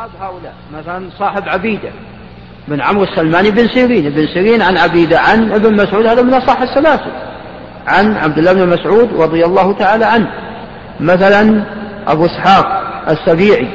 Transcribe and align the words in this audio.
أصحاب 0.00 0.10
هؤلاء 0.20 0.54
مثلا 0.78 1.10
صاحب 1.18 1.48
عبيدة 1.48 1.90
بن 2.68 2.80
عمرو 2.80 3.04
السلماني 3.04 3.50
بن 3.50 3.68
سيرين 3.68 4.10
بن 4.10 4.26
سيرين 4.26 4.62
عن 4.62 4.78
عبيدة 4.78 5.20
عن 5.20 5.52
ابن 5.52 5.74
مسعود 5.74 6.06
هذا 6.06 6.22
من 6.22 6.34
أصح 6.34 6.60
السلاسل. 6.60 7.10
عن 7.86 8.16
عبد 8.16 8.38
الله 8.38 8.52
بن 8.52 8.68
مسعود 8.68 9.20
رضي 9.20 9.44
الله 9.44 9.72
تعالى 9.72 10.04
عنه. 10.04 10.30
مثلا 11.00 11.64
أبو 12.06 12.26
إسحاق 12.26 12.82
السبيعي 13.08 13.68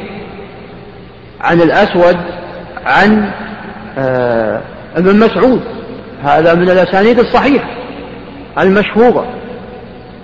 عن 1.41 1.61
الأسود 1.61 2.17
عن 2.85 3.31
آه 3.97 4.61
ابن 4.95 5.19
مسعود. 5.19 5.61
هذا 6.23 6.53
من 6.53 6.69
الأسانيد 6.69 7.19
الصحيحة 7.19 7.69
المشهورة. 8.59 9.25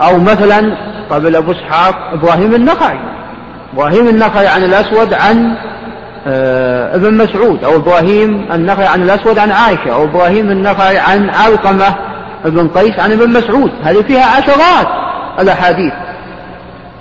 أو 0.02 0.18
مثلا 0.20 0.78
قبل 1.10 1.36
أبو 1.36 1.52
إسحاق 1.52 1.96
إبراهيم 2.14 2.56
النخعي. 2.56 3.00
إبراهيم 3.74 4.08
النخعي 4.08 4.48
عن 4.48 4.64
الأسود 4.64 5.14
عن 5.14 5.56
ابن 6.96 7.14
مسعود 7.14 7.64
أو 7.64 7.76
إبراهيم 7.76 8.48
النخعي 8.54 8.88
عن 8.88 9.02
الأسود 9.02 9.40
عن 9.40 9.52
عائشة 9.52 9.94
أو 9.94 10.04
إبراهيم 10.04 10.52
النخعي 10.52 10.98
عن 10.98 11.30
علقمة 11.30 11.96
ابن 12.46 12.68
قيس 12.68 13.00
عن 13.00 13.12
ابن 13.12 13.30
مسعود. 13.30 13.72
هذه 13.84 14.02
فيها 14.02 14.26
عشرات 14.26 14.88
الأحاديث 15.40 15.94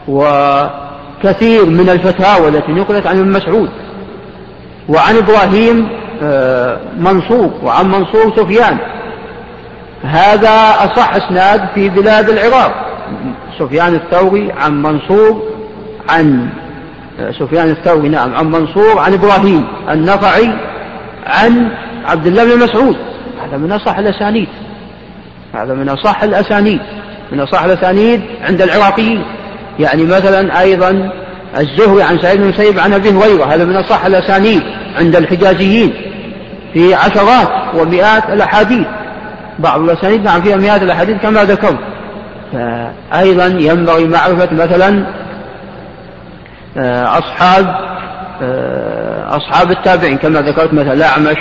وكثير 0.08 1.66
من 1.66 1.88
الفتاوى 1.88 2.48
التي 2.48 2.72
نقلت 2.72 3.06
عن 3.06 3.18
ابن 3.18 3.32
مسعود. 3.32 3.70
وعن 4.88 5.16
إبراهيم 5.16 5.88
آه 6.22 6.78
منصور 6.98 7.50
وعن 7.62 7.88
منصور 7.88 8.36
سفيان. 8.36 8.78
هذا 10.02 10.70
أصح 10.84 11.14
إسناد 11.14 11.68
في 11.74 11.88
بلاد 11.88 12.28
العراق. 12.28 12.86
سفيان 13.58 13.94
الثوري 13.94 14.52
عن 14.52 14.82
منصور 14.82 15.42
عن 16.08 16.48
سفيان 17.38 17.70
الثوري 17.70 18.08
نعم 18.08 18.34
عن 18.34 18.46
منصور 18.46 18.98
عن 18.98 19.12
إبراهيم 19.12 19.66
النخعي 19.90 20.50
عن 21.26 21.68
عبد 22.04 22.26
الله 22.26 22.44
بن 22.44 22.64
مسعود. 22.64 22.96
هذا 23.44 23.56
من 23.56 23.72
أصح 23.72 23.98
الأسانيد. 23.98 24.48
هذا 25.54 25.74
من 25.74 25.88
أصح 25.88 26.22
الأسانيد. 26.22 26.80
من 27.32 27.40
أصح 27.40 27.62
الأسانيد 27.62 28.20
عند 28.42 28.62
العراقيين. 28.62 29.22
يعني 29.78 30.04
مثلا 30.04 30.60
أيضا 30.60 31.10
الزهري 31.58 32.02
عن 32.02 32.18
سعيد 32.22 32.38
بن 32.38 32.44
المسيب 32.44 32.78
عن 32.78 32.92
أبي 32.92 33.10
هريرة. 33.10 33.44
هذا 33.44 33.64
من 33.64 33.76
أصح 33.76 34.04
الأسانيد 34.04 34.62
عند 34.98 35.16
الحجازيين 35.16 35.92
في 36.72 36.94
عشرات 36.94 37.48
ومئات 37.74 38.30
الأحاديث. 38.30 38.86
بعض 39.58 39.80
الأسانيد 39.80 40.24
نعم 40.24 40.42
فيها 40.42 40.56
مئات 40.56 40.82
الأحاديث 40.82 41.16
كما 41.22 41.44
ذكرت. 41.44 41.78
فأيضا 42.52 43.46
ينبغي 43.46 44.04
معرفة 44.04 44.48
مثلا 44.52 44.88
آه، 44.98 45.29
أصحاب 47.18 47.90
آه، 48.42 49.36
أصحاب 49.36 49.70
التابعين 49.70 50.18
كما 50.18 50.40
ذكرت 50.40 50.72
مثلا 50.74 50.92
الأعمش 50.92 51.36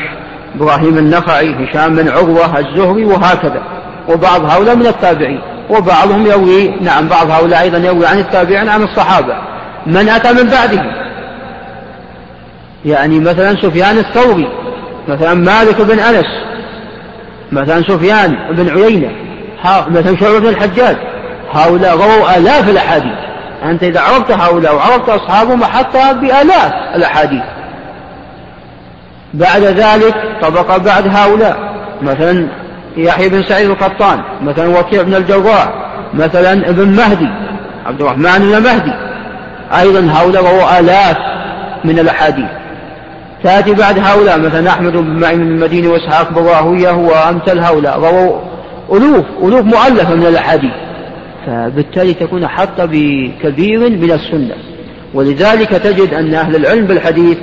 إبراهيم 0.56 0.98
النخعي 0.98 1.56
هشام 1.66 1.96
بن 1.96 2.10
عروة 2.10 2.60
الزهري 2.60 3.06
وهكذا. 3.06 3.62
وبعض 4.08 4.46
هؤلاء 4.46 4.76
من 4.76 4.88
التابعين. 4.88 5.42
وبعضهم 5.70 6.28
يروي 6.28 6.70
نعم 6.82 7.08
بعض 7.08 7.32
هؤلاء 7.32 7.62
أيضا 7.62 7.78
يروي 7.78 8.06
عن 8.06 8.20
التابعين 8.20 8.70
عن 8.70 8.84
الصحابة. 8.84 9.34
من 9.88 10.10
أتى 10.10 10.34
من 10.34 10.50
بعده 10.50 10.84
يعني 12.86 13.20
مثلا 13.20 13.62
سفيان 13.62 13.98
الثوري 13.98 14.48
مثلا 15.08 15.34
مالك 15.34 15.82
بن 15.82 16.00
أنس 16.00 16.28
مثلا 17.52 17.82
سفيان 17.82 18.36
بن 18.52 18.70
عيينة 18.70 19.12
مثلا 19.66 20.20
شعبة 20.20 20.40
بن 20.40 20.48
الحجاج. 20.48 20.96
هؤلاء 21.52 21.98
رووا 21.98 22.38
آلاف 22.38 22.70
الأحاديث. 22.70 23.29
أنت 23.64 23.84
إذا 23.84 24.02
عرفت 24.02 24.32
هؤلاء 24.32 24.76
وعرفت 24.76 25.10
أصحابهم 25.10 25.64
حتى 25.64 26.14
بآلاف 26.14 26.74
الأحاديث. 26.96 27.44
بعد 29.34 29.62
ذلك 29.62 30.16
طبق 30.42 30.78
بعد 30.78 31.08
هؤلاء. 31.08 31.70
مثلا 32.02 32.48
يحيى 32.98 33.30
بن 33.30 33.44
سعيد 33.44 33.70
القطان 33.70 34.22
مثلا 34.42 34.80
وكيع 34.80 35.02
بن 35.02 35.16
الجراح 35.16 35.70
مثلا 36.14 36.70
ابن 36.70 36.88
مهدي 36.88 37.30
عبد 37.86 38.02
الرحمن 38.02 38.40
بن 38.40 38.64
مهدي. 38.64 38.94
أيضا 39.80 40.12
هؤلاء 40.14 40.44
رووا 40.44 40.80
آلاف 40.80 41.18
من 41.84 42.00
الأحاديث. 42.00 42.50
تأتي 43.44 43.74
بعد 43.74 44.00
هؤلاء 44.00 44.40
مثلا 44.40 44.70
أحمد 44.70 44.92
بن 44.92 45.20
معين 45.20 45.42
المديني 45.42 45.88
وإسحاق 45.88 46.30
بن 46.30 46.46
راهوية 46.46 46.92
وأمثال 46.92 47.60
هؤلاء. 47.60 48.00
رووا 48.00 48.40
ألوف 48.94 49.26
ألوف 49.44 49.62
مؤلفة 49.62 50.16
من 50.16 50.26
الأحاديث. 50.26 50.72
فبالتالي 51.50 52.14
تكون 52.14 52.48
حتى 52.48 52.88
بكبير 52.88 53.80
من 53.80 54.12
السنة. 54.12 54.56
ولذلك 55.14 55.70
تجد 55.70 56.14
أن 56.14 56.34
أهل 56.34 56.56
العلم 56.56 56.86
بالحديث 56.86 57.38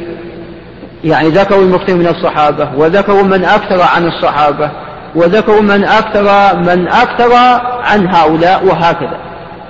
يعني 1.04 1.28
ذكروا 1.28 1.62
المكثر 1.62 1.94
من 1.94 2.06
الصحابة 2.06 2.68
وذكروا 2.76 3.22
من 3.22 3.44
أكثر 3.44 3.82
عن 3.82 4.06
الصحابة 4.06 4.70
وذكروا 5.14 5.60
من 5.60 5.84
أكثر 5.84 6.56
من 6.56 6.88
أكثر 6.88 7.32
عن 7.84 8.14
هؤلاء 8.14 8.66
وهكذا. 8.66 9.18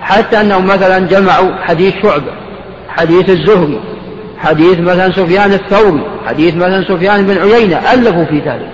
حتى 0.00 0.41
أنهم 0.41 0.66
مثلا 0.66 0.98
جمعوا 0.98 1.56
حديث 1.62 1.94
شعبة 2.03 2.32
حديث 2.88 3.30
الزهري 3.30 3.80
حديث 4.38 4.80
مثلا 4.80 5.12
سفيان 5.12 5.53
الثوري 5.53 6.03
حديث 6.26 6.54
مثلا 6.54 6.84
سفيان 6.88 7.26
بن 7.26 7.38
عيينة 7.38 7.76
ألفوا 7.92 8.24
في 8.24 8.38
ذلك. 8.38 8.70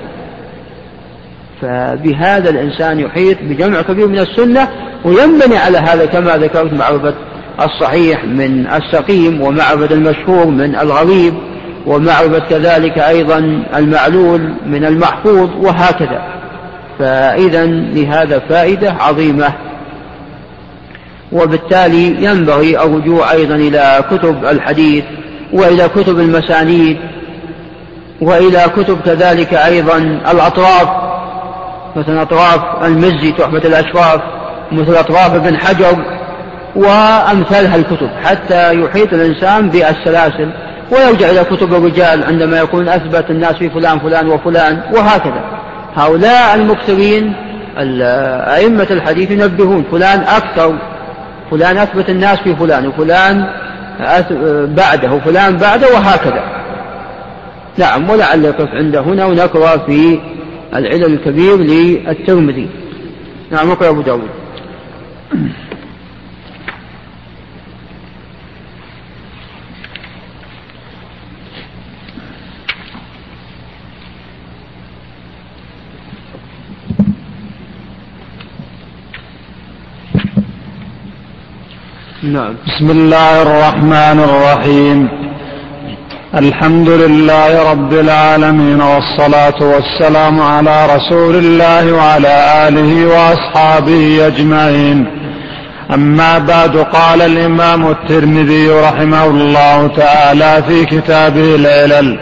فبهذا 1.60 2.50
الإنسان 2.50 3.00
يحيط 3.00 3.38
بجمع 3.42 3.82
كبير 3.82 4.08
من 4.08 4.18
السنة 4.18 4.68
وينبني 5.04 5.56
على 5.56 5.78
هذا 5.78 6.06
كما 6.06 6.36
ذكرت 6.36 6.72
معرفة 6.72 7.14
الصحيح 7.60 8.24
من 8.24 8.66
السقيم 8.66 9.40
ومعرفة 9.40 9.94
المشهور 9.94 10.46
من 10.46 10.76
الغريب 10.76 11.34
ومعرفة 11.86 12.38
كذلك 12.38 12.98
أيضا 12.98 13.64
المعلول 13.76 14.54
من 14.66 14.84
المحفوظ 14.84 15.50
وهكذا. 15.56 16.22
فإذا 16.98 17.66
لهذا 17.66 18.38
فائدة 18.38 18.92
عظيمة. 19.00 19.52
وبالتالي 21.32 22.24
ينبغي 22.24 22.82
الرجوع 22.82 23.32
أيضا 23.32 23.54
إلى 23.54 24.04
كتب 24.10 24.44
الحديث 24.44 25.04
وإلى 25.52 25.88
كتب 25.88 26.20
المسانيد 26.20 26.98
وإلى 28.20 28.64
كتب 28.76 29.00
كذلك 29.00 29.54
أيضا 29.54 29.98
الأطراف. 30.30 30.88
مثل 31.96 32.18
أطراف 32.18 32.84
المزي 32.84 33.32
تحفة 33.32 33.58
الأشراف. 33.68 34.20
مثل 34.72 34.94
أطراف 34.94 35.34
ابن 35.34 35.56
حجر 35.56 35.96
وأمثال 36.76 37.66
الكتب 37.66 38.10
حتى 38.24 38.80
يحيط 38.80 39.12
الإنسان 39.12 39.70
بالسلاسل 39.70 40.50
ويرجع 40.90 41.30
إلى 41.30 41.44
كتب 41.44 41.74
الرجال 41.74 42.24
عندما 42.24 42.58
يكون 42.60 42.88
أثبت 42.88 43.30
الناس 43.30 43.52
في 43.52 43.70
فلان 43.70 43.98
فلان 43.98 44.28
وفلان 44.28 44.80
وهكذا. 44.94 45.44
هؤلاء 45.96 46.54
المكثرين 46.54 47.32
أئمة 48.56 48.86
الحديث 48.90 49.30
ينبهون 49.30 49.84
فلان 49.92 50.20
أكثر 50.20 50.78
فلان 51.50 51.78
أثبت 51.78 52.10
الناس 52.10 52.38
في 52.38 52.56
فلان 52.56 52.86
وفلان 52.86 53.46
بعده 54.76 55.12
وفلان 55.12 55.56
بعده 55.56 55.86
وهكذا. 55.94 56.44
نعم 57.78 58.10
ولعل 58.10 58.44
يقف 58.44 58.68
عند 58.74 58.96
هنا 58.96 59.24
ونقرأ 59.24 59.76
في 59.76 60.20
العلل 60.74 61.04
الكبير 61.04 61.56
للترمذي. 61.56 62.68
نعم 63.50 63.70
نقرأ 63.70 63.88
أبو 63.88 64.00
داود. 64.00 64.28
نعم. 65.32 65.48
بسم 82.66 82.90
الله 82.90 83.42
الرحمن 83.42 84.18
الرحيم. 84.28 85.08
الحمد 86.34 86.88
لله 86.88 87.70
رب 87.72 87.92
العالمين 87.92 88.80
والصلاة 88.80 89.62
والسلام 89.62 90.40
على 90.40 90.86
رسول 90.96 91.36
الله 91.36 91.92
وعلى 91.92 92.68
آله 92.68 93.06
وأصحابه 93.06 94.26
أجمعين. 94.26 95.22
أما 95.90 96.38
بعد 96.38 96.76
قال 96.76 97.22
الإمام 97.22 97.90
الترمذي 97.90 98.70
رحمه 98.70 99.24
الله 99.24 99.86
تعالى 99.86 100.62
في 100.68 100.84
كتابه 100.84 101.54
العلل 101.54 102.18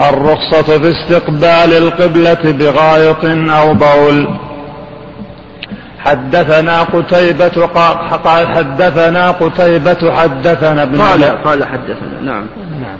الرخصة 0.00 0.78
في 0.78 0.90
استقبال 0.90 1.72
القبلة 1.76 2.52
بغائط 2.52 3.24
أو 3.50 3.74
بول. 3.74 4.28
حدثنا 6.04 6.82
قتيبة 6.82 7.66
قال 8.24 8.48
حدثنا 8.48 9.30
قتيبة 9.30 10.12
حدثنا 10.16 10.82
ابن 10.82 11.00
قال 11.00 11.24
قال 11.24 11.64
حدثنا 11.64 12.20
نعم. 12.22 12.46
نعم. 12.80 12.98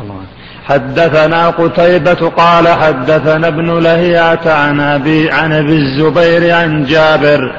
الله 0.00 0.20
حدثنا 0.64 1.48
قتيبة 1.48 2.30
قال 2.36 2.68
حدثنا 2.68 3.48
ابن 3.48 3.78
لهيعة 3.78 4.40
عن 4.46 4.80
أبي 4.80 5.30
عن 5.30 5.52
أبي 5.52 5.76
الزبير 5.76 6.54
عن 6.54 6.84
جابر. 6.84 7.54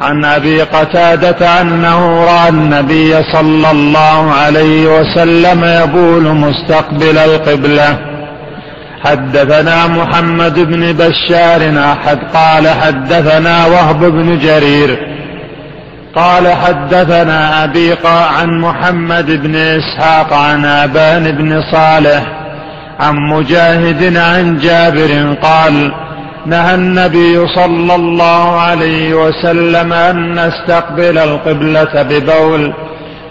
عن 0.00 0.24
أبي 0.24 0.62
قتادة 0.62 1.60
أنه 1.60 2.24
رأى 2.24 2.48
النبي 2.48 3.22
صلى 3.32 3.70
الله 3.70 4.32
عليه 4.32 5.00
وسلم 5.00 5.64
يبول 5.64 6.22
مستقبل 6.22 7.18
القبلة. 7.18 7.98
حدثنا 9.04 9.86
محمد 9.86 10.58
بن 10.58 10.92
بشار 10.92 11.92
أحد 11.92 12.18
قال 12.34 12.68
حدثنا 12.68 13.66
وهب 13.66 14.04
بن 14.04 14.38
جرير. 14.38 14.98
قال 16.14 16.52
حدثنا 16.52 17.64
أبي 17.64 17.94
عن 18.04 18.60
محمد 18.60 19.42
بن 19.42 19.56
إسحاق 19.56 20.32
عن 20.32 20.64
أبان 20.64 21.32
بن 21.32 21.62
صالح 21.72 22.22
عن 23.00 23.14
مجاهد 23.16 24.16
عن 24.16 24.58
جابر 24.58 25.34
قال 25.42 25.92
نهى 26.48 26.74
النبي 26.74 27.46
صلى 27.46 27.94
الله 27.94 28.60
عليه 28.60 29.14
وسلم 29.14 29.92
أن 29.92 30.32
نستقبل 30.32 31.18
القبلة 31.18 32.02
ببول 32.02 32.74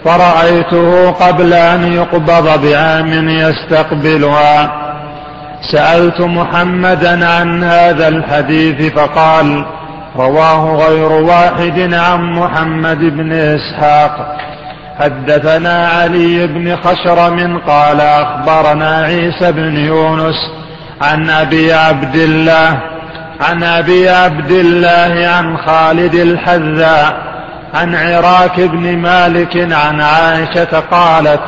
فرأيته 0.04 1.10
قبل 1.10 1.52
أن 1.52 1.92
يقبض 1.92 2.62
بعام 2.62 3.28
يستقبلها. 3.28 4.72
سألت 5.72 6.20
محمدا 6.20 7.28
عن 7.28 7.64
هذا 7.64 8.08
الحديث 8.08 8.92
فقال 8.92 9.64
رواه 10.16 10.76
غير 10.86 11.12
واحد 11.12 11.94
عن 11.94 12.32
محمد 12.32 12.98
بن 12.98 13.32
إسحاق. 13.32 14.36
حدثنا 14.98 15.88
علي 15.88 16.46
بن 16.46 16.76
خشرم 16.76 17.58
قال 17.66 18.00
أخبرنا 18.00 18.96
عيسى 18.96 19.52
بن 19.52 19.76
يونس 19.76 20.36
عن 21.02 21.30
أبي 21.30 21.72
عبد 21.72 22.16
الله 22.16 22.97
عن 23.40 23.62
أبي 23.62 24.08
عبد 24.08 24.50
الله 24.50 25.28
عن 25.28 25.56
خالد 25.56 26.14
الحذاء 26.14 27.28
عن 27.74 27.94
عراك 27.94 28.60
بن 28.60 28.96
مالك 28.96 29.56
عن 29.72 30.00
عائشة 30.00 30.80
قالت 30.90 31.40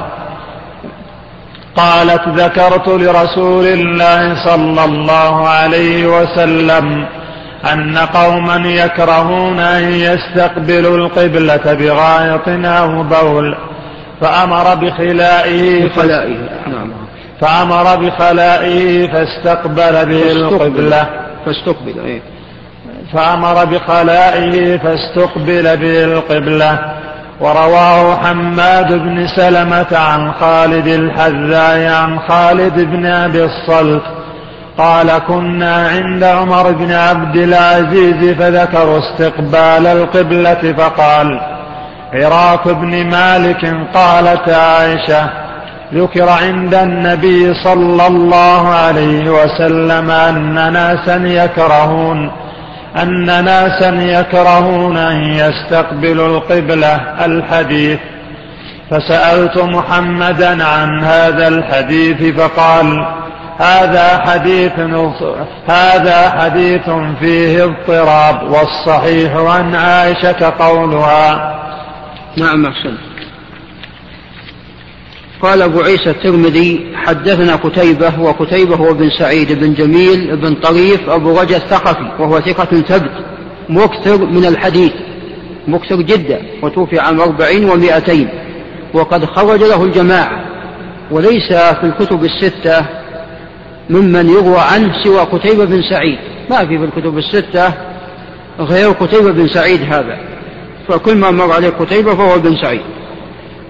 قالت 1.77 2.29
ذكرت 2.29 2.89
لرسول 2.89 3.67
الله 3.67 4.45
صلى 4.45 4.85
الله 4.85 5.49
عليه 5.49 6.07
وسلم 6.07 7.07
أن 7.73 7.99
قوما 7.99 8.57
يكرهون 8.57 9.59
أن 9.59 9.93
يستقبلوا 9.93 10.97
القبلة 10.97 11.75
بغائط 11.75 12.49
أو 12.49 13.03
بول 13.03 13.57
فأمر 14.21 14.75
بخلائه 14.75 15.89
بخلائه 15.89 16.37
نعم. 16.67 16.93
فأمر 17.41 17.97
بخلائه 17.97 19.09
فاستقبل 19.13 20.07
به 20.07 20.33
القبلة. 20.33 21.30
فاستقبل 21.47 22.01
إيه؟ 22.05 22.21
فأمر 23.13 23.65
بخلائه 23.65 24.79
فاستقبل 24.79 25.77
به 25.77 26.05
القبلة 26.05 26.79
ورواه 27.41 28.17
حماد 28.17 28.93
بن 28.93 29.27
سلمة 29.27 29.87
عن 29.99 30.33
خالد 30.33 30.87
الحذاء 30.87 31.93
عن 31.93 32.19
خالد 32.29 32.81
بن 32.81 33.07
أبي 33.07 33.45
الصلت 33.45 34.03
قال 34.79 35.19
كنا 35.29 35.89
عند 35.89 36.25
عمر 36.25 36.73
بن 36.73 36.93
عبد 36.93 37.37
العزيز 37.37 38.35
فذكروا 38.35 38.99
استقبال 38.99 39.87
القبلة 39.87 40.75
فقال 40.79 41.41
عراك 42.15 42.69
بن 42.69 43.07
مالك 43.07 43.75
قالت 43.95 44.49
عائشة 44.49 45.31
ذكر 45.95 46.29
عند 46.29 46.75
النبي 46.75 47.55
صلى 47.55 48.07
الله 48.07 48.69
عليه 48.69 49.31
وسلم 49.31 50.11
أن 50.11 50.73
ناسا 50.73 51.17
يكرهون 51.17 52.31
أن 53.03 53.45
ناسا 53.45 53.91
يكرهون 54.21 54.97
أن 54.97 55.23
يستقبلوا 55.23 56.27
القبلة 56.27 56.95
الحديث. 57.25 57.99
فسألت 58.91 59.59
محمدا 59.59 60.65
عن 60.65 61.05
هذا 61.05 61.49
الحديث 61.49 62.41
فقال 62.41 63.07
هذا 63.59 64.19
حديث 64.27 64.73
هذا 65.69 66.31
حديث 66.31 66.91
فيه 67.21 67.65
اضطراب 67.65 68.51
والصحيح 68.51 69.37
عن 69.37 69.75
عائشة 69.75 70.53
قولها. 70.59 71.55
نعم 72.37 72.67
أحسنت. 72.67 73.10
قال 75.43 75.63
أبو 75.63 75.81
عيسى 75.81 76.11
الترمذي 76.11 76.93
حدثنا 76.95 77.57
قتيبة 77.57 78.21
وقتيبة 78.21 78.77
هو 78.77 78.95
بن 78.95 79.11
سعيد 79.11 79.53
بن 79.53 79.75
جميل 79.75 80.37
بن 80.37 80.55
طريف 80.55 81.09
أبو 81.09 81.41
رجا 81.41 81.57
الثقفي 81.57 82.23
وهو 82.23 82.41
ثقة 82.41 82.81
ثبت 82.81 83.11
مكثر 83.69 84.27
من 84.27 84.45
الحديث 84.45 84.93
مكثر 85.69 85.97
جدا 85.97 86.43
وتوفي 86.63 86.99
عام 86.99 87.21
أربعين 87.21 87.71
ومائتين 87.71 88.29
وقد 88.95 89.25
خرج 89.25 89.63
له 89.63 89.85
الجماعة 89.85 90.45
وليس 91.11 91.53
في 91.53 91.85
الكتب 91.85 92.25
الستة 92.25 92.87
ممن 93.91 94.29
يروى 94.29 94.59
عنه 94.59 95.05
سوى 95.05 95.21
قتيبة 95.21 95.65
بن 95.65 95.83
سعيد. 95.83 96.19
ما 96.51 96.59
في 96.59 96.79
في 96.79 96.85
الكتب 96.85 97.19
الستة 97.19 97.75
غير 98.61 98.91
قتيبة 98.91 99.31
بن 99.31 99.49
سعيد 99.49 99.83
هذا. 99.83 100.19
فكل 100.89 101.17
ما 101.17 101.31
مر 101.31 101.53
عليه 101.53 101.69
قتيبة 101.69 102.15
فهو 102.15 102.39
بن 102.39 102.57
سعيد. 102.57 102.81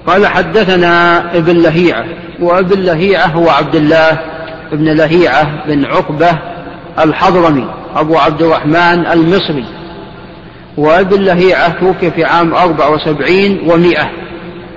قال 0.07 0.27
حدثنا 0.27 1.19
ابن 1.37 1.57
لهيعة 1.57 2.05
وابن 2.41 2.81
لهيعة 2.81 3.27
هو 3.27 3.51
عبد 3.51 3.75
الله 3.75 4.21
بن 4.73 4.89
لهيعة 4.89 5.67
بن 5.67 5.85
عقبة 5.85 6.31
الحضرمي 6.99 7.67
أبو 7.97 8.19
عبد 8.19 8.43
الرحمن 8.43 9.07
المصري. 9.07 9.65
وابن 10.77 11.23
لهيعة 11.23 11.69
توفي 11.81 12.11
في 12.11 12.25
عام 12.25 12.55
أربع 12.55 12.89
وسبعين 12.89 13.71
ومائة 13.71 14.11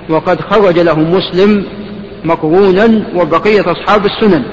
وقد 0.09 0.41
خرج 0.41 0.79
له 0.79 0.99
مسلم 0.99 1.65
مقرونا 2.23 3.03
وبقية 3.15 3.61
أصحاب 3.71 4.05
السنن. 4.05 4.43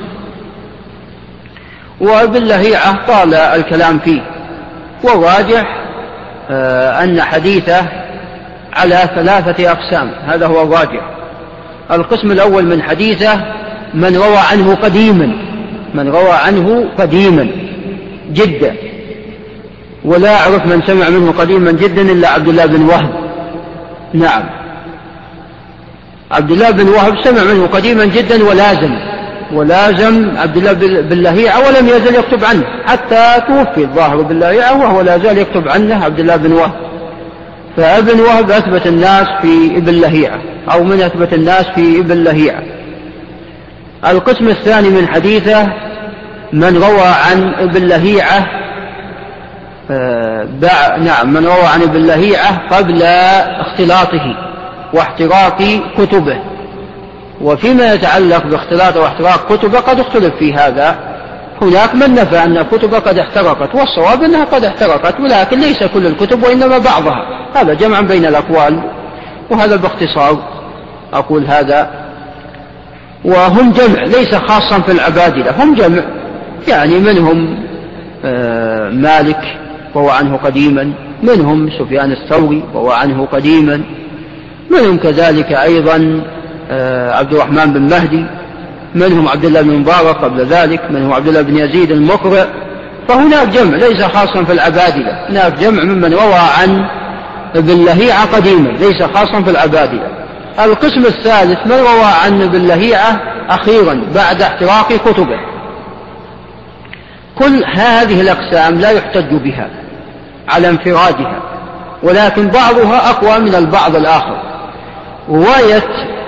وابن 2.00 2.42
لهيعة 2.42 3.06
طال 3.06 3.34
الكلام 3.34 3.98
فيه 3.98 4.22
والراجح 5.04 5.80
آه، 6.50 7.04
أن 7.04 7.22
حديثه 7.22 7.86
على 8.72 9.10
ثلاثة 9.14 9.70
أقسام. 9.70 10.10
هذا 10.26 10.46
هو 10.46 10.62
الراجع 10.62 11.00
القسم 11.90 12.32
الأول 12.32 12.64
من 12.64 12.82
حديثه 12.82 13.40
من 13.94 14.16
روى 14.16 14.38
عنه 14.52 14.74
قديما. 14.74 15.32
من 15.94 16.08
روى 16.08 16.32
عنه 16.32 16.88
قديما. 16.98 17.48
جدا 18.32 18.74
ولا 20.04 20.40
أعرف 20.40 20.66
من 20.66 20.82
سمع 20.86 21.08
منه 21.08 21.32
قديما 21.32 21.72
جدا 21.72 22.02
إلا 22.02 22.28
عبد 22.28 22.48
الله 22.48 22.66
بن 22.66 22.82
وهب. 22.82 23.10
نعم. 24.14 24.42
عبد 26.30 26.50
الله 26.50 26.70
بن 26.70 26.88
وهب 26.88 27.14
سمع 27.24 27.44
منه 27.44 27.66
قديما 27.66 28.04
جدا 28.04 28.44
ولازم. 28.44 28.98
ولازم 29.52 30.30
عبد 30.36 30.56
الله 30.56 30.72
بن 31.00 31.22
لهيعة 31.22 31.58
ولم 31.58 31.88
يزل 31.88 32.14
يكتب 32.14 32.44
عنه. 32.44 32.64
حتى 32.86 33.42
توفي 33.48 33.80
الظاهر 33.80 34.22
باللهيعة 34.22 34.78
وهو 34.78 35.00
لا 35.00 35.18
زال 35.18 35.38
يكتب 35.38 35.68
عنه 35.68 36.04
عبد 36.04 36.20
الله 36.20 36.36
بن 36.36 36.52
وهب. 36.52 36.89
فابن 37.76 38.20
وهب 38.20 38.50
أثبت 38.50 38.86
الناس 38.86 39.26
في 39.42 39.76
ابن 39.76 39.94
لهيعة 39.94 40.38
أو 40.72 40.84
من 40.84 41.02
أثبت 41.02 41.32
الناس 41.32 41.66
في 41.74 42.00
ابن 42.00 42.24
لهيعة. 42.24 42.62
القسم 44.06 44.48
الثاني 44.48 44.88
من 44.88 45.08
حديثه 45.08 45.72
من 46.52 46.76
روى 46.76 47.08
عن 47.30 47.54
ابن 47.54 47.86
لهيعة 47.86 48.46
آه 49.90 50.46
نعم 50.98 51.32
من 51.32 51.46
روى 51.46 51.66
عن 51.74 51.82
ابن 51.82 52.06
لهيعة 52.06 52.68
قبل 52.68 53.02
اختلاطه 53.60 54.36
واحتراق 54.94 55.80
كتبه. 55.98 56.38
وفيما 57.40 57.94
يتعلق 57.94 58.46
باختلاط 58.46 58.96
واحتراق 58.96 59.52
كتبه 59.52 59.80
قد 59.80 60.00
اختلف 60.00 60.34
في 60.38 60.54
هذا. 60.54 61.09
هناك 61.62 61.94
من 61.94 62.14
نفى 62.14 62.44
أن 62.44 62.56
الكتب 62.56 62.94
قد 62.94 63.18
احترقت 63.18 63.74
والصواب 63.74 64.22
أنها 64.22 64.44
قد 64.44 64.64
احترقت 64.64 65.20
ولكن 65.20 65.60
ليس 65.60 65.84
كل 65.84 66.06
الكتب 66.06 66.42
وإنما 66.42 66.78
بعضها. 66.78 67.48
هذا 67.54 67.74
جمع 67.74 68.00
بين 68.00 68.24
الأقوال 68.26 68.82
وهذا 69.50 69.76
باختصار 69.76 70.38
أقول 71.12 71.44
هذا. 71.44 71.90
وهم 73.24 73.72
جمع 73.72 74.02
ليس 74.02 74.34
خاصا 74.34 74.80
في 74.80 74.92
العبادلة 74.92 75.64
هم 75.64 75.74
جمع. 75.74 76.02
يعني 76.68 76.98
منهم 76.98 77.58
آه، 78.24 78.90
مالك 78.90 79.58
وهو 79.94 80.10
عنه 80.10 80.36
قديما. 80.36 80.92
منهم 81.22 81.70
سفيان 81.78 82.12
الثوري 82.12 82.64
وهو 82.74 82.90
عنه 82.90 83.26
قديما. 83.32 83.82
منهم 84.70 84.98
كذلك 84.98 85.52
أيضا 85.52 86.22
آه، 86.70 87.12
عبد 87.12 87.32
الرحمن 87.32 87.72
بن 87.72 87.82
مهدي. 87.82 88.26
منهم 88.94 89.28
عبد 89.28 89.44
الله 89.44 89.62
بن 89.62 89.76
مبارك 89.76 90.16
قبل 90.16 90.46
ذلك 90.46 90.90
منهم 90.90 91.12
عبد 91.12 91.28
الله 91.28 91.42
بن 91.42 91.56
يزيد 91.56 91.90
المقرئ. 91.90 92.44
فهناك 93.08 93.48
جمع 93.48 93.76
ليس 93.76 94.02
خاصا 94.02 94.44
في 94.44 94.52
العبادلة 94.52 95.28
هناك 95.28 95.52
جمع 95.58 95.82
ممن 95.82 96.14
روى 96.14 96.40
عن 96.58 96.86
ابن 97.56 97.84
لهيعة 97.84 98.36
قديما 98.36 98.68
ليس 98.68 99.02
خاصا 99.02 99.42
في 99.42 99.50
العبادلة. 99.50 100.06
القسم 100.64 101.06
الثالث 101.06 101.66
من 101.66 101.72
روى 101.72 102.10
عن 102.24 102.42
ابن 102.42 102.66
لهيعة 102.66 103.20
أخيرا 103.48 104.02
بعد 104.14 104.42
احتراق 104.42 104.88
كتبه. 104.92 105.38
كل 107.38 107.64
هذه 107.64 108.20
الأقسام 108.20 108.78
لا 108.78 108.90
يحتج 108.90 109.34
بها 109.34 109.68
على 110.48 110.68
انفرادها 110.68 111.42
ولكن 112.02 112.48
بعضها 112.48 113.10
أقوى 113.10 113.38
من 113.38 113.54
البعض 113.54 113.96
الآخر. 113.96 114.42
رواية 115.28 115.82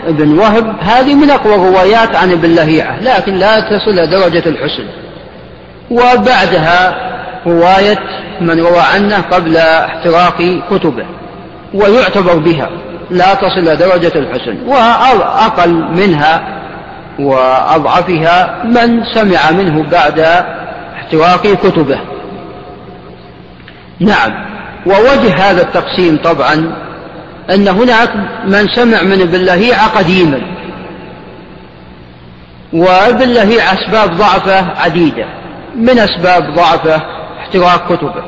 ابن 0.06 0.38
وهب 0.38 0.76
هذه 0.80 1.14
من 1.14 1.30
أقوى 1.30 1.54
الروايات 1.54 2.16
عن 2.16 2.32
ابن 2.32 2.54
لهيعة 2.54 3.00
لكن 3.00 3.34
لا 3.34 3.60
تصل 3.60 3.90
إلى 3.90 4.06
درجة 4.06 4.42
الحسن. 4.48 4.84
وبعدها 5.90 6.96
رواية 7.46 7.98
من 8.40 8.60
روى 8.60 8.80
عنه 8.94 9.20
قبل 9.20 9.56
احتراق 9.56 10.60
كتبه 10.70 11.06
ويعتبر 11.74 12.36
بها 12.36 12.70
لا 13.10 13.34
تصل 13.34 13.58
إلى 13.58 13.76
درجة 13.76 14.12
الحسن 14.18 14.56
وأقل 14.66 15.72
منها 15.72 16.62
وأضعفها 17.18 18.62
من 18.64 19.04
سمع 19.04 19.50
منه 19.50 19.82
بعد 19.90 20.20
احتراق 20.96 21.42
كتبه. 21.42 21.98
نعم 24.00 24.32
ووجه 24.86 25.34
هذا 25.34 25.62
التقسيم 25.62 26.18
طبعا 26.24 26.72
أن 27.50 27.68
هناك 27.68 28.10
من 28.44 28.68
سمع 28.74 29.02
من 29.02 29.20
ابن 29.20 29.38
لهيعة 29.44 29.98
قديما 29.98 30.40
وابن 32.72 33.28
لهيعة 33.28 33.72
أسباب 33.72 34.16
ضعفه 34.16 34.80
عديدة 34.80 35.24
من 35.76 35.98
أسباب 35.98 36.54
ضعفه 36.54 37.02
احتراق 37.38 37.92
كتبه 37.92 38.24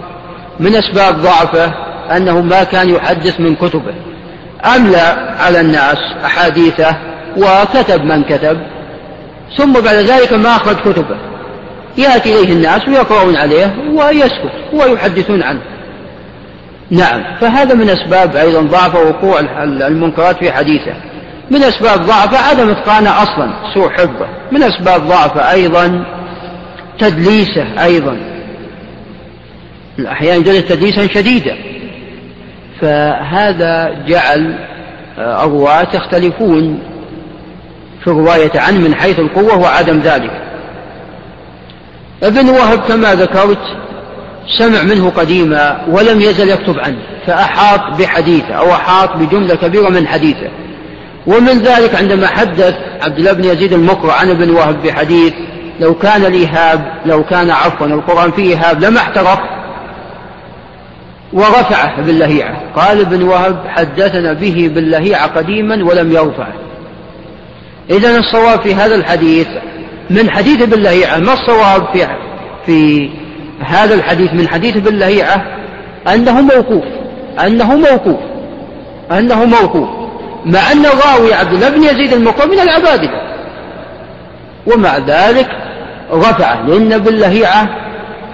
من 0.61 0.75
أسباب 0.76 1.14
ضعفه 1.23 1.73
أنه 2.16 2.40
ما 2.40 2.64
كان 2.64 2.90
يحدث 2.90 3.40
من 3.40 3.54
كتبه 3.54 3.94
أملى 4.76 5.35
على 5.40 5.61
الناس 5.61 5.99
أحاديثه 6.25 6.97
وكتب 7.37 8.04
من 8.04 8.23
كتب 8.25 8.59
ثم 9.56 9.73
بعد 9.73 9.97
ذلك 9.97 10.33
ما 10.33 10.56
أخرج 10.56 10.76
كتبه 10.76 11.16
يأتي 11.99 12.40
إليه 12.40 12.52
الناس 12.52 12.88
ويقرؤون 12.88 13.37
عليه 13.37 13.75
ويسكت 13.94 14.52
ويحدثون 14.73 15.42
عنه. 15.42 15.61
نعم. 16.90 17.38
فهذا 17.40 17.74
من 17.74 17.88
أسباب 17.88 18.36
أيضا 18.36 18.60
ضعف 18.60 18.94
وقوع 18.94 19.40
المنكرات 19.62 20.36
في 20.36 20.52
حديثه. 20.52 20.94
من 21.50 21.62
أسباب 21.62 22.00
ضعف 22.06 22.34
عدم 22.50 22.70
إتقانه 22.70 23.22
أصلا 23.22 23.74
سوء 23.74 23.90
حفظه. 23.90 24.26
من 24.52 24.62
أسباب 24.62 25.06
ضعف 25.06 25.38
أيضا 25.38 26.04
تدليسه 26.98 27.84
أيضا. 27.84 28.18
أحيانا 30.08 30.36
يدلس 30.36 30.64
تدليسا 30.68 31.06
شديدا. 31.14 31.56
فهذا 32.80 34.04
جعل 34.06 34.54
آه، 35.18 35.44
الرواة 35.44 35.88
يختلفون 35.94 36.78
في 38.00 38.06
الرواية 38.06 38.52
عنه 38.54 38.78
من 38.78 38.94
حيث 38.94 39.18
القوة 39.18 39.58
وعدم 39.58 40.00
ذلك. 40.00 40.30
ابن 42.22 42.48
وهب 42.48 42.78
كما 42.78 43.14
ذكرت 43.14 43.83
سمع 44.48 44.82
منه 44.82 45.10
قديما 45.10 45.84
ولم 45.88 46.20
يزل 46.20 46.48
يكتب 46.48 46.78
عنه 46.78 46.98
فأحاط 47.26 47.80
بحديثه 47.98 48.54
أو 48.54 48.72
أحاط 48.72 49.16
بجملة 49.16 49.54
كبيرة 49.54 49.88
من 49.88 50.06
حديثه. 50.06 50.48
ومن 51.26 51.58
ذلك 51.58 51.94
عندما 51.94 52.26
حدث 52.26 52.74
عبد 53.02 53.18
الله 53.18 53.32
بن 53.32 53.44
يزيد 53.44 53.72
المقرع 53.72 54.14
عن 54.14 54.30
ابن 54.30 54.50
وهب 54.50 54.82
بحديث 54.82 55.32
لو 55.80 55.94
كان 55.94 56.22
لي 56.22 56.46
هاب 56.46 56.84
لو 57.06 57.24
كان 57.24 57.50
عفوا 57.50 57.86
القرآن 57.86 58.30
فيه 58.30 58.70
هاب 58.70 58.84
لما 58.84 58.98
احترق 58.98 59.40
ورفعه 61.32 62.00
باللهيعة. 62.02 62.60
قال 62.76 63.00
ابن 63.00 63.22
وهب 63.22 63.64
حدثنا 63.68 64.32
به 64.32 64.70
باللهيعة 64.74 65.26
قديما 65.26 65.84
ولم 65.84 66.12
يرفعه. 66.12 66.52
إذا 67.90 68.18
الصواب 68.18 68.60
في 68.60 68.74
هذا 68.74 68.94
الحديث 68.94 69.48
من 70.10 70.30
حديث 70.30 70.62
ابن 70.62 70.82
لهيعة 70.82 71.18
ما 71.18 71.32
الصواب 71.32 71.86
في 71.92 72.06
في 72.66 73.10
هذا 73.66 73.94
الحديث 73.94 74.33
من 74.33 74.49
حديث 74.49 74.76
ابن 74.76 74.99
لهيعة 74.99 75.44
أنه 76.14 76.40
موقوف 76.40 76.85
أنه 77.47 77.75
موقوف 77.76 78.18
أنه 79.12 79.44
موقوف 79.44 79.88
مع 80.44 80.73
أن 80.73 80.87
الراوي 80.87 81.35
عبد 81.35 81.52
الله 81.52 81.68
بن 81.68 81.83
يزيد 81.83 82.12
المقوم 82.12 82.50
من 82.50 82.61
العبادة. 82.61 83.11
ومع 84.66 84.99
ذلك 84.99 85.49
رفعه 86.12 86.66
لأن 86.66 86.92
ابن 86.92 87.14
لهيعة 87.14 87.68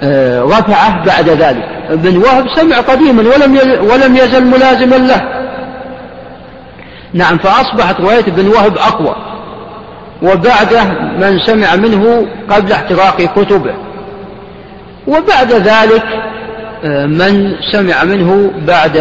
آه، 0.03 0.43
رفعه 0.43 1.05
بعد 1.05 1.29
ذلك. 1.29 1.65
ابن 1.91 2.17
وهب 2.17 2.45
سمع 2.57 2.77
قديما 2.77 3.23
ولم 3.23 3.59
ولم 3.91 4.17
يزل 4.17 4.45
ملازما 4.45 4.97
له. 4.97 5.23
نعم 7.15 7.39
فأصبحت 7.39 8.01
رواية 8.01 8.21
ابن 8.27 8.49
وهب 8.49 8.79
أقوى. 8.79 9.17
وبعده 10.23 10.85
من 11.19 11.39
سمع 11.47 11.77
منه 11.77 12.27
قبل 12.51 12.73
احتراق 12.73 13.23
كتبه. 13.23 13.75
وبعد 15.11 15.52
ذلك 15.52 16.05
آه، 16.85 17.07
من 17.07 17.57
سمع 17.73 18.05
منه 18.05 18.52
بعد 18.67 18.97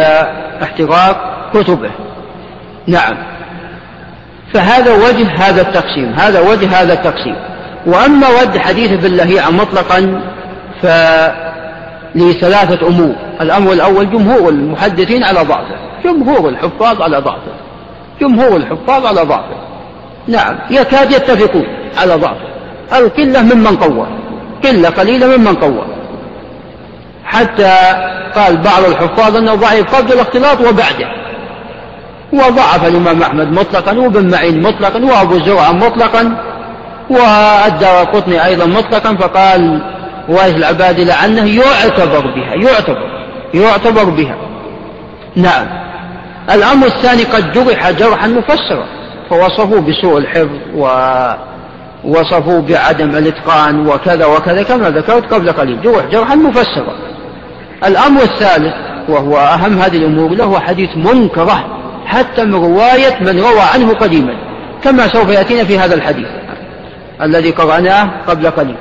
احتراق 0.63 1.50
كتبه. 1.54 1.92
نعم. 2.88 3.18
فهذا 4.54 4.94
وجه 4.94 5.28
هذا 5.36 5.62
التقسيم 5.62 6.13
هذا 6.13 6.39
وجه 6.39 6.82
هذا 6.82 6.94
التقسيم. 6.94 7.36
وأما 7.86 8.28
رد 8.42 8.58
حديث 8.58 8.92
باللهيعة 8.92 9.50
مطلقا 9.50 10.22
فلثلاثة 12.16 12.88
أمور. 12.88 13.16
الأمر 13.42 13.74
الأول 13.74 14.12
جمهور 14.12 14.50
المحدثين 14.50 15.24
على 15.24 15.39
ضعفه. 15.39 15.75
جمهور 16.04 16.50
الحفاظ 16.50 17.01
على 17.01 17.18
ضعفه. 17.18 17.51
جمهور 18.22 18.58
الحفاظ 18.58 19.06
على 19.06 19.22
ضعفه. 19.22 19.56
نعم. 20.28 20.56
يكاد 20.70 21.12
يتفقون 21.12 21.68
على 21.98 22.16
ضعفه. 22.16 22.50
القلة 22.94 23.42
ممن 23.42 23.75
قوى 23.75 24.08
قلة 24.63 24.89
قليلة 24.89 25.38
ممن 25.38 25.56
قوى 25.56 25.99
حتى 27.30 27.76
قال 28.36 28.58
بعض 28.58 28.84
الحفاظ 28.84 29.36
أنه 29.36 29.56
ضعيف 29.56 29.96
قبل 29.96 30.14
الاختلاط 30.14 30.62
وبعده. 30.62 31.08
وضعف 32.34 32.88
الإمام 32.88 33.22
أحمد 33.22 33.52
مطلقا 33.52 33.98
وابن 33.98 34.32
معين 34.32 34.62
مطلقا 34.62 35.06
وأبو 35.06 35.40
زرعة 35.46 35.72
مطلقا 35.72 36.38
والدار 37.10 38.04
قطني 38.04 38.46
أيضا 38.46 38.66
مطلقا 38.66 39.16
فقال 39.16 39.82
وايس 40.30 40.56
العباد 40.56 41.00
لعنه 41.00 41.46
يعتبر 41.46 42.20
بها 42.20 42.56
يعتبر 42.56 43.10
يعتبر 43.54 44.04
بها. 44.04 44.36
نعم. 45.36 45.68
الأمر 46.54 46.88
الثاني 46.88 47.24
قد 47.24 47.52
جرح 47.52 47.92
جرحا 47.92 48.28
مفسرا 48.28 48.86
فوصفوه 49.30 49.82
بسوء 49.82 50.18
الحفظ 50.18 50.60
ووصفوه 52.04 52.62
بعدم 52.62 53.10
الإتقان 53.10 53.88
وكذا 53.88 54.26
وكذا 54.26 54.64
كما 54.64 54.90
ذكرت 54.90 55.34
قبل 55.34 55.52
قليل. 55.52 55.82
جرح 55.82 56.06
جرحا 56.06 56.36
مفسرا. 56.36 57.09
الأمر 57.88 58.22
الثالث 58.22 58.74
وهو 59.10 59.38
أهم 59.38 59.80
هذه 59.80 59.98
الأمور 59.98 60.30
له 60.30 60.60
حديث 60.60 60.90
منكرة 60.96 61.66
حتى 62.06 62.44
من 62.44 62.56
رواية 62.56 63.20
من 63.22 63.40
روى 63.40 63.62
عنه 63.74 63.94
قديما 63.94 64.34
كما 64.84 65.08
سوف 65.08 65.30
يأتينا 65.30 65.64
في 65.64 65.80
هذا 65.80 65.96
الحديث 65.96 66.28
الذي 67.22 67.52
قرأناه 67.52 68.10
قبل 68.28 68.50
قليل. 68.50 68.76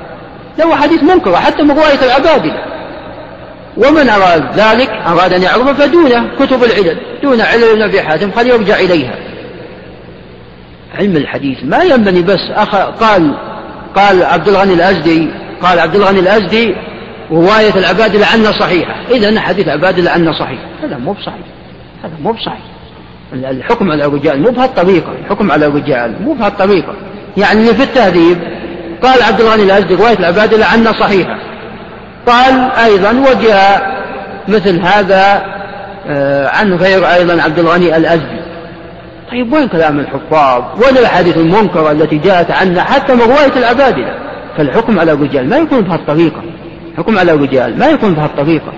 له 0.59 0.75
حديث 0.75 1.03
منكرة 1.03 1.35
حتى 1.35 1.63
من 1.63 1.71
رواية 1.71 1.99
العبادلة 2.05 2.63
ومن 3.77 4.09
أراد 4.09 4.43
ذلك 4.55 4.89
أراد 4.89 5.33
أن 5.33 5.41
يعرف 5.41 5.81
فدونه 5.81 6.35
كتب 6.39 6.63
العلل 6.63 6.97
دون 7.23 7.41
علل 7.41 7.83
أبي 7.83 8.01
حاتم 8.01 8.31
فليرجع 8.31 8.75
إليها. 8.75 9.15
علم 10.99 11.17
الحديث 11.17 11.57
ما 11.63 11.83
ينبني 11.83 12.21
بس 12.21 12.49
أخ 12.55 12.75
قال 12.75 13.33
قال 13.95 14.23
عبد 14.23 14.47
الغني 14.47 14.73
الأزدي 14.73 15.27
قال 15.61 15.79
عبد 15.79 15.95
الغني 15.95 16.19
الأزدي 16.19 16.75
رواية 17.31 17.75
العبادلة 17.75 18.25
عنا 18.33 18.51
صحيحة. 18.51 18.95
إذا 19.11 19.39
حديث 19.39 19.67
العبادلة 19.67 20.11
عنا 20.11 20.31
صحيح. 20.31 20.59
هذا 20.83 20.97
مو 20.97 21.13
بصحيح. 21.13 21.45
هذا 22.03 22.13
مو 22.23 22.31
بصحيح. 22.31 22.59
الحكم 23.33 23.91
على 23.91 24.05
الرجال 24.05 24.41
مو 24.41 24.49
بهالطريقة 24.49 25.11
الحكم 25.25 25.51
على 25.51 25.65
الرجال 25.65 26.15
مو 26.23 26.33
بهالطريقة 26.33 26.93
يعني 27.37 27.73
في 27.73 27.83
التهذيب 27.83 28.37
قال 29.03 29.23
عبد 29.23 29.41
الغني 29.41 29.63
الأزدي 29.63 29.95
رواية 29.95 30.19
العبادلة 30.19 30.65
عنا 30.65 30.91
صحيحة. 30.91 31.37
قال 32.27 32.71
أيضا 32.85 33.11
وجاء 33.11 33.99
مثل 34.47 34.79
هذا 34.79 35.43
آه، 36.07 36.47
عن 36.47 36.73
غير 36.73 37.05
أيضا 37.05 37.41
عبد 37.41 37.59
الغني 37.59 37.97
الأزدي. 37.97 38.39
طيب 39.31 39.53
وين 39.53 39.67
كلام 39.67 39.99
الحفاظ؟ 39.99 40.63
وين 40.83 40.97
الأحاديث 40.97 41.37
المنكرة 41.37 41.91
التي 41.91 42.17
جاءت 42.17 42.51
عنا 42.51 42.83
حتى 42.83 43.13
من 43.13 43.21
رواية 43.21 43.57
العبادلة 43.57 44.13
فالحكم 44.57 44.99
على 44.99 45.11
الرجال 45.11 45.49
ما 45.49 45.57
يكون 45.57 45.81
بهالطريقة 45.81 46.41
الحكم 46.93 47.17
على 47.17 47.31
الرجال 47.31 47.79
ما 47.79 47.87
يكون 47.87 48.13
بهالطريقة 48.13 48.73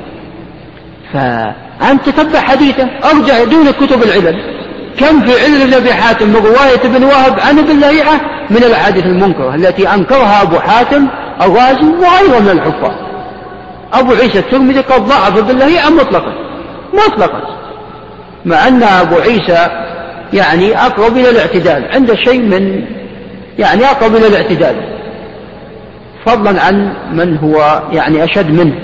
فأنت 1.13 2.09
تتبع 2.09 2.39
حديثه 2.39 2.87
أرجع 3.13 3.43
دون 3.43 3.71
كتب 3.71 4.03
العلل. 4.03 4.61
كم 4.97 5.21
في 5.21 5.43
علل 5.43 5.61
ابن 5.61 5.73
أبي 5.73 5.93
حاتم 5.93 6.27
من 6.27 6.35
رواية 6.35 6.81
ابن 6.83 7.03
وهب 7.03 7.39
عن 7.39 7.59
ابن 7.59 7.79
لهيعة 7.79 8.21
من 8.49 8.57
الأحاديث 8.57 9.05
المنكرة 9.05 9.55
التي 9.55 9.93
أنكرها 9.93 10.41
أبو 10.41 10.59
حاتم 10.59 11.07
الرازي 11.41 11.85
وغيره 11.85 12.39
من 12.39 12.49
الحفاظ. 12.49 12.91
أبو 13.93 14.13
عيسى 14.13 14.39
الترمذي 14.39 14.79
قد 14.79 15.01
ضعف 15.01 15.37
ابن 15.37 15.57
لهيعة 15.57 15.89
مطلقا 15.89 16.33
مطلقا. 16.93 17.41
مع 18.45 18.67
أن 18.67 18.83
أبو 18.83 19.15
عيسى 19.15 19.67
يعني 20.33 20.85
أقرب 20.85 21.17
إلى 21.17 21.29
الاعتدال 21.29 21.89
عنده 21.93 22.15
شيء 22.15 22.39
من 22.39 22.85
يعني 23.59 23.85
أقرب 23.85 24.15
إلى 24.15 24.27
الاعتدال. 24.27 24.75
فضلا 26.25 26.61
عن 26.61 26.93
من 27.13 27.37
هو 27.37 27.81
يعني 27.91 28.23
أشد 28.23 28.51
منه. 28.51 28.75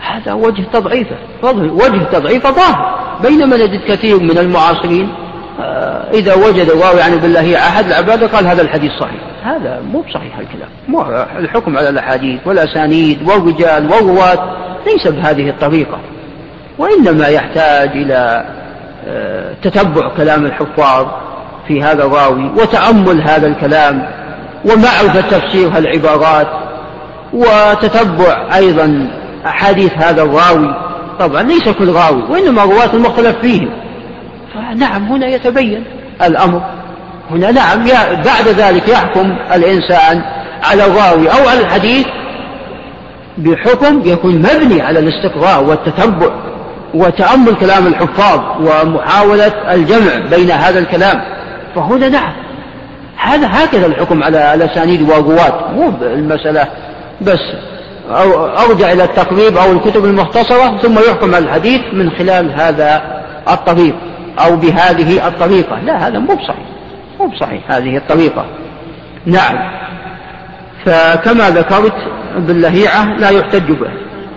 هذا 0.00 0.32
وجه 0.32 0.62
تضعيفه 0.72 1.16
وجه 1.52 2.02
تضعيفه 2.12 2.50
ظاهر. 2.50 2.98
بينما 3.22 3.56
نجد 3.56 3.80
كثير 3.88 4.20
من 4.20 4.38
المعاصرين 4.38 5.08
آه، 5.60 6.10
إذا 6.14 6.34
وجد 6.34 6.70
واو 6.70 6.96
يعني 6.96 7.16
بالله 7.16 7.56
أحد 7.56 7.84
العبادة 7.84 8.26
قال 8.26 8.46
هذا 8.46 8.62
الحديث 8.62 8.92
صحيح. 8.92 9.20
هذا 9.44 9.80
مو 9.80 10.00
بصحيح 10.00 10.38
الكلام. 10.38 10.68
مو 10.88 11.02
الحكم 11.38 11.78
على 11.78 11.88
الأحاديث 11.88 12.40
والأسانيد 12.46 13.28
والرجال 13.28 13.92
والرواة 13.92 14.56
ليس 14.86 15.08
بهذه 15.08 15.50
الطريقة. 15.50 15.98
وإنما 16.78 17.28
يحتاج 17.28 17.90
إلى 17.90 18.44
آه، 19.06 19.54
تتبع 19.62 20.08
كلام 20.16 20.46
الحفاظ 20.46 21.06
في 21.68 21.82
هذا 21.82 22.04
الراوي 22.04 22.50
وتأمل 22.56 23.22
هذا 23.22 23.46
الكلام 23.46 24.21
ومعرفة 24.64 25.20
تفسير 25.20 25.68
هالعبارات 25.68 26.46
وتتبع 27.32 28.56
أيضا 28.56 29.10
أحاديث 29.46 29.92
هذا 29.92 30.22
الراوي. 30.22 30.74
طبعا 31.20 31.42
ليس 31.42 31.68
كل 31.68 31.92
راوي 31.92 32.22
وإنما 32.30 32.62
رواة 32.62 32.94
المختلف 32.94 33.36
فيهم. 33.42 33.70
فنعم 34.54 35.04
هنا 35.04 35.26
يتبين. 35.26 35.84
الأمر 36.22 36.62
هنا 37.30 37.50
نعم 37.50 37.84
بعد 38.24 38.48
ذلك 38.48 38.88
يحكم 38.88 39.36
الإنسان 39.54 40.22
على 40.64 40.86
الراوي 40.86 41.28
أو 41.28 41.48
على 41.48 41.60
الحديث 41.60 42.06
بحكم 43.38 44.02
يكون 44.04 44.34
مبني 44.38 44.82
على 44.82 44.98
الاستقراء 44.98 45.64
والتتبع 45.64 46.30
وتأمل 46.94 47.54
كلام 47.54 47.86
الحفاظ 47.86 48.40
ومحاولة 48.60 49.52
الجمع 49.74 50.18
بين 50.30 50.50
هذا 50.50 50.78
الكلام. 50.78 51.20
فهنا 51.74 52.08
نعم 52.08 52.32
هذا 53.22 53.48
هكذا 53.50 53.86
الحكم 53.86 54.22
على 54.22 54.54
الأسانيد 54.54 55.02
والرواة 55.02 55.72
مو 55.72 55.92
المسألة 56.02 56.68
بس. 57.20 57.40
أو 58.10 58.46
أرجع 58.46 58.92
إلى 58.92 59.04
التقريب 59.04 59.56
أو 59.56 59.72
الكتب 59.72 60.04
المختصرة 60.04 60.78
ثم 60.78 60.98
يحكم 60.98 61.34
على 61.34 61.44
الحديث 61.44 61.80
من 61.92 62.10
خلال 62.10 62.60
هذا 62.60 63.02
الطريق 63.48 63.94
أو 64.38 64.56
بهذه 64.56 65.28
الطريقة. 65.28 65.80
لا 65.80 66.08
هذا 66.08 66.18
مو 66.18 66.34
بصحيح. 66.34 66.66
مو 67.20 67.26
بصحيح 67.26 67.70
هذه 67.70 67.96
الطريقة. 67.96 68.44
نعم. 69.26 69.58
فكما 70.86 71.50
ذكرت 71.50 71.94
باللهيعة 72.36 73.04
لا 73.18 73.30
يحتج 73.30 73.72
به. 73.72 73.90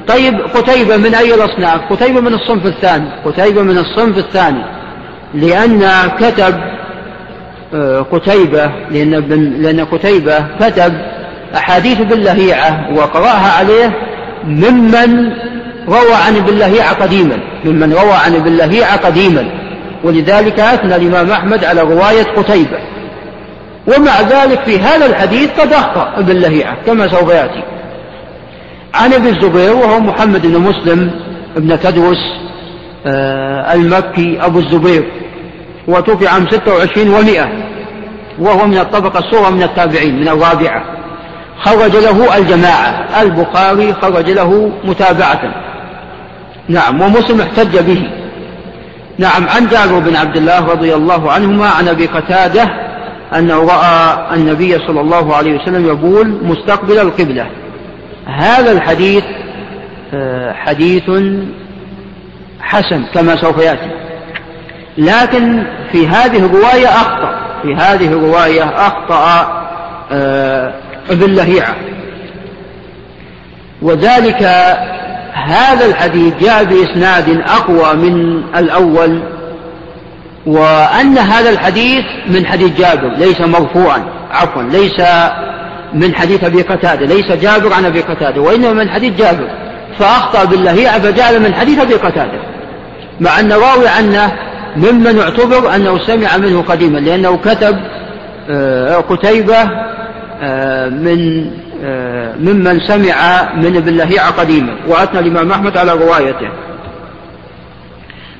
طيب 0.07 0.41
قتيبة 0.55 0.97
من 0.97 1.15
أي 1.15 1.33
الأصناف؟ 1.33 1.93
قتيبة 1.93 2.21
من 2.21 2.33
الصنف 2.33 2.65
الثاني. 2.65 3.09
قتيبة 3.25 3.63
من 3.63 3.77
الصنف 3.77 4.17
الثاني. 4.17 4.63
لأن 5.33 5.89
كتب 6.19 6.55
قتيبة 8.11 8.71
لأن, 8.91 9.11
لأن 9.61 9.85
قتيبة 9.85 10.45
كتب 10.59 10.93
أحاديث 11.55 12.01
باللهيعة 12.01 12.87
وقرأها 12.95 13.51
عليه 13.59 13.91
ممن 14.43 15.31
روى 15.87 16.13
عن 16.27 16.39
باللهيعة 16.39 16.93
قديما 16.93 17.37
ممن 17.65 17.93
روى 17.93 18.13
عن 18.25 18.39
باللهيعة 18.39 18.97
قديما. 18.97 19.45
ولذلك 20.03 20.59
أثنى 20.59 20.95
الإمام 20.95 21.31
أحمد 21.31 21.65
على 21.65 21.81
رواية 21.81 22.23
قتيبة. 22.23 22.77
ومع 23.87 24.21
ذلك 24.21 24.59
في 24.65 24.79
هذا 24.79 25.05
الحديث 25.05 25.59
قد 25.59 25.73
أخطأ 25.73 26.21
باللهيعة 26.21 26.77
كما 26.85 27.07
سوف 27.07 27.29
يأتي. 27.29 27.63
عن 28.93 29.13
ابن 29.13 29.27
الزبير 29.27 29.75
وهو 29.75 29.99
محمد 29.99 30.47
بن 30.47 30.59
مسلم 30.59 31.11
بن 31.57 31.79
تدوس 31.79 32.17
آه، 33.07 33.73
المكي 33.73 34.37
أبو 34.41 34.59
الزبير. 34.59 35.11
وتوفي 35.87 36.27
عام 36.27 36.47
26 36.47 37.09
ومئة. 37.09 37.49
وهو 38.39 38.67
من 38.67 38.77
الطبقة 38.77 39.19
الصغرى 39.19 39.51
من 39.51 39.63
التابعين 39.63 40.19
من 40.19 40.27
الرابعة. 40.27 40.83
خرج 41.59 41.95
له 41.95 42.37
الجماعة. 42.37 43.21
البخاري 43.21 43.93
خرج 43.93 44.29
له 44.29 44.71
متابعة. 44.83 45.53
نعم 46.69 47.01
ومسلم 47.01 47.41
احتج 47.41 47.79
به. 47.79 48.09
نعم 49.17 49.47
عن 49.49 49.67
جابر 49.67 49.99
بن 49.99 50.15
عبد 50.15 50.37
الله 50.37 50.59
رضي 50.59 50.95
الله 50.95 51.31
عنهما 51.31 51.69
عن 51.69 51.87
أبي 51.87 52.05
قتادة 52.05 52.63
أنه 53.35 53.59
رأى 53.59 54.17
النبي 54.35 54.79
صلى 54.87 55.01
الله 55.01 55.35
عليه 55.35 55.61
وسلم 55.61 55.87
يقول 55.87 56.37
مستقبل 56.43 56.99
القبلة. 56.99 57.47
هذا 58.25 58.71
الحديث 58.71 59.23
آه، 60.13 60.53
حديث 60.53 61.03
حسن 62.59 63.03
كما 63.13 63.35
سوف 63.35 63.57
يأتي. 63.57 64.04
لكن 64.97 65.63
في 65.91 66.07
هذه 66.07 66.37
الرواية 66.37 66.87
أخطأ. 66.87 67.35
في 67.61 67.75
هذه 67.75 68.07
الرواية 68.07 68.63
أخطأ 68.63 69.47
آه، 70.11 70.73
ابن 71.09 71.33
لهيعة. 71.33 71.75
وذلك 73.81 74.43
هذا 75.33 75.85
الحديث 75.85 76.33
جاء 76.41 76.63
بإسناد 76.63 77.41
أقوى 77.47 77.93
من 77.93 78.43
الأول 78.57 79.23
وأن 80.45 81.17
هذا 81.17 81.49
الحديث 81.49 82.05
من 82.27 82.45
حديث 82.45 82.77
جابر 82.77 83.09
ليس 83.17 83.41
مرفوعا 83.41 84.03
عفوا 84.31 84.63
ليس 84.63 85.01
من 85.93 86.15
حديث 86.15 86.43
أبي 86.43 86.61
قتادة 86.61 87.05
ليس 87.05 87.31
جابر 87.31 87.73
عن 87.73 87.85
أبي 87.85 88.01
قتادة 88.01 88.41
وإنما 88.41 88.73
من 88.73 88.89
حديث 88.89 89.13
جابر. 89.13 89.47
فأخطأ 89.99 90.43
بالله 90.43 90.99
فجعل 90.99 91.39
من 91.39 91.53
حديث 91.53 91.79
أبي 91.79 91.93
قتادة 91.93 92.39
مع 93.19 93.39
أن 93.39 93.51
راوي 93.51 93.87
عنه 93.87 94.31
ممن 94.75 95.19
اعتبر 95.19 95.75
أنه 95.75 95.99
سمع 95.99 96.37
منه 96.37 96.61
قديما 96.61 96.99
لأنه 96.99 97.37
كتب 97.37 97.77
آه، 98.49 98.95
قتيبة 98.95 99.57
آه، 100.41 100.89
من 100.89 101.51
آه، 101.83 102.33
ممن 102.39 102.79
سمع 102.79 103.49
من 103.55 103.75
ابن 103.75 103.97
لهيعة 103.97 104.31
قديما 104.31 104.75
وأثنى 104.87 105.19
الإمام 105.19 105.51
أحمد 105.51 105.77
على 105.77 105.91
روايته. 105.91 106.49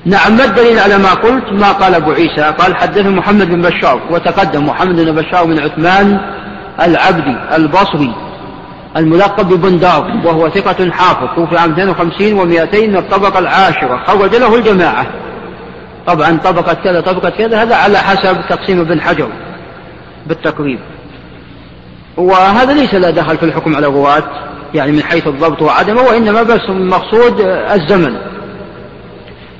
نعم 0.05 0.37
ما 0.37 0.45
الدليل 0.45 0.79
على 0.79 0.97
ما 0.97 1.13
قلت؟ 1.13 1.43
ما 1.51 1.71
قال 1.71 1.95
أبو 1.95 2.11
عيسى 2.11 2.53
قال 2.57 2.75
حدث 2.75 3.05
محمد 3.05 3.49
بن 3.49 3.61
بشار 3.61 4.01
وتقدم 4.11 4.65
محمد 4.65 4.95
بن 4.95 5.11
بشار 5.11 5.45
بن 5.45 5.59
عثمان 5.59 6.19
العبدي 6.81 7.35
البصري 7.55 8.15
الملقب 8.97 9.53
ببندار 9.53 10.21
وهو 10.25 10.49
ثقة 10.49 10.91
حافظ 10.91 11.35
توفي 11.35 11.57
عام 11.57 11.71
52 11.71 12.39
و200 12.39 12.75
من 12.75 12.97
الطبقة 12.97 13.39
العاشرة 13.39 14.03
خرج 14.07 14.35
له 14.35 14.55
الجماعة. 14.55 15.07
طبعا 16.07 16.37
طبقة 16.37 16.73
كذا 16.73 17.01
طبقة 17.01 17.29
كذا 17.29 17.63
هذا 17.63 17.75
على 17.75 17.97
حسب 17.97 18.37
تقسيم 18.49 18.79
ابن 18.79 19.01
حجر 19.01 19.29
بالتقريب. 20.27 20.79
وهذا 22.17 22.73
ليس 22.73 22.93
له 22.93 23.09
دخل 23.09 23.37
في 23.37 23.45
الحكم 23.45 23.75
على 23.75 23.87
الرواة 23.87 24.23
يعني 24.73 24.91
من 24.91 25.03
حيث 25.03 25.27
الضبط 25.27 25.61
وعدمه 25.61 26.01
وإنما 26.01 26.43
بس 26.43 26.61
المقصود 26.69 27.41
الزمن. 27.41 28.17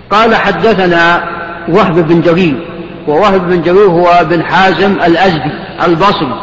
قال 0.10 0.36
حدثنا 0.36 1.24
وهب 1.70 2.08
بن 2.08 2.22
جرير 2.22 2.68
ووهب 3.08 3.50
بن 3.50 3.62
جرير 3.62 3.86
هو 3.86 4.26
بن 4.30 4.44
حازم 4.44 4.92
الأزدي 4.92 5.52
البصري 5.86 6.42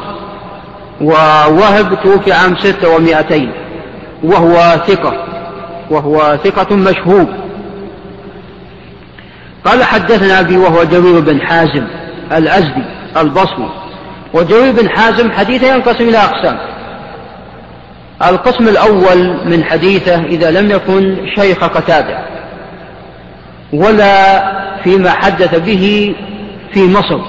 ووهب 1.01 2.03
توفي 2.03 2.33
عام 2.33 2.57
ستة 2.57 2.97
ومائتين 2.97 3.53
وهو 4.23 4.55
ثقة 4.87 5.25
وهو 5.91 6.39
ثقة 6.45 6.77
مشهور. 6.77 7.27
قال 9.65 9.85
حدثنا 9.85 10.41
أبي 10.41 10.57
وهو 10.57 10.85
جرير 10.85 11.21
بن 11.21 11.41
حازم 11.41 11.85
الأزدي 12.33 12.85
البصري 13.17 13.71
وجرير 14.35 14.73
بن 14.73 14.91
حازم 14.91 15.33
حديثه 15.33 15.75
ينقسم 15.75 16.09
إلى 16.09 16.19
أقسام. 16.19 16.59
القسم 18.29 18.69
الأول 18.69 19.37
من 19.45 19.65
حديثه 19.65 20.25
إذا 20.25 20.51
لم 20.51 20.71
يكن 20.71 21.27
شيخ 21.37 21.65
قتادة 21.65 22.19
ولا 23.73 24.43
فيما 24.85 25.11
حدث 25.11 25.55
به 25.55 26.15
في 26.73 26.89
مصر. 26.89 27.21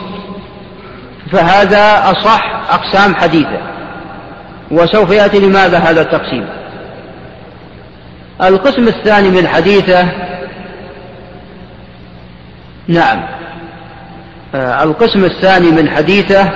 فهذا 1.32 2.12
أصح 2.12 2.64
أقسام 2.70 3.16
حديثه. 3.16 3.60
وسوف 4.72 5.12
يأتي 5.12 5.40
لماذا 5.40 5.78
هذا 5.78 6.02
التقسيم؟ 6.02 6.46
القسم 8.42 8.88
الثاني 8.88 9.30
من 9.30 9.48
حديثه 9.48 10.08
نعم. 12.88 13.24
آه، 14.56 14.84
القسم 14.84 15.26
الثاني 15.26 15.72
من 15.72 15.90
حديثه 15.90 16.50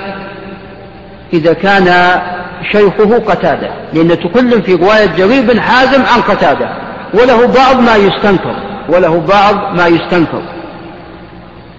إذا 1.32 1.52
كان 1.52 2.20
شيخه 2.72 3.18
قتادة 3.18 3.70
لأن 3.92 4.08
تكلم 4.08 4.62
في 4.62 4.74
رواية 4.74 5.06
جرير 5.06 5.42
بن 5.42 5.60
حازم 5.60 6.02
عن 6.02 6.20
قتادة 6.20 6.68
وله 7.14 7.46
بعض 7.46 7.80
ما 7.80 7.96
يستنكر 7.96 8.56
وله 8.88 9.20
بعض 9.20 9.74
ما 9.74 9.86
يستنكر. 9.86 10.42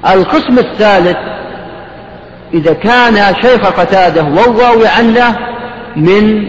القسم 0.09 0.59
الثالث 0.59 1.17
إذا 2.53 2.73
كان 2.73 3.35
شيخ 3.41 3.67
قتادة 3.67 4.23
والراوي 4.23 4.88
عنه 4.88 5.35
من 5.95 6.47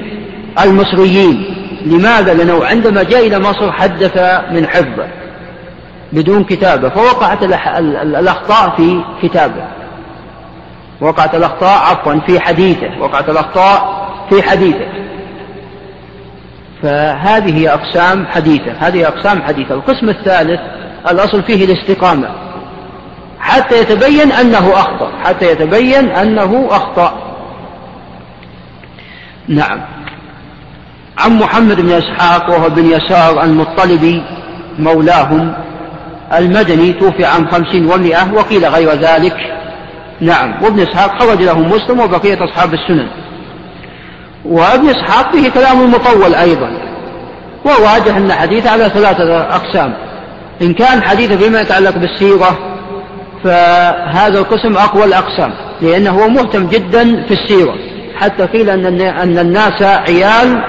المصريين 0.64 1.44
لماذا؟ 1.86 2.34
لأنه 2.34 2.64
عندما 2.64 3.02
جاء 3.02 3.26
إلى 3.26 3.38
مصر 3.38 3.72
حدث 3.72 4.16
من 4.52 4.66
حفظه. 4.66 5.19
بدون 6.12 6.44
كتابة 6.44 6.88
فوقعت 6.88 7.42
الأخطاء 8.03 8.77
في 8.77 9.05
كتابة. 9.23 9.64
وقعت 11.01 11.35
الأخطاء 11.35 11.79
عفوا 11.79 12.20
في 12.27 12.40
حديثه. 12.40 13.01
وقعت 13.01 13.29
الأخطاء 13.29 14.07
في 14.31 14.42
حديثه. 14.42 14.87
فهذه 16.83 17.75
أقسام 17.75 18.27
حديثة. 18.27 18.73
هذه 18.73 19.09
أقسام 19.09 19.42
حديثة. 19.42 19.75
القسم 19.75 20.09
الثالث 20.09 20.61
الأصل 21.11 21.42
فيه 21.42 21.64
الاستقامة. 21.64 22.29
حتى 23.40 23.81
يتبين 23.81 24.33
أنه 24.33 24.73
أخطأ. 24.73 25.12
حتى 25.25 25.46
يتبين 25.53 26.09
أنه 26.09 26.68
أخطأ. 26.70 27.37
نعم. 29.49 29.81
عن 31.18 31.38
محمد 31.38 31.81
بن 31.81 31.92
إسحاق 31.92 32.51
وهو 32.51 32.68
بن 32.68 32.87
يسار 32.87 33.42
المطلبي 33.42 34.23
مولاهم. 34.79 35.55
المدني 36.38 36.93
توفي 36.93 37.25
عام 37.25 37.47
خمسين 37.49 37.87
ومئة 37.87 38.33
وقيل 38.33 38.66
غير 38.66 38.90
ذلك. 38.90 39.37
نعم. 40.21 40.55
وابن 40.62 40.81
إسحاق 40.81 41.23
خرج 41.23 41.43
له 41.43 41.59
مسلم 41.59 42.01
وبقية 42.01 42.45
أصحاب 42.45 42.75
السنن. 42.75 43.07
وابن 44.45 44.88
إسحاق 44.88 45.37
فيه 45.37 45.51
كلام 45.51 45.90
مطول 45.90 46.35
أيضا. 46.35 46.71
وواجه 47.64 48.16
أن 48.16 48.33
حديث 48.33 48.66
على 48.66 48.88
ثلاثة 48.88 49.40
أقسام. 49.40 49.95
إن 50.62 50.75
كان 50.75 51.03
حديث 51.03 51.33
فيما 51.33 51.61
يتعلق 51.61 51.97
بالسيرة 51.97 52.59
فهذا 53.45 54.38
القسم 54.38 54.77
أقوى 54.77 55.05
الأقسام 55.05 55.53
لأنه 55.81 56.11
هو 56.11 56.29
مهتم 56.29 56.66
جدا 56.66 57.23
في 57.23 57.35
السيرة. 57.35 57.75
حتى 58.16 58.47
قيل 58.47 58.71
أن 58.71 59.01
أن 59.01 59.38
الناس 59.38 59.83
عيال 59.83 60.62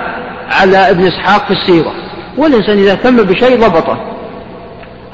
على 0.52 0.90
ابن 0.90 1.08
إسحاق 1.08 1.46
في 1.46 1.54
السيرة. 1.54 1.94
والإنسان 2.38 2.78
إذا 2.78 2.92
اهتم 2.92 3.16
بشيء 3.16 3.60
ضبطه. 3.60 4.11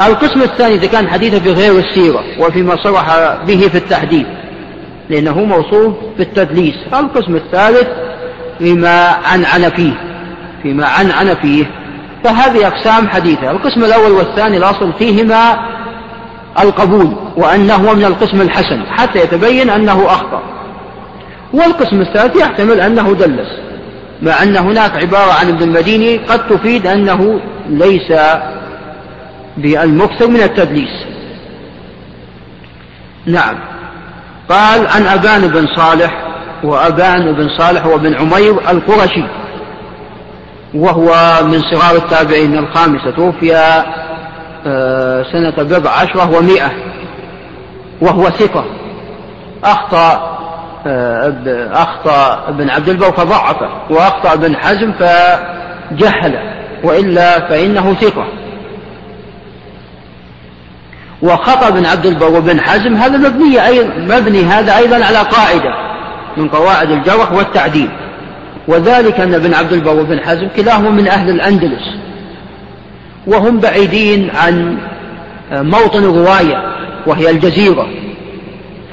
القسم 0.01 0.41
الثاني 0.41 0.75
إذا 0.75 0.87
كان 0.87 1.09
حديثا 1.09 1.39
في 1.39 1.51
غير 1.51 1.79
السيرة 1.79 2.23
وفيما 2.39 2.75
صرح 2.83 3.37
به 3.47 3.67
في 3.67 3.77
التحديث 3.77 4.25
لأنه 5.09 5.43
موصوف 5.43 5.93
بالتدليس. 6.17 6.75
القسم 6.93 7.35
الثالث 7.35 7.87
فيما 8.59 9.09
عنعن 9.25 9.69
فيه 9.69 9.93
فيما 10.63 10.85
عنعن 10.85 11.35
فيه 11.35 11.65
فهذه 12.23 12.67
أقسام 12.67 13.07
حديثة. 13.07 13.51
القسم 13.51 13.83
الأول 13.83 14.11
والثاني 14.11 14.57
الأصل 14.57 14.93
فيهما 14.99 15.59
القبول 16.59 17.15
وأنه 17.37 17.93
من 17.93 18.05
القسم 18.05 18.41
الحسن 18.41 18.83
حتى 18.89 19.19
يتبين 19.19 19.69
أنه 19.69 20.05
أخطأ. 20.05 20.41
والقسم 21.53 22.01
الثالث 22.01 22.35
يحتمل 22.35 22.81
أنه 22.81 23.13
دلس 23.13 23.47
مع 24.21 24.43
أن 24.43 24.57
هناك 24.57 24.91
عبارة 24.95 25.33
عن 25.33 25.47
ابن 25.49 25.63
المديني 25.63 26.17
قد 26.17 26.47
تفيد 26.47 26.87
أنه 26.87 27.39
ليس 27.69 28.11
بالمكثر 29.57 30.27
من 30.27 30.41
التدليس. 30.41 31.05
نعم. 33.25 33.55
قال 34.49 34.87
عن 34.87 35.05
أبان 35.05 35.47
بن 35.47 35.67
صالح 35.75 36.27
وأبان 36.63 37.33
بن 37.33 37.49
صالح 37.57 37.85
وبن 37.85 38.15
عمير 38.15 38.71
القرشي 38.71 39.23
وهو 40.73 41.09
من 41.43 41.61
صغار 41.61 41.95
التابعين 41.95 42.57
الخامسة 42.57 43.11
توفي 43.11 43.55
آه، 44.67 45.23
سنة 45.23 45.63
بضع 45.63 45.91
عشرة 45.91 46.37
ومائة 46.37 46.71
وهو 48.01 48.29
ثقة. 48.29 48.65
أخطأ 49.63 50.37
آه، 50.87 51.33
أخطأ 51.73 52.49
ابن 52.49 52.69
عبد 52.69 52.89
البر 52.89 53.11
فضعفه 53.11 53.69
وأخطأ 53.89 54.33
ابن 54.33 54.55
حزم 54.55 54.93
فجهله 54.93 56.41
وإلا 56.83 57.49
فإنه 57.49 57.93
ثقة. 57.93 58.25
وخطأ 61.21 61.67
ابن 61.67 61.85
عبد 61.85 62.05
البر 62.05 62.29
وابن 62.29 62.61
حزم 62.61 62.95
هذا 62.95 63.17
مبني 63.17 63.67
أيضا 63.67 63.93
مبني 63.97 64.43
هذا 64.43 64.77
أيضا 64.77 65.05
على 65.05 65.17
قاعدة 65.17 65.73
من 66.37 66.47
قواعد 66.47 66.91
الجرح 66.91 67.31
والتعديل. 67.31 67.89
وذلك 68.67 69.19
أن 69.19 69.33
ابن 69.33 69.53
عبد 69.53 69.73
البر 69.73 69.95
وابن 69.95 70.19
حزم 70.19 70.47
كلاهما 70.55 70.89
من 70.89 71.07
أهل 71.07 71.29
الأندلس. 71.29 71.83
وهم 73.27 73.59
بعيدين 73.59 74.29
عن 74.35 74.77
موطن 75.51 76.03
الرواية 76.03 76.63
وهي 77.05 77.29
الجزيرة. 77.29 77.87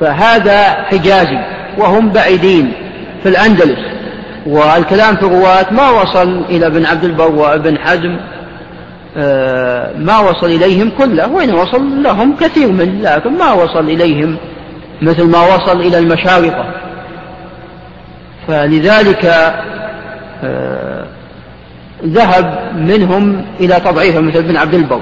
فهذا 0.00 0.70
حجازي. 0.70 1.38
وهم 1.78 2.10
بعيدين 2.10 2.72
في 3.22 3.28
الأندلس. 3.28 3.78
والكلام 4.46 5.16
في 5.16 5.22
الرواة 5.22 5.66
ما 5.70 5.90
وصل 5.90 6.44
إلى 6.50 6.66
ابن 6.66 6.86
عبد 6.86 7.04
البر 7.04 7.30
وابن 7.30 7.78
حزم 7.78 8.16
ما 9.98 10.18
وصل 10.18 10.46
إليهم 10.46 10.90
كله 10.98 11.28
وإن 11.28 11.54
وصل 11.54 12.02
لهم 12.02 12.36
كثير 12.36 12.72
من 12.72 13.02
لكن 13.02 13.38
ما 13.38 13.52
وصل 13.52 13.84
إليهم 13.84 14.36
مثل 15.02 15.24
ما 15.24 15.54
وصل 15.54 15.80
إلى 15.80 15.98
المشارقة 15.98 16.64
فلذلك 18.48 19.24
آه، 20.44 21.04
ذهب 22.04 22.72
منهم 22.76 23.44
إلى 23.60 23.74
تضعيفه 23.74 24.20
مثل 24.20 24.38
ابن 24.38 24.56
عبد 24.56 24.74
البر. 24.74 25.00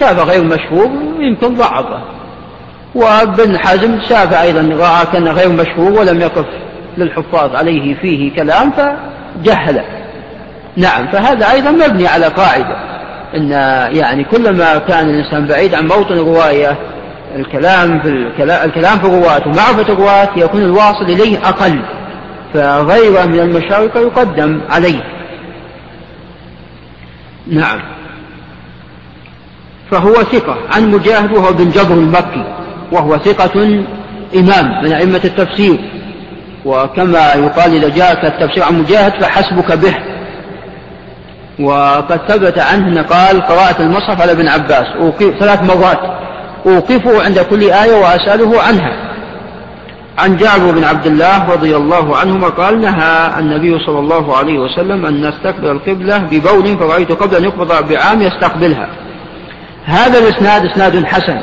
شاف 0.00 0.18
غير 0.18 0.44
مشهور 0.44 0.90
يمكن 1.18 1.54
ضعفه. 1.54 2.00
وابن 2.94 3.58
حزم 3.58 4.00
شاف 4.08 4.34
أيضا 4.34 4.76
رأى 4.76 5.06
كان 5.12 5.28
غير 5.28 5.48
مشهور 5.48 5.92
ولم 5.92 6.20
يقف 6.20 6.46
للحفاظ 6.98 7.56
عليه 7.56 7.94
فيه 7.94 8.36
كلام 8.36 8.70
فجهله. 8.70 9.84
نعم 10.76 11.06
فهذا 11.06 11.50
أيضا 11.50 11.70
مبني 11.70 12.06
على 12.06 12.26
قاعدة. 12.26 12.93
أن 13.34 13.50
يعني 13.96 14.24
كلما 14.24 14.78
كان 14.78 15.10
الإنسان 15.10 15.46
بعيد 15.46 15.74
عن 15.74 15.86
موطن 15.86 16.12
الرواية 16.12 16.78
الكلام 17.36 18.02
في 18.02 18.08
الكلام, 18.08 18.98
في 18.98 19.06
الرواة 19.06 19.42
ومعرفة 19.48 19.92
الرواة 19.92 20.28
يكون 20.36 20.62
الواصل 20.62 21.04
إليه 21.04 21.38
أقل 21.38 21.80
فغيره 22.54 23.24
من 23.24 23.40
المشارقة 23.40 24.00
يقدم 24.00 24.60
عليه. 24.70 25.00
نعم. 27.46 27.80
فهو 29.90 30.14
ثقة 30.14 30.56
عن 30.74 30.90
مجاهد 30.90 31.32
وهو 31.32 31.52
بن 31.52 31.70
جبر 31.70 31.94
المكي 31.94 32.44
وهو 32.92 33.18
ثقة 33.18 33.84
إمام 34.36 34.84
من 34.84 34.92
أئمة 34.92 35.20
التفسير. 35.24 35.78
وكما 36.64 37.32
يقال 37.34 37.74
إذا 37.74 37.88
جاءك 37.88 38.24
التفسير 38.24 38.64
عن 38.64 38.78
مجاهد 38.78 39.12
فحسبك 39.22 39.72
به. 39.72 39.94
وقد 41.60 42.20
ثبت 42.28 42.58
عنه 42.58 43.02
قال 43.02 43.40
قراءة 43.40 43.82
المصحف 43.82 44.22
على 44.22 44.32
ابن 44.32 44.48
عباس. 44.48 44.86
ثلاث 45.40 45.62
مرات. 45.62 46.00
أوقفه 46.66 47.24
عند 47.24 47.38
كل 47.38 47.62
آية 47.62 47.94
وأسأله 47.94 48.62
عنها. 48.62 48.92
عن 50.18 50.36
جابر 50.36 50.70
بن 50.70 50.84
عبد 50.84 51.06
الله 51.06 51.50
رضي 51.50 51.76
الله 51.76 52.16
عنهما 52.16 52.48
قال 52.48 52.80
نهى 52.80 53.38
النبي 53.38 53.84
صلى 53.86 53.98
الله 53.98 54.36
عليه 54.36 54.58
وسلم 54.58 55.06
أن 55.06 55.28
نستقبل 55.28 55.70
القبلة 55.70 56.18
ببول 56.18 56.78
فرأيت 56.78 57.12
قبل 57.12 57.36
أن 57.36 57.44
يقبض 57.44 57.88
بعام 57.88 58.22
يستقبلها. 58.22 58.88
هذا 59.84 60.18
الإسناد 60.18 60.64
إسناد 60.64 61.04
حسن 61.04 61.38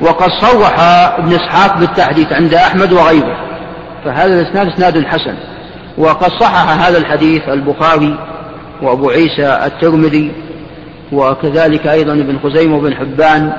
وقد 0.00 0.30
صرح 0.40 0.80
ابن 1.18 1.32
إسحاق 1.32 1.78
بالتحديث 1.78 2.32
عند 2.32 2.54
أحمد 2.54 2.92
وغيره. 2.92 3.36
فهذا 4.04 4.40
الإسناد 4.40 4.72
إسناد 4.72 5.06
حسن 5.06 5.34
وقد 5.98 6.30
صحح 6.40 6.86
هذا 6.86 6.98
الحديث 6.98 7.48
البخاري 7.48 8.18
وأبو 8.84 9.10
عيسى 9.10 9.66
الترمذي 9.66 10.32
وكذلك 11.12 11.86
أيضا 11.86 12.12
ابن 12.12 12.38
خزيمة 12.38 12.76
وابن 12.76 12.94
حبان 12.94 13.52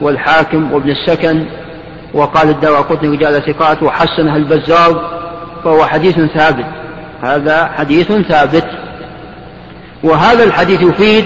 والحاكم 0.00 0.72
وابن 0.72 0.90
السكن 0.90 1.44
وقال 2.14 2.48
الدار 2.48 2.74
قطن 2.74 3.12
رجال 3.12 3.42
ثقات 3.42 3.82
وحسنها 3.82 4.36
البزار 4.36 5.18
فهو 5.64 5.86
حديث 5.86 6.20
ثابت. 6.20 6.66
هذا 7.22 7.66
حديث 7.66 8.12
ثابت. 8.12 8.66
وهذا 10.02 10.44
الحديث 10.44 10.82
يفيد 10.82 11.24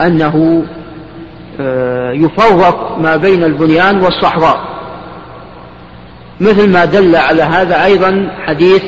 أنه 0.00 0.64
آه، 1.60 2.12
يفرق 2.12 2.98
ما 2.98 3.16
بين 3.16 3.44
البنيان 3.44 4.00
والصحراء. 4.00 4.60
مثل 6.40 6.72
ما 6.72 6.84
دل 6.84 7.16
على 7.16 7.42
هذا 7.42 7.84
أيضا 7.84 8.30
حديث 8.46 8.82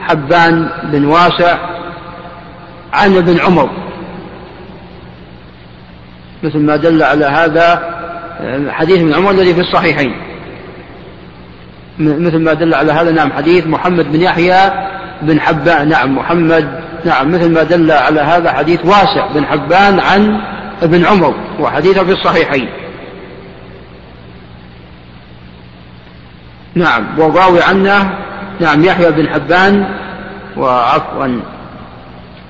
حبان 0.00 0.68
بن 0.92 1.04
واسع 1.04 1.73
عن 2.94 3.16
ابن 3.16 3.40
عمر. 3.40 3.70
مثل 6.42 6.58
ما 6.58 6.76
دل 6.76 7.02
على 7.02 7.24
هذا 7.24 7.94
حديث 8.68 8.98
ابن 9.00 9.14
عمر 9.14 9.30
الذي 9.30 9.54
في 9.54 9.60
الصحيحين. 9.60 10.14
مثل 11.98 12.38
ما 12.38 12.52
دل 12.52 12.74
على 12.74 12.92
هذا 12.92 13.10
نعم 13.10 13.32
حديث 13.32 13.66
محمد 13.66 14.12
بن 14.12 14.20
يحيى 14.20 14.70
بن 15.22 15.40
حبان. 15.40 15.88
نعم 15.88 16.16
محمد 16.16 16.80
نعم 17.04 17.32
مثل 17.32 17.52
ما 17.52 17.62
دل 17.62 17.90
على 17.90 18.20
هذا 18.20 18.52
حديث 18.52 18.86
واسع 18.86 19.26
بن 19.34 19.46
حبان 19.46 20.00
عن 20.00 20.40
ابن 20.82 21.06
عمر 21.06 21.34
وحديثه 21.60 22.04
في 22.04 22.12
الصحيحين. 22.12 22.68
نعم 26.74 27.18
والراوي 27.18 27.62
عنه 27.62 28.18
نعم 28.60 28.84
يحيى 28.84 29.10
بن 29.10 29.28
حبان 29.28 29.86
وعفوا. 30.56 31.53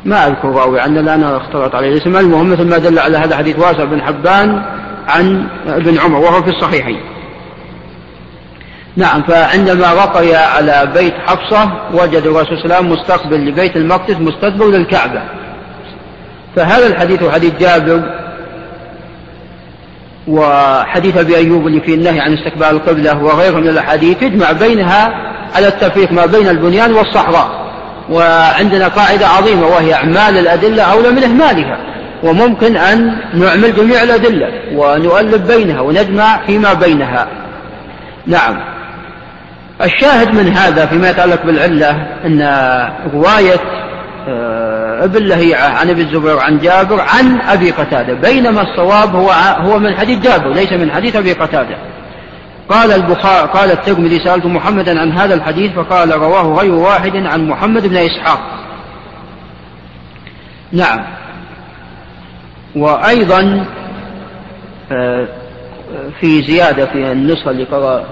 ما 0.04 0.26
أذكر 0.26 0.48
راوي 0.48 0.80
عنه 0.80 1.00
لأن 1.00 1.24
اختلط 1.24 1.74
عليه 1.74 1.88
الاسم. 1.88 2.16
المهم 2.16 2.50
مثل 2.50 2.68
ما 2.68 2.78
دل 2.78 2.98
على 2.98 3.18
هذا 3.18 3.36
حديث 3.36 3.58
واسع 3.58 3.84
بن 3.84 4.02
حبان 4.02 4.62
عن 5.08 5.48
ابن 5.66 5.98
عمر 5.98 6.18
وهو 6.18 6.42
في 6.42 6.50
الصحيحين. 6.50 7.00
نعم 8.96 9.22
فعندما 9.22 9.92
رقي 9.92 10.34
على 10.34 10.92
بيت 10.94 11.14
حفصة 11.26 11.72
وجد 11.94 12.22
الرسول 12.26 12.58
صلى 12.58 12.64
الله 12.64 12.76
عليه 12.76 12.86
وسلم 12.86 12.92
مستقبل 12.92 13.48
لبيت 13.48 13.76
المقدس 13.76 14.16
مستدبر 14.16 14.66
للكعبة. 14.66 15.22
فهذا 16.56 16.86
الحديث 16.86 17.22
وحديث 17.22 17.58
جابر 17.60 18.02
وحديث 20.28 21.16
أبي 21.16 21.36
أيوب 21.36 21.66
اللي 21.66 21.80
فيه 21.80 21.94
النهي 21.94 22.20
عن 22.20 22.32
استقبال 22.32 22.70
القبلة 22.76 23.22
وغيره 23.22 23.56
من 23.56 23.68
الأحاديث 23.68 24.22
يجمع 24.22 24.52
بينها 24.52 25.14
على 25.54 25.68
التفريق 25.68 26.12
ما 26.12 26.26
بين 26.26 26.48
البنيان 26.48 26.92
والصحراء. 26.92 27.63
وعندنا 28.10 28.88
قاعدة 28.88 29.26
عظيمة 29.26 29.66
وهي 29.66 29.94
أعمال 29.94 30.38
الأدلة 30.38 30.82
أولى 30.82 31.10
من 31.10 31.22
إهمالها 31.22 31.78
وممكن 32.22 32.76
أن 32.76 33.16
نعمل 33.34 33.76
جميع 33.76 34.02
الأدلة 34.02 34.48
ونؤلف 34.74 35.42
بينها 35.42 35.80
ونجمع 35.80 36.46
فيما 36.46 36.72
بينها. 36.72 37.28
نعم. 38.26 38.56
الشاهد 39.82 40.34
من 40.34 40.56
هذا 40.56 40.86
فيما 40.86 41.10
يتعلق 41.10 41.42
بالعلة 41.46 42.06
أن 42.24 42.40
رواية 43.14 43.60
آه، 44.28 45.04
ابن 45.04 45.26
لهيعة 45.26 45.68
عن 45.68 45.90
ابي 45.90 46.02
الزبير 46.02 46.38
عن 46.38 46.58
جابر 46.58 47.00
عن 47.00 47.40
أبي 47.40 47.70
قتادة 47.70 48.14
بينما 48.14 48.62
الصواب 48.62 49.14
هو 49.14 49.30
هو 49.58 49.78
من 49.78 49.96
حديث 49.96 50.18
جابر 50.18 50.52
ليس 50.52 50.72
من 50.72 50.90
حديث 50.90 51.16
أبي 51.16 51.32
قتادة. 51.32 51.76
قال 52.68 52.92
البخاري 52.92 53.48
قال 53.48 53.70
الترمذي 53.70 54.18
سألت 54.18 54.46
محمدا 54.46 55.00
عن 55.00 55.12
هذا 55.12 55.34
الحديث 55.34 55.72
فقال 55.72 56.12
رواه 56.12 56.60
غير 56.60 56.72
واحد 56.72 57.16
عن 57.16 57.48
محمد 57.48 57.86
بن 57.86 57.96
إسحاق. 57.96 58.40
نعم. 60.72 61.04
وأيضا 62.76 63.66
آه، 64.92 65.26
في 66.20 66.42
زيادة 66.42 66.86
في 66.86 67.12
النسخة 67.12 67.50
اللي 67.50 67.64
قرأ 67.64 68.04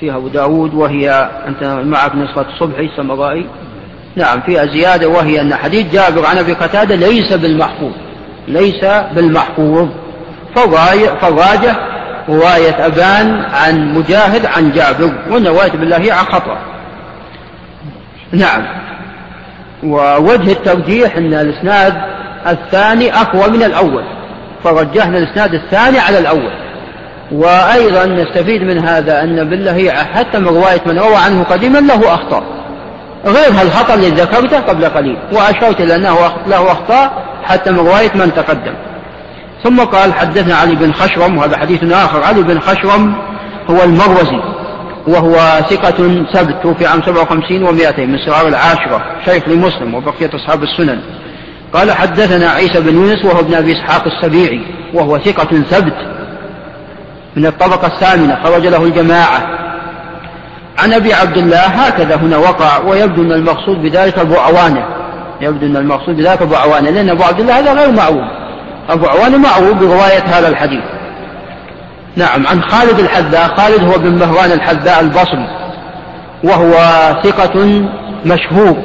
فيها 0.00 0.16
أبو 0.16 0.28
داود 0.28 0.74
وهي 0.74 1.30
أنت 1.46 1.64
معك 1.84 2.14
نسخة 2.14 2.46
صبحي 2.58 2.84
السمرائي 2.84 3.46
نعم 4.16 4.40
فيها 4.40 4.66
زيادة 4.66 5.08
وهي 5.08 5.40
أن 5.40 5.54
حديث 5.54 5.92
جابر 5.92 6.26
عن 6.26 6.38
أبي 6.38 6.52
قتادة 6.52 6.94
ليس 6.94 7.32
بالمحفوظ 7.32 7.92
ليس 8.48 8.84
بالمحفوظ. 9.14 9.88
فالراجح 11.20 11.95
رواية 12.28 12.86
أبان 12.86 13.44
عن 13.54 13.94
مجاهد 13.94 14.46
عن 14.46 14.72
جابر 14.72 15.12
وأن 15.30 15.46
رواية 15.46 15.70
بالله 15.70 15.96
عن 15.96 16.24
خطأ. 16.24 16.58
نعم. 18.32 18.62
ووجه 19.82 20.52
الترجيح 20.52 21.16
أن 21.16 21.34
الإسناد 21.34 21.94
الثاني 22.46 23.14
أقوى 23.14 23.48
من 23.48 23.62
الأول. 23.62 24.04
فرجحنا 24.64 25.18
الإسناد 25.18 25.54
الثاني 25.54 25.98
على 25.98 26.18
الأول. 26.18 26.50
وأيضا 27.32 28.06
نستفيد 28.06 28.62
من 28.62 28.88
هذا 28.88 29.22
أن 29.22 29.44
بالله 29.44 29.90
حتى 29.90 30.38
من 30.38 30.48
رواية 30.48 30.80
من 30.86 30.98
روى 30.98 31.16
عنه 31.16 31.42
قديما 31.42 31.78
له 31.78 32.14
أخطاء. 32.14 32.42
غير 33.26 33.48
الخطأ 33.48 33.94
الذي 33.94 34.10
ذكرته 34.10 34.60
قبل 34.60 34.84
قليل. 34.84 35.16
وأشرت 35.32 35.80
إلى 35.80 35.94
أنه 35.96 36.16
له 36.46 36.72
أخطاء 36.72 37.22
حتى 37.44 37.70
من 37.70 37.78
رواية 37.78 38.10
من 38.14 38.34
تقدم. 38.34 38.74
ثم 39.64 39.80
قال 39.80 40.14
حدثنا 40.14 40.54
علي 40.54 40.74
بن 40.74 40.92
خشرم 40.92 41.38
وهذا 41.38 41.58
حديث 41.58 41.92
آخر 41.92 42.22
علي 42.22 42.42
بن 42.42 42.60
خشرم 42.60 43.14
هو 43.70 43.82
المروزي 43.84 44.40
وهو 45.06 45.34
ثقة 45.70 46.24
ثبت 46.32 46.56
توفي 46.62 46.86
عام 46.86 47.02
57 47.02 47.66
و200 47.66 47.98
من 47.98 48.18
سرار 48.26 48.48
العاشرة 48.48 49.04
شيخ 49.24 49.48
لمسلم 49.48 49.94
وبقية 49.94 50.30
أصحاب 50.34 50.62
السنن. 50.62 51.00
قال 51.72 51.92
حدثنا 51.92 52.50
عيسى 52.50 52.80
بن 52.80 52.94
يونس 52.94 53.24
وهو 53.24 53.40
ابن 53.40 53.54
أبي 53.54 53.72
إسحاق 53.72 54.04
السبيعي 54.06 54.60
وهو 54.94 55.18
ثقة 55.18 55.62
ثبت 55.70 55.96
من 57.36 57.46
الطبقة 57.46 57.86
الثامنة 57.86 58.38
خرج 58.44 58.66
له 58.66 58.84
الجماعة. 58.84 59.42
عن 60.78 60.92
أبي 60.92 61.14
عبد 61.14 61.36
الله 61.36 61.58
هكذا 61.58 62.16
هنا 62.16 62.36
وقع 62.36 62.78
ويبدو 62.78 63.22
أن 63.22 63.32
المقصود 63.32 63.82
بذلك 63.82 64.18
أبو 64.18 64.34
عوانة. 64.34 64.86
يبدو 65.40 65.66
أن 65.66 65.76
المقصود 65.76 66.16
بذلك 66.16 66.42
أبو 66.42 66.54
عوانة 66.54 66.90
لأن 66.90 67.10
أبو 67.10 67.22
عبد 67.22 67.40
الله 67.40 67.58
هذا 67.58 67.72
غير 67.72 67.92
معروف. 67.92 68.45
أبو 68.88 69.06
عوانة 69.06 69.38
معروف 69.38 69.72
برواية 69.72 70.24
هذا 70.24 70.48
الحديث. 70.48 70.82
نعم 72.16 72.46
عن 72.46 72.62
خالد 72.62 72.98
الحذاء 72.98 73.56
خالد 73.56 73.84
هو 73.84 73.98
بن 73.98 74.18
مهران 74.18 74.52
الحذاء 74.52 75.00
البصري 75.00 75.48
وهو 76.44 76.72
ثقة 77.24 77.84
مشهور 78.24 78.76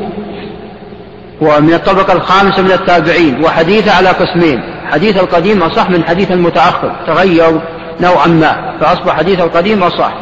ومن 1.41 1.73
الطبقة 1.73 2.13
الخامسة 2.13 2.61
من 2.61 2.71
التابعين 2.71 3.43
وحديثه 3.43 3.97
على 3.97 4.09
قسمين 4.09 4.61
حديث 4.91 5.17
القديم 5.17 5.63
أصح 5.63 5.89
من 5.89 6.03
حديث 6.03 6.31
المتأخر 6.31 6.95
تغير 7.07 7.61
نوعا 8.01 8.27
ما 8.27 8.73
فأصبح 8.81 9.17
حديث 9.17 9.39
القديم 9.39 9.83
أصح. 9.83 10.13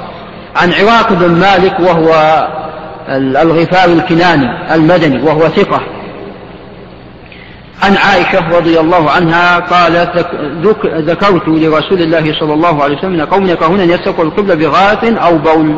عن 0.56 0.74
عراق 0.74 1.13
بن 1.13 1.32
مالك 1.32 1.80
وهو 1.80 2.48
الغفار 3.42 3.89
الكناني 3.89 4.76
المدني 4.76 5.22
وهو 5.22 5.39
ثقة. 5.39 5.82
عن 7.84 7.98
عائشة 7.98 8.58
رضي 8.58 8.80
الله 8.80 9.12
عنها 9.12 9.60
قالت 9.60 10.28
ذكرت 10.86 11.48
لرسول 11.48 12.02
الله 12.02 12.39
صلى 12.39 12.54
الله 12.54 12.84
عليه 12.84 12.98
وسلم 12.98 13.26
قوم 13.26 13.46
يكرهون 13.48 13.80
أن 13.80 13.89
يستقبلوا 13.89 14.32
القبلة 14.32 14.56
بغاث 14.56 15.04
أو 15.04 15.38
بول 15.38 15.76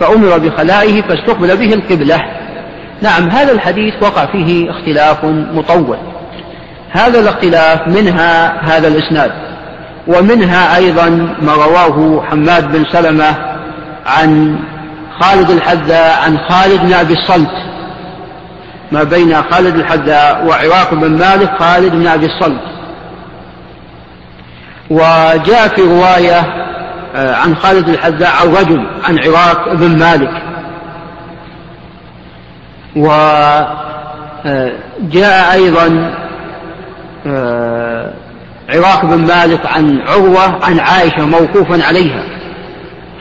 فأمر 0.00 0.38
بخلائه 0.38 1.02
فاستقبل 1.02 1.56
به 1.56 1.74
القبلة. 1.74 2.24
نعم 3.02 3.28
هذا 3.28 3.52
الحديث 3.52 3.94
وقع 4.02 4.26
فيه 4.26 4.70
اختلاف 4.70 5.24
مطول. 5.24 5.96
هذا 6.90 7.20
الاختلاف 7.20 7.88
منها 7.88 8.60
هذا 8.62 8.88
الإسناد 8.88 9.32
ومنها 10.06 10.76
أيضا 10.76 11.08
ما 11.42 11.54
رواه 11.54 12.22
حماد 12.30 12.72
بن 12.72 12.84
سلمة 12.92 13.36
عن 14.06 14.58
خالد 15.20 15.50
الحذاء 15.50 16.22
عن 16.24 16.38
خالد 16.48 16.80
بن 16.80 16.92
أبي 16.92 17.14
الصلت. 17.14 17.70
ما 18.92 19.02
بين 19.02 19.42
خالد 19.42 19.76
الحذاء 19.76 20.46
وعراق 20.46 20.94
بن 20.94 21.10
مالك 21.10 21.50
خالد 21.58 21.92
بن 21.92 22.06
أبي 22.06 22.26
الصلت 22.26 22.60
وجاء 24.90 25.68
في 25.68 25.82
رواية 25.82 26.60
آه، 27.14 27.34
عن 27.34 27.56
خالد 27.56 27.88
الحذاء 27.88 28.30
عن 28.40 28.48
رجل 28.48 28.86
عن 29.08 29.18
عراق 29.18 29.74
بن 29.74 29.98
مالك. 29.98 30.42
وجاء 32.96 35.52
أيضا 35.52 36.14
آه، 37.26 38.12
عراق 38.68 39.04
بن 39.04 39.26
مالك 39.26 39.66
عن 39.66 40.00
عروة 40.08 40.64
عن 40.64 40.80
عائشة 40.80 41.26
موقوفا 41.26 41.84
عليها. 41.84 42.22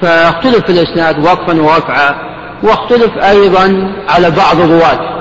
فاختلف 0.02 0.66
في 0.66 0.72
الإسناد 0.72 1.20
وقفا 1.20 1.62
ورفعا 1.62 2.16
واختلف 2.64 3.18
أيضا 3.18 3.92
على 4.10 4.32
بعض 4.32 4.60
الرواة. 4.60 5.19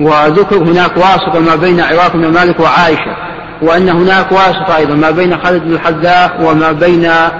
وذكر 0.00 0.56
هناك 0.56 0.96
واسطة 0.96 1.40
ما 1.40 1.56
بين 1.56 1.80
عراق 1.80 2.12
بن 2.12 2.32
مالك 2.32 2.60
وعائشة 2.60 3.16
وأن 3.62 3.88
هناك 3.88 4.32
واسطة 4.32 4.76
أيضا 4.76 4.94
ما 4.94 5.10
بين 5.10 5.38
خالد 5.38 5.62
بن 5.64 5.72
الحذاء 5.72 6.36
وما 6.42 6.72
بين 6.72 7.04
آه، 7.04 7.30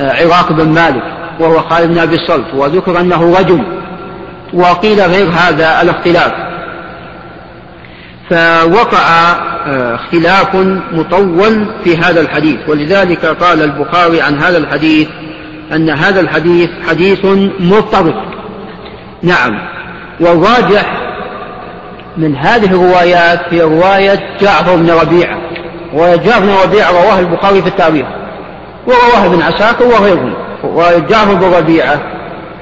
عراق 0.00 0.52
بن 0.52 0.68
مالك 0.68 1.02
وهو 1.40 1.60
خالد 1.60 1.90
بن 1.90 1.98
أبي 1.98 2.14
الصلت 2.14 2.54
وذكر 2.54 3.00
أنه 3.00 3.38
رجل 3.38 3.62
وقيل 4.52 5.00
غير 5.00 5.28
هذا 5.28 5.82
الاختلاف. 5.82 6.32
فوقع 8.30 8.98
آه، 9.66 9.94
اختلاف 9.94 10.56
مطول 10.92 11.66
في 11.84 11.96
هذا 11.96 12.20
الحديث 12.20 12.68
ولذلك 12.68 13.26
قال 13.26 13.62
البخاري 13.62 14.20
عن 14.20 14.38
هذا 14.38 14.58
الحديث 14.58 15.08
أن 15.72 15.90
هذا 15.90 16.20
الحديث 16.20 16.70
حديث 16.88 17.24
مضطرب. 17.60 18.14
نعم. 19.22 19.58
والراجح 20.20 21.01
من 22.16 22.36
هذه 22.36 22.66
الروايات 22.66 23.40
هي 23.50 23.62
رواية 23.62 24.36
جعفر 24.40 24.76
بن 24.76 24.90
ربيعة 24.90 25.38
وجعفر 25.94 26.40
بن 26.40 26.54
ربيعة 26.64 26.90
رواه 26.90 27.18
البخاري 27.18 27.62
في 27.62 27.68
التاريخ 27.68 28.06
ورواه 28.86 29.26
ابن 29.26 29.42
عساكر 29.42 29.84
وغيره 29.84 30.36
وجعفر 30.64 31.34
بن 31.34 31.54
ربيعة 31.54 32.00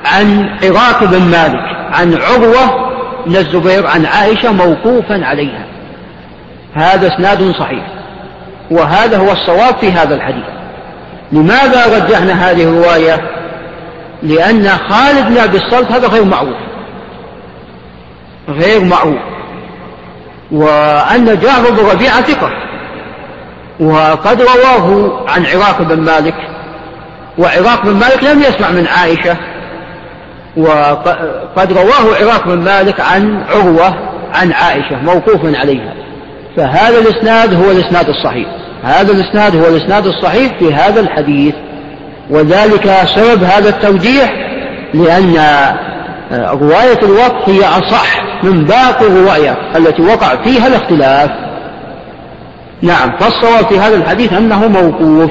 عن 0.05 0.59
عراق 0.63 1.05
بن 1.05 1.21
مالك 1.31 1.71
عن 1.93 2.15
عروة 2.15 2.91
بن 3.27 3.37
الزبير 3.37 3.87
عن 3.87 4.07
عائشة 4.07 4.53
موقوفا 4.53 5.25
عليها. 5.25 5.65
هذا 6.75 7.09
إسناد 7.09 7.53
صحيح. 7.53 7.85
وهذا 8.71 9.19
هو 9.19 9.33
الصواب 9.33 9.75
في 9.81 9.93
هذا 9.93 10.15
الحديث. 10.15 10.45
لماذا 11.33 11.97
رجحنا 11.97 12.33
هذه 12.33 12.65
الرواية؟ 12.65 13.31
لأن 14.23 14.69
خالد 14.69 15.29
بن 15.29 15.39
أبي 15.39 15.57
الصلت 15.57 15.93
هذا 15.93 16.09
غير 16.09 16.25
معروف. 16.25 16.57
غير 18.49 18.85
معروف. 18.85 19.21
وأن 20.53 21.39
جعفر 21.39 21.71
بن 21.71 21.87
ربيعة 21.93 22.23
ثقة. 22.23 22.51
وقد 23.81 24.43
رواه 24.43 25.21
عن 25.29 25.47
عراق 25.47 25.83
بن 25.83 26.01
مالك. 26.01 26.35
وعراق 27.39 27.85
بن 27.85 27.93
مالك 27.93 28.25
لم 28.25 28.41
يسمع 28.41 28.71
من 28.71 28.87
عائشة. 28.87 29.37
وقد 30.57 31.73
رواه 31.73 32.17
عراق 32.21 32.47
بن 32.47 32.59
مالك 32.59 33.01
عن 33.01 33.45
عروة 33.51 33.95
عن 34.35 34.53
عائشة 34.53 34.97
موقوفا 35.03 35.59
عليها. 35.59 35.95
فهذا 36.57 36.99
الإسناد 36.99 37.55
هو 37.55 37.71
الإسناد 37.71 38.09
الصحيح. 38.09 38.49
هذا 38.83 39.13
الإسناد 39.13 39.57
هو 39.57 39.67
الإسناد 39.67 40.07
الصحيح 40.07 40.53
في 40.59 40.75
هذا 40.75 41.01
الحديث. 41.01 41.55
وذلك 42.31 42.91
سبب 43.17 43.45
هذا 43.45 43.69
التوجيح 43.69 44.35
لأن 44.95 45.37
رواية 46.33 46.99
الوقت 47.03 47.49
هي 47.49 47.61
أصح 47.61 48.23
من 48.43 48.65
باقي 48.65 49.07
الروايات 49.07 49.57
التي 49.77 50.03
وقع 50.03 50.43
فيها 50.45 50.67
الاختلاف. 50.67 51.31
نعم 52.83 53.19
فالصواب 53.19 53.67
في 53.69 53.79
هذا 53.79 53.97
الحديث 53.97 54.33
أنه 54.33 54.69
موقوف. 54.69 55.31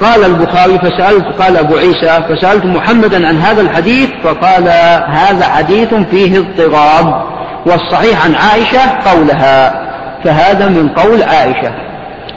قال 0.00 0.24
البخاري 0.24 0.78
فسألت 0.78 1.24
قال 1.42 1.56
أبو 1.56 1.76
عيسى 1.76 2.20
فسألت 2.28 2.64
محمدا 2.64 3.28
عن 3.28 3.36
هذا 3.36 3.60
الحديث 3.60 4.10
فقال 4.24 4.68
هذا 5.08 5.44
حديث 5.44 5.94
فيه 5.94 6.38
اضطراب 6.38 7.22
والصحيح 7.66 8.24
عن 8.24 8.34
عائشة 8.34 9.10
قولها 9.10 9.88
فهذا 10.24 10.68
من 10.68 10.88
قول 10.88 11.22
عائشة. 11.22 11.74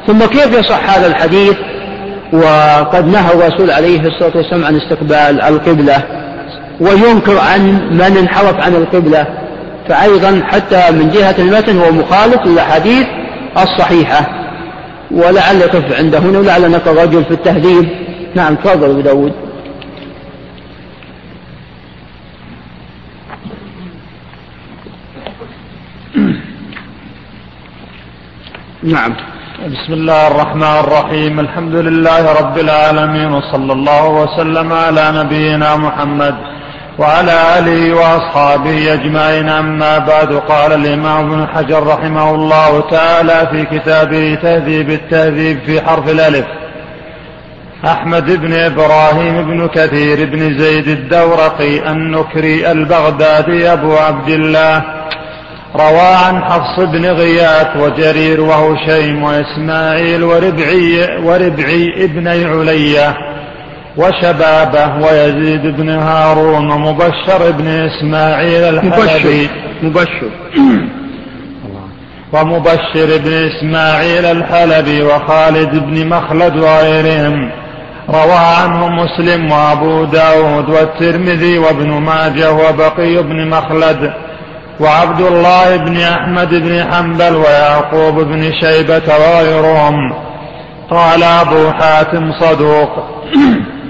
ثم 0.08 0.20
كيف 0.20 0.60
يصح 0.60 0.90
هذا 0.90 1.08
الحديث؟ 1.08 1.56
وقد 2.34 3.08
نهى 3.08 3.34
الرسول 3.34 3.72
عليه 3.72 4.00
الصلاة 4.00 4.38
والسلام 4.38 4.66
عن 4.66 4.76
استقبال 4.76 5.42
القبلة. 5.42 6.04
وينكر 6.82 7.40
عن 7.40 7.62
من 7.92 8.18
انحرف 8.18 8.60
عن 8.60 8.76
القبلة. 8.76 9.28
فأيضا 9.90 10.44
حتى 10.52 10.92
من 10.92 11.10
جهة 11.10 11.36
المتن 11.40 11.78
هو 11.78 11.92
مخالف 11.92 12.46
للأحاديث 12.46 13.08
الصحيحة. 13.58 14.30
ولعل 15.12 15.56
يقف 15.56 15.98
عنده 16.00 16.20
هنا 16.20 16.40
ولعل 16.40 16.72
نقل 16.72 16.96
رجل 17.04 17.24
في 17.24 17.32
التهذيب. 17.32 17.90
نعم 18.36 18.56
تفضل 18.56 18.90
أبو 18.90 19.02
داود. 19.02 19.34
نعم. 28.96 29.14
بسم 29.62 29.94
الله 29.94 30.28
الرحمن 30.28 30.64
الرحيم. 30.84 31.40
الحمد 31.40 31.76
لله 31.76 32.34
رب 32.42 32.60
العالمين 32.60 33.32
وصلى 33.32 33.74
الله 33.74 34.10
وسلم 34.10 34.74
على 34.74 35.12
نبينا 35.16 35.76
محمد. 35.76 36.36
وعلى 37.00 37.60
آله 37.60 37.94
وأصحابه 37.94 38.94
أجمعين. 38.94 39.50
أما 39.50 39.98
بعد 39.98 40.34
قال 40.34 40.74
الإمام 40.74 41.32
ابن 41.32 41.48
حجر 41.48 41.88
رحمه 41.88 42.36
الله 42.36 42.90
تعالى 42.90 43.48
في 43.52 43.80
كتابه 43.80 44.38
تهذيب 44.44 44.90
التهذيب 44.90 45.60
في 45.66 45.82
حرف 45.82 46.10
الألف. 46.10 46.46
أحمد 47.86 48.42
بن 48.42 48.54
إبراهيم 48.54 49.42
بن 49.42 49.68
كثير 49.68 50.26
بن 50.26 50.60
زيد 50.60 50.88
الدورقي 50.88 51.92
النكري 51.92 52.72
البغدادي 52.72 53.74
أبو 53.74 53.98
عبد 53.98 54.30
الله. 54.30 54.84
روى 55.76 56.16
عن 56.26 56.44
حفص 56.44 56.80
بن 56.80 57.06
غياث 57.06 57.78
وجرير 57.78 58.42
وهشيم 58.42 59.24
وإسماعيل 59.24 60.24
وربعي, 60.24 61.18
وربعي 61.24 62.04
ابني 62.04 62.46
علية 62.46 63.31
وشبابه 63.98 64.96
ويزيد 64.96 65.78
بن 65.78 65.90
هارون 65.90 66.72
ومبشر 66.72 67.52
بن 67.52 67.68
إسماعيل 67.68 68.64
الحلبي. 68.64 69.50
مبشر. 69.84 70.30
ومبشر 72.34 73.18
بن 73.26 73.50
إسماعيل 73.50 74.26
الحلبي 74.26 75.04
وخالد 75.04 75.76
بن 75.76 76.08
مخلد 76.08 76.58
وغيرهم. 76.58 77.52
روى 78.10 78.40
عنه 78.62 78.88
مسلم 78.88 79.52
وأبو 79.52 80.06
داود 80.06 80.70
والترمذي 80.70 81.58
وابن 81.58 81.90
ماجه 81.90 82.54
وبقي 82.54 83.24
بن 83.24 83.48
مخلد 83.48 84.14
وعبد 84.80 85.22
الله 85.22 85.78
بن 85.78 85.98
أحمد 85.98 86.50
بن 86.50 86.94
حنبل 86.94 87.36
ويعقوب 87.36 88.20
بن 88.20 88.52
شيبة 88.62 89.02
وغيرهم. 89.08 90.14
قال 90.92 91.24
أبو 91.24 91.72
حاتم 91.72 92.32
صدوق. 92.40 92.90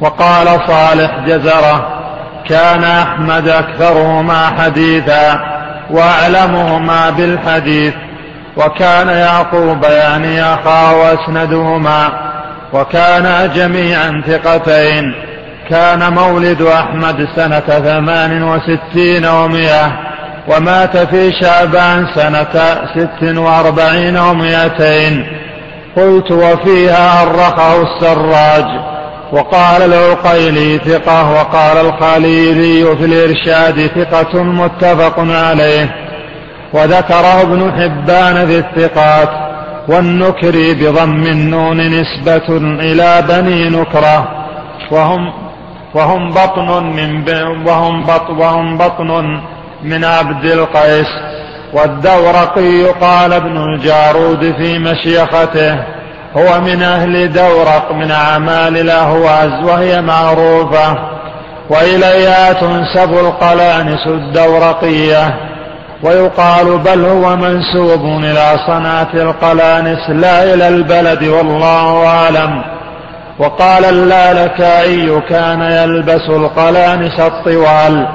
وقال 0.00 0.46
صالح 0.66 1.18
جزرة 1.26 1.86
كان 2.48 2.84
أحمد 2.84 3.48
أكثرهما 3.48 4.46
حديثا 4.58 5.40
وأعلمهما 5.90 7.10
بالحديث 7.10 7.94
وكان 8.56 9.08
يعقوب 9.08 9.84
يعني 9.84 10.42
أخاه 10.42 10.96
وأسندهما 10.96 12.08
وكانا 12.72 13.46
جميعا 13.46 14.22
ثقتين 14.26 15.14
كان 15.70 16.12
مولد 16.12 16.62
أحمد 16.62 17.28
سنة 17.36 17.60
ثمان 17.60 18.42
وستين 18.42 19.26
ومائة 19.26 19.92
ومات 20.48 20.96
في 20.96 21.32
شعبان 21.42 22.06
سنة 22.14 22.78
ست 22.96 23.38
وأربعين 23.38 24.16
ومائتين 24.18 25.26
قلت 25.96 26.30
وفيها 26.30 27.22
أرخه 27.22 27.82
السراج 27.82 28.64
وقال 29.32 29.82
العقيلي 29.82 30.78
ثقة 30.78 31.32
وقال 31.32 31.86
الخليلي 31.86 32.96
في 32.96 33.04
الإرشاد 33.04 33.86
ثقة 33.86 34.42
متفق 34.42 35.14
عليه. 35.18 35.94
وذكره 36.72 37.42
ابن 37.42 37.72
حبان 37.72 38.46
في 38.46 38.58
الثقات 38.58 39.28
والنكري 39.88 40.74
بضم 40.74 41.22
النون 41.26 41.76
نسبة 41.76 42.56
إلى 42.80 43.22
بني 43.28 43.68
نكرة. 43.68 44.28
وهم 44.90 45.32
وهم 45.94 46.30
بطن 46.30 46.84
من 46.84 47.28
وهم 47.66 48.04
بطن 48.04 48.36
وهم 48.38 48.78
بطن 48.78 49.40
من 49.82 50.04
عبد 50.04 50.44
القيس. 50.44 51.08
والدورقي 51.72 52.84
قال 52.84 53.32
ابن 53.32 53.56
الجارود 53.56 54.54
في 54.58 54.78
مشيخته 54.78 55.97
هو 56.36 56.60
من 56.60 56.82
أهل 56.82 57.32
دورق 57.32 57.92
من 57.92 58.10
أعمال 58.10 58.78
الأهواز 58.78 59.64
وهي 59.64 60.00
معروفة. 60.00 60.98
وإليها 61.70 62.52
تنسب 62.52 63.12
القلانس 63.12 64.06
الدورقية. 64.06 65.34
ويقال 66.02 66.78
بل 66.78 67.04
هو 67.04 67.36
منسوب 67.36 68.04
إلى 68.04 68.58
صنعة 68.66 69.08
القلانس 69.14 70.10
لا 70.10 70.54
إلى 70.54 70.68
البلد 70.68 71.24
والله 71.24 72.06
أعلم. 72.06 72.62
وقال 73.38 73.84
اللالكائي 73.84 75.20
كان 75.20 75.62
يلبس 75.62 76.28
القلانس 76.28 77.20
الطوال. 77.20 78.06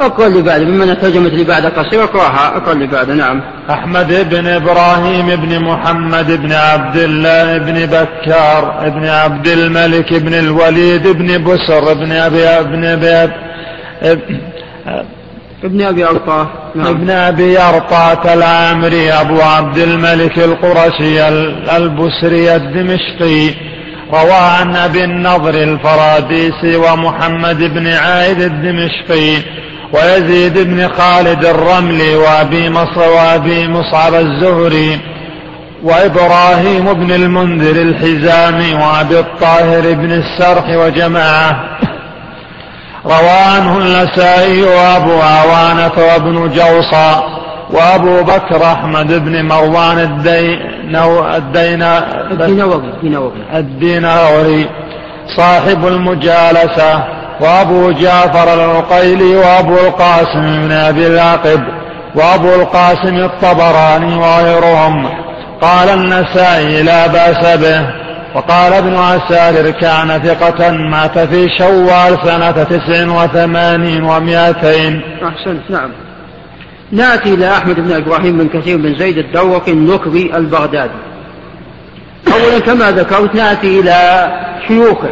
اقرأ 0.00 0.26
اللي 0.26 0.42
بعد 0.42 0.60
ممن 0.60 0.98
ترجمت 0.98 1.32
اللي 1.32 1.44
بعد 1.44 1.66
قصير 1.66 2.04
اقرأها 2.04 2.56
اقرأ 2.56 2.72
اللي 2.72 2.86
بعد 2.86 3.10
نعم. 3.10 3.40
أحمد 3.70 4.28
بن 4.30 4.46
إبراهيم 4.46 5.26
بن 5.36 5.64
محمد 5.64 6.42
بن 6.42 6.52
عبد 6.52 6.96
الله 6.96 7.58
بن 7.58 7.86
بكار 7.86 8.88
بن 8.88 9.06
عبد 9.06 9.48
الملك 9.48 10.14
بن 10.14 10.34
الوليد 10.34 11.08
بن 11.08 11.44
بسر 11.44 11.94
بن 11.94 12.12
أبي 12.12 12.44
ابن 12.44 12.84
أبي 12.84 13.32
ابن 15.64 15.82
أبي 15.82 16.04
أرطاة 16.04 16.48
نعم. 16.74 16.86
ابن 16.86 17.10
أبي 17.10 17.58
أرطاة 17.58 18.34
العامري 18.34 19.12
أبو 19.12 19.40
عبد 19.40 19.78
الملك 19.78 20.38
القرشي 20.38 21.28
البسري 21.76 22.56
الدمشقي. 22.56 23.54
روى 24.12 24.32
عن 24.32 24.76
أبي 24.76 25.04
النضر 25.04 25.54
الفراديسي 25.54 26.76
ومحمد 26.76 27.58
بن 27.58 27.86
عايد 27.86 28.40
الدمشقي. 28.40 29.36
ويزيد 29.92 30.58
بن 30.58 30.88
خالد 30.88 31.44
الرملي 31.44 32.16
وأبي 32.16 32.70
مصر 32.70 33.08
وأبي 33.08 33.68
مصعب 33.68 34.14
الزهري 34.14 35.00
وإبراهيم 35.82 36.92
بن 36.92 37.10
المنذر 37.10 37.82
الحزامي 37.82 38.74
وأبي 38.74 39.18
الطاهر 39.18 39.94
بن 39.94 40.12
السرح 40.12 40.68
وجماعة. 40.68 41.78
روى 43.06 43.40
عنه 43.54 43.78
النسائي 43.78 44.62
وأبو 44.62 45.20
عوانة 45.20 45.92
وابن 45.98 46.50
جوصى 46.54 47.22
وأبو 47.70 48.22
بكر 48.22 48.64
أحمد 48.72 49.24
بن 49.24 49.44
مروان 49.44 49.98
الدينو 49.98 51.34
الدينا 51.36 52.22
الدينوري 52.30 53.42
الدينوري 53.54 54.68
صاحب 55.36 55.86
المجالسة. 55.86 57.19
وأبو 57.40 57.90
جعفر 57.90 58.54
العقيلي 58.54 59.36
وأبو 59.36 59.74
القاسم 59.74 60.40
بن 60.40 60.72
أبي 60.72 61.06
العاقب 61.06 61.60
وأبو 62.14 62.54
القاسم 62.54 63.16
الطبراني 63.16 64.16
وغيرهم. 64.16 65.08
قال 65.60 65.88
النسائي 65.88 66.82
لا 66.82 67.06
بأس 67.06 67.56
به. 67.56 68.00
وقال 68.34 68.72
ابن 68.72 68.96
عساكر 68.96 69.70
كان 69.70 70.22
ثقة 70.24 70.70
مات 70.70 71.18
في 71.18 71.48
شوال 71.58 72.18
سنة 72.24 72.50
تسع 72.50 73.22
وثمانين 73.22 74.04
ومائتين 74.04 75.02
أحسنت 75.22 75.70
نعم. 75.70 75.90
نأتي 76.92 77.34
إلى 77.34 77.50
أحمد 77.50 77.80
بن 77.80 77.92
إبراهيم 77.92 78.38
بن 78.38 78.60
كثير 78.60 78.76
بن 78.76 78.98
زيد 78.98 79.18
الدوقي 79.18 79.72
النكري 79.72 80.36
البغدادي. 80.36 80.92
اولا 82.32 82.58
كما 82.58 82.90
ذكرت 82.90 83.34
نأتي 83.34 83.80
إلى 83.80 84.28
شيوخه. 84.68 85.10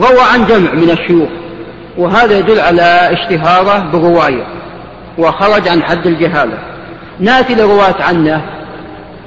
روى 0.00 0.22
عن 0.32 0.46
جمع 0.46 0.72
من 0.72 0.90
الشيوخ. 0.90 1.28
وهذا 1.98 2.38
يدل 2.38 2.60
على 2.60 3.12
اشتهاره 3.12 3.78
بالروايه 3.92 4.46
وخرج 5.18 5.68
عن 5.68 5.82
حد 5.82 6.06
الجهالة. 6.06 6.58
ناتي 7.20 7.54
لرواة 7.54 8.02
عنه 8.02 8.42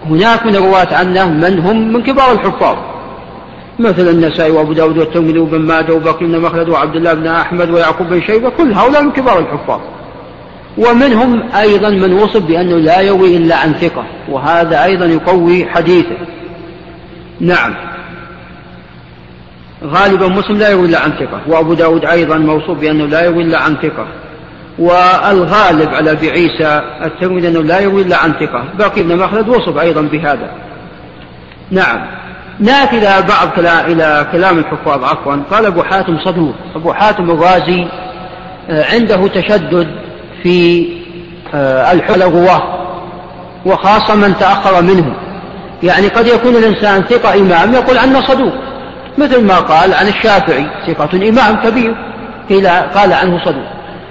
هناك 0.09 0.45
من 0.45 0.55
الرواة 0.55 0.95
عنه 0.95 1.29
من 1.29 1.59
هم 1.59 1.93
من 1.93 2.03
كبار 2.03 2.31
الحفاظ. 2.31 2.77
مثل 3.79 4.09
النسائي 4.09 4.51
وأبو 4.51 4.73
داود 4.73 4.97
والترمذي 4.97 5.39
وابن 5.39 5.59
ماجه 5.59 5.93
وبكر 5.93 6.25
بن 6.25 6.39
مخلد 6.39 6.69
وعبد 6.69 6.95
الله 6.95 7.13
بن 7.13 7.27
أحمد 7.27 7.69
ويعقوب 7.69 8.07
بن 8.07 8.21
شيبة 8.21 8.49
كل 8.49 8.73
هؤلاء 8.73 9.03
من 9.03 9.11
كبار 9.11 9.39
الحفاظ. 9.39 9.79
ومنهم 10.77 11.43
أيضا 11.55 11.89
من 11.89 12.13
وصف 12.13 12.41
بأنه 12.41 12.77
لا 12.77 13.01
يروي 13.01 13.37
إلا 13.37 13.55
عن 13.55 13.73
ثقة 13.73 14.03
وهذا 14.29 14.83
أيضا 14.83 15.05
يقوي 15.05 15.65
حديثه. 15.65 16.17
نعم. 17.39 17.73
غالبا 19.85 20.27
مسلم 20.27 20.57
لا 20.57 20.69
يروي 20.69 20.87
إلا 20.87 20.99
عن 20.99 21.11
ثقة 21.11 21.41
وأبو 21.47 21.73
داود 21.73 22.05
أيضا 22.05 22.37
موصوف 22.37 22.77
بأنه 22.77 23.05
لا 23.05 23.25
يروي 23.25 23.43
إلا 23.43 23.57
عن 23.57 23.75
ثقة. 23.75 24.07
والغالب 24.79 25.89
على 25.93 26.11
أبي 26.11 26.31
عيسى 26.31 26.81
الترمذي 27.05 27.47
أنه 27.47 27.61
لا 27.61 27.79
يروي 27.79 28.01
إلا 28.01 28.17
عن 28.17 28.33
ثقة. 28.33 28.65
باقي 28.77 29.03
بن 29.03 29.17
مخلد 29.17 29.49
وصف 29.49 29.77
أيضا 29.77 30.01
بهذا. 30.01 30.49
نعم. 31.71 32.01
نأتي 32.59 32.97
إلى 32.97 33.27
بعض 33.27 33.49
كلام 33.55 33.91
إلى 33.91 34.27
كلام 34.31 34.57
الحفاظ 34.57 35.03
عفوا. 35.03 35.35
قال 35.51 35.65
أبو 35.65 35.83
حاتم 35.83 36.19
صدوق. 36.25 36.55
أبو 36.75 36.93
حاتم 36.93 37.31
الرازي 37.31 37.87
آه، 38.69 38.85
عنده 38.93 39.27
تشدد 39.27 39.87
في 40.43 40.87
آه، 41.53 41.91
الحل 41.91 42.21
الغواة 42.21 42.63
وخاصة 43.65 44.15
من 44.15 44.37
تأخر 44.37 44.81
منه. 44.81 45.15
يعني 45.83 46.07
قد 46.07 46.27
يكون 46.27 46.55
الإنسان 46.55 47.01
ثقة 47.03 47.33
إمام 47.33 47.73
يقول 47.73 47.97
عنه 47.97 48.21
صدوق. 48.21 48.53
مثل 49.17 49.45
ما 49.45 49.59
قال 49.59 49.93
عن 49.93 50.07
الشافعي 50.07 50.65
ثقة 50.87 51.29
إمام 51.29 51.55
كبير 51.63 51.95
قيل 52.49 52.67
قال 52.67 53.13
عنه 53.13 53.45
صدوق. 53.45 53.67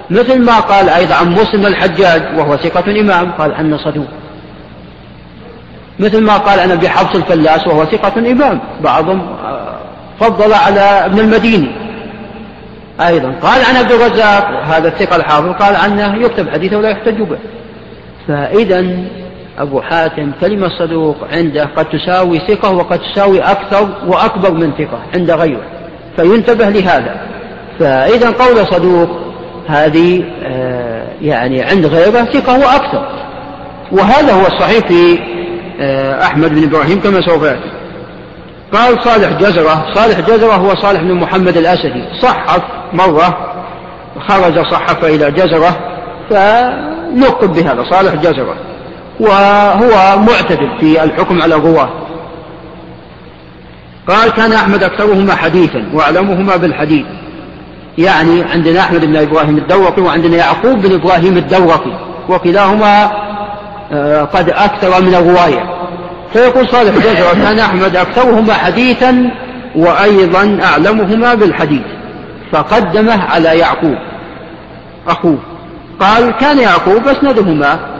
مثل 0.09 0.41
ما 0.41 0.59
قال 0.59 0.89
أيضا 0.89 1.15
عن 1.15 1.31
مسلم 1.31 1.65
الحجاج 1.65 2.23
وهو 2.37 2.57
ثقة 2.57 3.01
إمام 3.01 3.31
قال 3.31 3.53
عنه 3.53 3.77
صدوق. 3.77 4.07
مثل 5.99 6.23
ما 6.23 6.37
قال 6.37 6.59
عن 6.59 6.71
أبي 6.71 6.89
حفص 6.89 7.15
الفلاس 7.15 7.67
وهو 7.67 7.85
ثقة 7.85 8.31
إمام. 8.31 8.59
بعضهم 8.83 9.21
آه، 9.45 9.75
فضل 10.19 10.53
على 10.53 10.79
ابن 10.79 11.19
المديني. 11.19 11.71
أيضا 13.01 13.31
قال 13.41 13.65
عن 13.65 13.75
عبد 13.75 13.91
الرزاق 13.91 14.49
هذا 14.63 14.87
الثقة 14.87 15.15
الحافظ 15.15 15.49
قال 15.49 15.75
عنه 15.75 16.25
يكتب 16.25 16.49
حديثه 16.49 16.77
ولا 16.77 16.89
يحتج 16.89 17.21
به. 17.21 17.37
فإذا 18.27 18.85
أبو 19.61 19.81
حاتم 19.81 20.31
كلمة 20.41 20.69
صدوق 20.79 21.15
عنده؟ 21.31 21.69
قد 21.75 21.85
تساوي 21.85 22.39
ثقة 22.39 22.71
وقد 22.71 22.99
تساوي 22.99 23.39
أكثر 23.39 23.89
وأكبر 24.07 24.51
من 24.51 24.71
ثقة 24.77 24.99
عند 25.13 25.31
غيره. 25.31 25.63
فينتبه 26.17 26.69
لهذا. 26.69 27.21
فإذا 27.79 28.31
قول 28.31 28.67
صدوق 28.67 29.09
هذه 29.67 30.23
آه، 30.43 31.07
يعني 31.21 31.63
عند 31.63 31.85
غيره 31.85 32.23
ثقة 32.23 32.59
وأكثر. 32.59 33.07
وهذا 33.91 34.33
هو 34.33 34.47
الصحيح 34.47 34.87
في 34.87 35.19
آه، 35.81 36.23
أحمد 36.23 36.55
بن 36.55 36.63
إبراهيم 36.63 36.99
كما 36.99 37.21
سوف 37.21 37.43
يأتي. 37.43 37.71
قال 38.73 39.03
صالح 39.03 39.31
جزرة 39.39 39.93
صالح 39.93 40.19
جزرة 40.19 40.53
هو 40.53 40.75
صالح 40.75 41.01
بن 41.01 41.13
محمد 41.13 41.57
الأسدي. 41.57 42.03
صحف 42.21 42.61
مرة 42.93 43.53
خرج 44.27 44.71
صحف 44.71 45.05
إلى 45.05 45.31
جزرة 45.31 45.77
فنقب 46.29 47.53
بهذا. 47.53 47.83
صالح 47.89 48.15
جزرة. 48.15 48.70
وهو 49.21 50.19
معتدل 50.19 50.69
في 50.79 51.03
الحكم 51.03 51.41
على 51.41 51.55
الرواة. 51.55 51.89
قال 54.07 54.31
كان 54.31 54.53
أحمد 54.53 54.83
أكثرهما 54.83 55.35
حديثا 55.35 55.89
وأعلمهما 55.93 56.55
بالحديث. 56.55 57.05
يعني 57.97 58.43
عندنا 58.43 58.79
أحمد 58.79 59.05
بن 59.05 59.15
إبراهيم 59.15 59.57
الدورقي 59.57 60.01
وعندنا 60.01 60.37
يعقوب 60.37 60.81
بن 60.81 60.95
إبراهيم 60.95 61.37
الدورقي 61.37 61.91
وكلاهما 62.29 63.11
آه، 63.93 64.23
قد 64.23 64.49
أكثر 64.49 65.01
من 65.01 65.15
الرواية. 65.15 65.69
فيقول 66.33 66.69
صالح 66.69 66.95
جزرة 66.95 67.33
كان 67.33 67.59
أحمد 67.59 67.95
أكثرهما 67.95 68.53
حديثا 68.53 69.31
وأيضا 69.75 70.59
أعلمهما 70.63 71.33
بالحديث. 71.33 71.81
فقدمه 72.51 73.23
على 73.23 73.59
يعقوب. 73.59 73.95
أخوه. 75.07 75.37
قال 75.99 76.31
كان 76.31 76.59
يعقوب 76.59 77.07
أسندهما. 77.07 77.90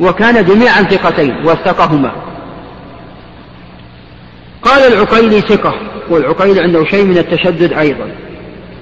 وكان 0.00 0.44
جميعا 0.44 0.82
ثقتين 0.82 1.36
وثقهما. 1.44 2.12
قال 4.62 4.92
العقيلي 4.92 5.40
ثقة 5.40 5.74
والعقيلي 6.10 6.60
عنده 6.60 6.84
شيء 6.84 7.04
من 7.04 7.18
التشدد 7.18 7.72
أيضا. 7.72 8.10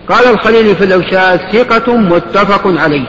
قال 0.08 0.28
الخليلي 0.34 0.74
في 0.74 0.84
الأوشاد 0.84 1.40
ثقة 1.52 1.96
متفق 1.96 2.62
عليه. 2.66 3.06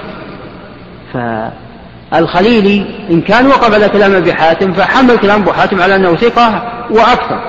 فالخليلي 1.14 2.86
إن 3.10 3.22
كان 3.22 3.48
وقف 3.48 3.74
على 3.74 3.90
كلام 3.90 4.16
أبي 4.16 4.34
حاتم 4.34 4.74
فحمل 4.74 5.18
كلام 5.18 5.42
أبو 5.42 5.52
حاتم 5.52 5.82
على 5.82 5.96
أنه 5.96 6.16
ثقة 6.16 6.72
وأكثر. 6.90 7.40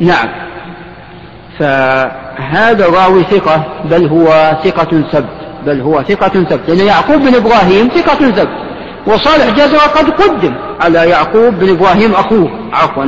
نعم. 0.00 0.28
فهذا 1.58 2.86
راوي 2.86 3.22
ثقة 3.22 3.64
بل 3.84 4.06
هو 4.06 4.58
ثقة 4.64 5.04
سبت 5.12 5.40
بل 5.66 5.80
هو 5.80 6.02
ثقة 6.02 6.44
سبت. 6.50 6.70
لأن 6.70 6.86
يعقوب 6.86 7.20
بن 7.20 7.34
إبراهيم 7.34 7.88
ثقة 7.88 8.36
سبت. 8.36 8.69
وصالح 9.06 9.50
جزرة 9.50 9.78
قد 9.78 10.10
قدم. 10.10 10.54
على 10.80 11.08
يعقوب 11.08 11.54
بن 11.54 11.68
إبراهيم 11.68 12.12
أخوه. 12.14 12.50
عفوا 12.72 13.04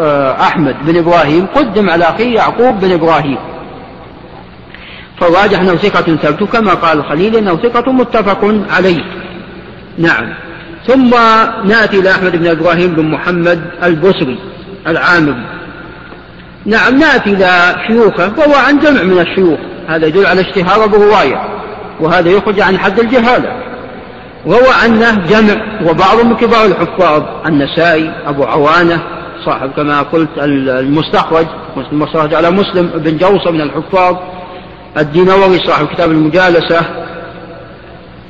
آه، 0.00 0.40
أحمد 0.40 0.76
بن 0.86 0.98
إبراهيم 0.98 1.46
قدم 1.54 1.90
على 1.90 2.04
أخيه 2.04 2.34
يعقوب 2.34 2.80
بن 2.80 2.92
إبراهيم. 2.92 3.38
فالراجح 5.20 5.60
أنه 5.60 5.74
ثقة 5.74 6.16
ثبت 6.16 6.42
كما 6.42 6.74
قال 6.74 6.98
الخليل 6.98 7.36
أنه 7.36 7.56
ثقة 7.56 7.92
متفق 7.92 8.54
عليه. 8.70 9.00
نعم. 9.98 10.34
ثم 10.86 11.10
نأتي 11.64 12.00
إلى 12.00 12.10
أحمد 12.10 12.36
بن 12.36 12.46
إبراهيم 12.46 12.94
بن 12.94 13.10
محمد 13.10 13.60
البصري 13.82 14.38
العامري. 14.86 15.46
نعم 16.66 16.98
نأتي 16.98 17.30
إلى 17.30 17.76
شيوخه 17.86 18.32
وهو 18.38 18.54
عن 18.54 18.78
جمع 18.78 19.02
من 19.02 19.18
الشيوخ. 19.18 19.58
هذا 19.88 20.06
يدل 20.06 20.26
على 20.26 20.40
اشتهاره 20.40 20.86
برواية 20.86 21.42
وهذا 22.00 22.30
يخرج 22.30 22.60
عن 22.60 22.78
حد 22.78 23.00
الجهالة. 23.00 23.69
روى 24.46 24.72
عنه 24.82 25.26
جمع 25.26 25.80
وبعضهم 25.90 26.28
من 26.28 26.36
كبار 26.36 26.64
الحفاظ 26.66 27.22
النسائي 27.46 28.12
أبو 28.26 28.44
عوانة 28.44 29.02
صاحب 29.44 29.70
كما 29.76 30.02
قلت 30.02 30.28
المستخرج 30.38 31.46
المستخرج 31.92 32.34
على 32.34 32.50
مسلم 32.50 32.86
بن 32.94 33.16
جوصة 33.16 33.50
من 33.50 33.60
الحفاظ 33.60 34.16
الدينوري 34.98 35.58
صاحب 35.58 35.86
كتاب 35.86 36.10
المجالسة. 36.10 36.80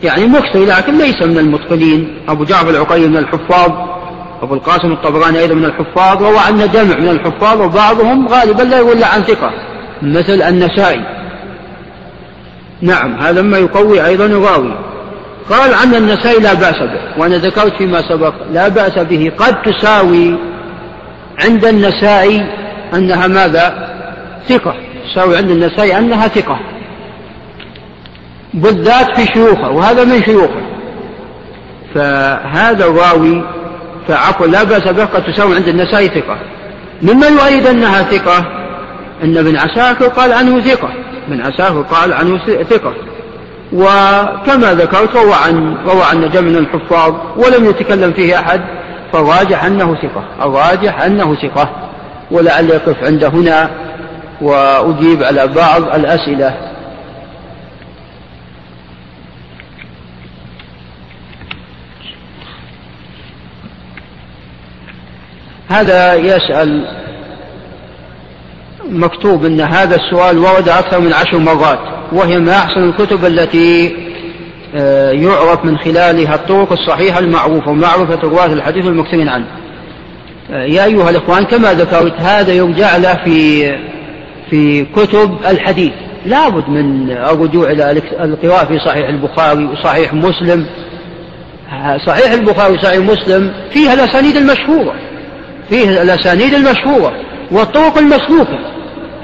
يعني 0.03 0.27
مكثر 0.27 0.65
لكن 0.65 0.99
ليس 0.99 1.23
من 1.23 1.39
المتقنين. 1.39 2.15
أبو 2.29 2.45
جعفر 2.45 2.71
العقيل 2.71 3.11
من 3.11 3.17
الحفاظ 3.17 3.71
أبو 4.43 4.55
القاسم 4.55 4.93
الطبراني 4.93 5.39
أيضا 5.39 5.55
من 5.55 5.65
الحفاظ 5.65 6.23
روى 6.23 6.39
عنه 6.39 6.67
جمع 6.67 6.97
من 6.97 7.09
الحفاظ 7.09 7.61
وبعضهم 7.61 8.29
غالبا 8.29 8.63
لا 8.63 8.79
يقول 8.79 9.05
عن 9.05 9.23
ثقة 9.23 9.51
مثل 10.03 10.43
النسائي. 10.43 11.01
نعم 12.83 13.21
هذا 13.21 13.43
ما 13.43 13.59
يقوي 13.59 14.07
أيضا 14.07 14.27
الراوي 14.27 14.90
قال 15.49 15.75
عن 15.75 15.95
النسائي 15.95 16.41
لا 16.41 16.55
بأس 16.55 16.79
به 16.79 17.01
وأنا 17.19 17.37
ذكرت 17.37 17.77
فيما 17.79 18.09
سبق 18.09 18.35
لا 18.53 18.69
بأس 18.69 18.99
به. 18.99 19.33
قد 19.39 19.63
تساوي 19.63 20.35
عند 21.45 21.65
النسائي 21.65 22.47
أنها 22.95 23.27
ماذا؟ 23.27 23.91
ثقة. 24.49 24.75
تساوي 25.11 25.37
عند 25.37 25.51
النسائي 25.51 25.99
أنها 25.99 26.29
ثقة. 26.29 26.61
بالذات 28.55 29.21
في 29.21 29.27
شيوخه 29.27 29.71
وهذا 29.71 30.05
من 30.05 30.23
شيوخه 30.23 30.63
فهذا 31.95 32.87
الراوي 32.87 33.45
فعفوا 34.09 34.47
لا 34.47 34.65
بأس 34.65 34.89
به 34.89 35.05
قد 35.05 35.33
تساوي 35.33 35.57
عند 35.57 35.69
النسائي 35.69 36.09
ثقة. 36.09 36.39
مما 37.03 37.27
يؤيد 37.27 37.67
أنها 37.67 38.03
ثقة؟ 38.03 38.39
أن 39.23 39.37
ابن 39.37 39.57
عساكر 39.57 40.07
قال 40.07 40.33
عنه 40.33 40.61
ثقة. 40.61 40.89
ابن 41.29 41.41
عساكر 41.41 41.83
قال 41.83 42.13
عنه 42.13 42.39
ثقة. 42.71 42.95
وكما 43.73 44.75
ذكرت 44.75 45.17
روى 45.17 45.35
عن 45.35 45.77
روى 45.87 46.03
عن 46.03 46.31
جمع 46.31 46.49
من 46.49 46.57
الحفاظ 46.57 47.15
ولم 47.37 47.65
يتكلم 47.65 48.13
فيه 48.13 48.39
أحد 48.39 48.61
فالراجح 49.13 49.65
أنه 49.65 49.95
ثقة 49.95 50.25
الراجح 50.43 51.01
أنه 51.03 51.35
ثقة 51.35 51.71
ولعل 52.31 52.71
يقف 52.71 53.05
عند 53.05 53.25
هنا 53.25 53.71
وأجيب 54.41 55.23
على 55.23 55.47
بعض 55.47 55.83
الأسئلة. 55.83 56.55
هذا 65.69 66.15
يسأل 66.15 66.85
مكتوب 68.91 69.45
أن 69.45 69.61
هذا 69.61 69.97
السؤال 69.97 70.39
ورد 70.39 70.69
أكثر 70.69 71.01
من 71.01 71.13
عشر 71.13 71.39
مرات 71.39 71.79
وهي 72.13 72.39
من 72.39 72.49
أحسن 72.49 72.89
الكتب 72.89 73.25
التي 73.25 73.97
آه، 74.75 75.11
يعرف 75.11 75.65
من 75.65 75.79
خلالها 75.79 76.35
الطرق 76.35 76.73
الصحيحة 76.73 77.19
المعروفة 77.19 77.71
ومعرفة 77.71 78.21
رواة 78.23 78.47
الحديث 78.47 78.87
المكثرين 78.87 79.29
عنه. 79.29 79.47
آه، 80.51 80.65
يا 80.65 80.85
أيها 80.85 81.11
الإخوان 81.11 81.45
كما 81.45 81.75
ذكرت 81.75 82.21
هذا 82.21 82.53
يرجع 82.53 82.97
له 82.97 83.15
في 83.25 83.71
في 84.51 84.85
كتب 84.85 85.37
الحديث. 85.49 85.93
لابد 86.27 86.69
من 86.69 87.11
الرجوع 87.11 87.71
إلى 87.71 88.03
القراءة 88.21 88.65
في 88.65 88.79
صحيح 88.79 89.09
البخاري 89.09 89.65
وصحيح 89.65 90.15
مسلم. 90.15 90.67
صحيح 92.07 92.33
البخاري 92.33 92.75
وصحيح 92.75 92.99
مسلم 92.99 93.53
فيها 93.71 93.95
الأسانيد 93.95 94.37
المشهورة 94.37 94.95
فيه 95.71 96.03
الأسانيد 96.03 96.55
المشهورة 96.55 97.13
والطرق 97.51 97.99
المسلوكة 97.99 98.59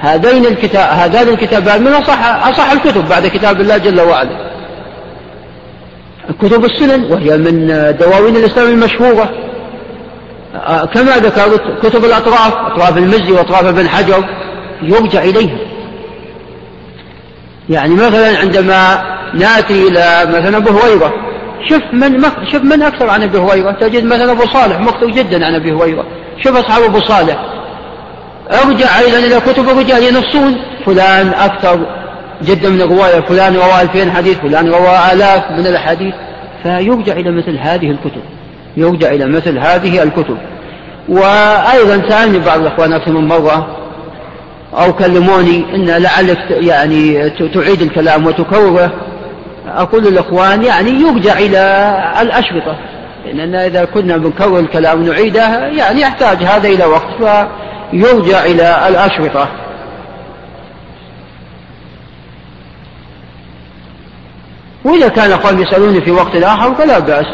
هذين 0.00 0.46
الكتاب 0.46 0.88
هذان 0.90 1.28
الكتابان 1.28 1.82
من 1.82 1.92
أصح 1.92 2.46
أصح 2.48 2.70
الكتب 2.70 3.08
بعد 3.08 3.26
كتاب 3.26 3.60
الله 3.60 3.76
جل 3.76 4.00
وعلا. 4.00 4.50
كتب 6.42 6.64
السنن 6.64 7.04
وهي 7.12 7.36
من 7.36 7.66
دواوين 8.00 8.36
الإسلام 8.36 8.68
المشهورة. 8.68 9.30
كما 10.94 11.16
ذكرت 11.16 11.62
كتب 11.82 12.04
الأطراف 12.04 12.54
أطراف 12.54 12.98
المزي 12.98 13.32
وأطراف 13.32 13.64
ابن 13.64 13.88
حجر 13.88 14.24
يرجع 14.82 15.22
إليها. 15.22 15.58
يعني 17.68 17.94
مثلا 17.94 18.38
عندما 18.38 19.02
نأتي 19.34 19.88
إلى 19.88 20.26
مثلا 20.28 20.56
أبو 20.56 20.70
هريرة 20.70 21.12
شوف 21.68 21.82
من 21.92 22.22
شوف 22.52 22.62
من 22.62 22.82
أكثر 22.82 23.10
عن 23.10 23.22
أبي 23.22 23.38
هريرة؟ 23.38 23.72
تجد 23.72 24.04
مثلا 24.04 24.32
أبو 24.32 24.46
صالح 24.46 24.80
مكثر 24.80 25.10
جدا 25.10 25.46
عن 25.46 25.54
أبي 25.54 25.72
هريرة. 25.72 26.04
شوف 26.44 26.56
أصحاب 26.56 26.82
أبو 26.82 27.00
صالح. 27.00 27.55
أرجع 28.50 28.98
أيضا 28.98 29.18
إلى 29.18 29.40
كتب 29.40 29.68
الرجال 29.68 30.02
ينصون. 30.02 30.56
فلان 30.86 31.28
أكثر 31.28 31.86
جدا 32.42 32.68
من 32.68 32.80
الرواية 32.80 33.20
فلان 33.20 33.54
روى 33.54 33.82
ألفين 33.82 34.10
حديث 34.10 34.38
فلان 34.38 34.68
روى 34.68 34.98
آلاف 35.12 35.50
من 35.50 35.66
الأحاديث. 35.66 36.14
فيرجع 36.62 37.12
إلى 37.12 37.30
مثل 37.30 37.58
هذه 37.58 37.90
الكتب 37.90 38.22
يرجع 38.76 39.08
إلى 39.08 39.26
مثل 39.26 39.58
هذه 39.58 40.02
الكتب. 40.02 40.38
وأيضا 41.08 42.08
سألني 42.08 42.38
بعض 42.38 42.60
الأخوان 42.60 42.92
أكثر 42.92 43.12
من 43.12 43.28
مرة 43.28 43.76
أو 44.74 44.92
كلموني 44.92 45.64
إن 45.74 45.84
لعلك 45.84 46.50
يعني 46.50 47.30
تعيد 47.30 47.82
الكلام 47.82 48.26
وتكرره. 48.26 48.92
أقول 49.76 50.04
للإخوان 50.04 50.64
يعني 50.64 50.90
يرجع 50.90 51.38
إلى 51.38 51.94
الأشرطة 52.20 52.76
لأننا 53.26 53.66
إذا 53.66 53.84
كنا 53.84 54.16
بنكرر 54.16 54.58
الكلام 54.58 55.02
نعيده 55.02 55.66
يعني 55.66 56.00
يحتاج 56.00 56.44
هذا 56.44 56.68
إلى 56.68 56.84
وقت. 56.84 57.46
فيرجع 57.90 58.44
إلى 58.44 58.88
الأشرطة. 58.88 59.48
وإذا 64.84 65.08
كان 65.08 65.32
أخوان 65.32 65.62
يسألوني 65.62 66.00
في 66.00 66.10
وقت 66.10 66.36
آخر 66.36 66.74
فلا 66.74 66.98
بأس. 66.98 67.26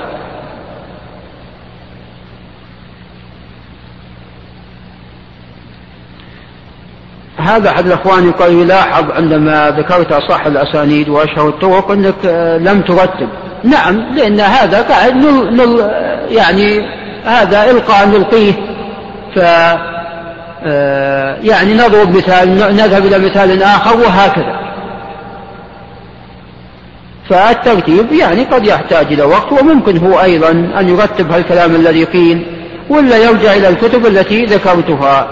هذا 7.36 7.70
أحد 7.70 7.86
الأخوان 7.86 8.28
يقول 8.28 8.52
يلاحظ 8.52 9.10
عندما 9.10 9.70
ذكرت 9.70 10.12
أصح 10.12 10.46
الأسانيد 10.46 11.08
وأشهر 11.08 11.48
الطرق 11.48 11.90
أنك 11.90 12.14
آه، 12.26 12.58
لم 12.58 12.80
ترتب. 12.82 13.28
نعم 13.64 14.14
لأن 14.14 14.40
هذا 14.40 14.82
قاعد 14.82 15.14
نل 15.14 15.56
نل 15.56 15.90
يعني 16.30 16.80
هذا 17.24 17.70
إلقاء 17.70 18.08
نلقيه 18.08 18.52
ف 19.34 19.38
يعني 21.42 21.74
نضرب 21.74 22.16
مثال 22.16 22.56
نذهب 22.56 23.06
إلى 23.06 23.18
مثال 23.18 23.62
آخر 23.62 23.96
وهكذا. 23.96 24.62
فالترتيب 27.30 28.12
يعني 28.12 28.44
قد 28.44 28.66
يحتاج 28.66 29.12
إلى 29.12 29.22
وقت 29.22 29.52
وممكن 29.52 29.98
هو 29.98 30.20
أيضا 30.20 30.50
أن 30.50 30.88
يرتب 30.88 31.32
هالكلام 31.32 31.74
الذي 31.74 32.04
قيل 32.04 32.46
ولا 32.88 33.16
يرجع 33.16 33.54
إلى 33.54 33.68
الكتب 33.68 34.06
التي 34.06 34.44
ذكرتها. 34.44 35.28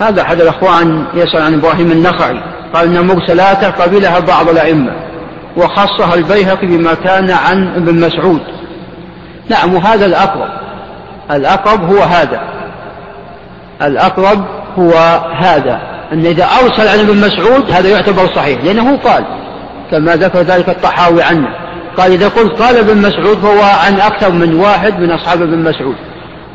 هذا 0.00 0.22
أحد 0.22 0.40
الأخوان 0.40 1.04
يسأل 1.14 1.42
عن 1.42 1.54
إبراهيم 1.54 1.92
النخعي 1.92 2.40
قال 2.74 2.96
إن 2.96 3.06
مرسلاته 3.06 3.70
قبلها 3.70 4.18
بعض 4.18 4.48
الأئمة. 4.48 5.07
وخصها 5.58 6.14
البيهقي 6.14 6.66
بما 6.66 6.94
كان 6.94 7.30
عن 7.30 7.74
ابن 7.76 8.06
مسعود. 8.06 8.40
نعم 9.48 9.74
وهذا 9.74 10.06
الأقرب. 10.06 10.48
الأقرب 11.30 11.92
هو 11.92 12.02
هذا. 12.02 12.40
الأقرب 13.82 14.44
هو 14.78 14.92
هذا. 15.40 15.80
أن 16.12 16.26
إذا 16.26 16.44
أرسل 16.44 16.88
عن 16.88 16.98
ابن 16.98 17.16
مسعود 17.16 17.70
هذا 17.70 17.88
يعتبر 17.88 18.26
صحيح 18.34 18.64
لأنه 18.64 18.96
قال 18.96 19.24
كما 19.90 20.16
ذكر 20.16 20.38
ذلك 20.38 20.68
الطحاوي 20.68 21.22
عنه 21.22 21.48
قال 21.96 22.12
إذا 22.12 22.28
قلت 22.28 22.62
قال 22.62 22.76
ابن 22.76 22.98
مسعود 22.98 23.38
فهو 23.38 23.62
عن 23.86 24.00
أكثر 24.00 24.32
من 24.32 24.54
واحد 24.54 25.00
من 25.00 25.10
أصحاب 25.10 25.42
ابن 25.42 25.58
مسعود. 25.58 25.96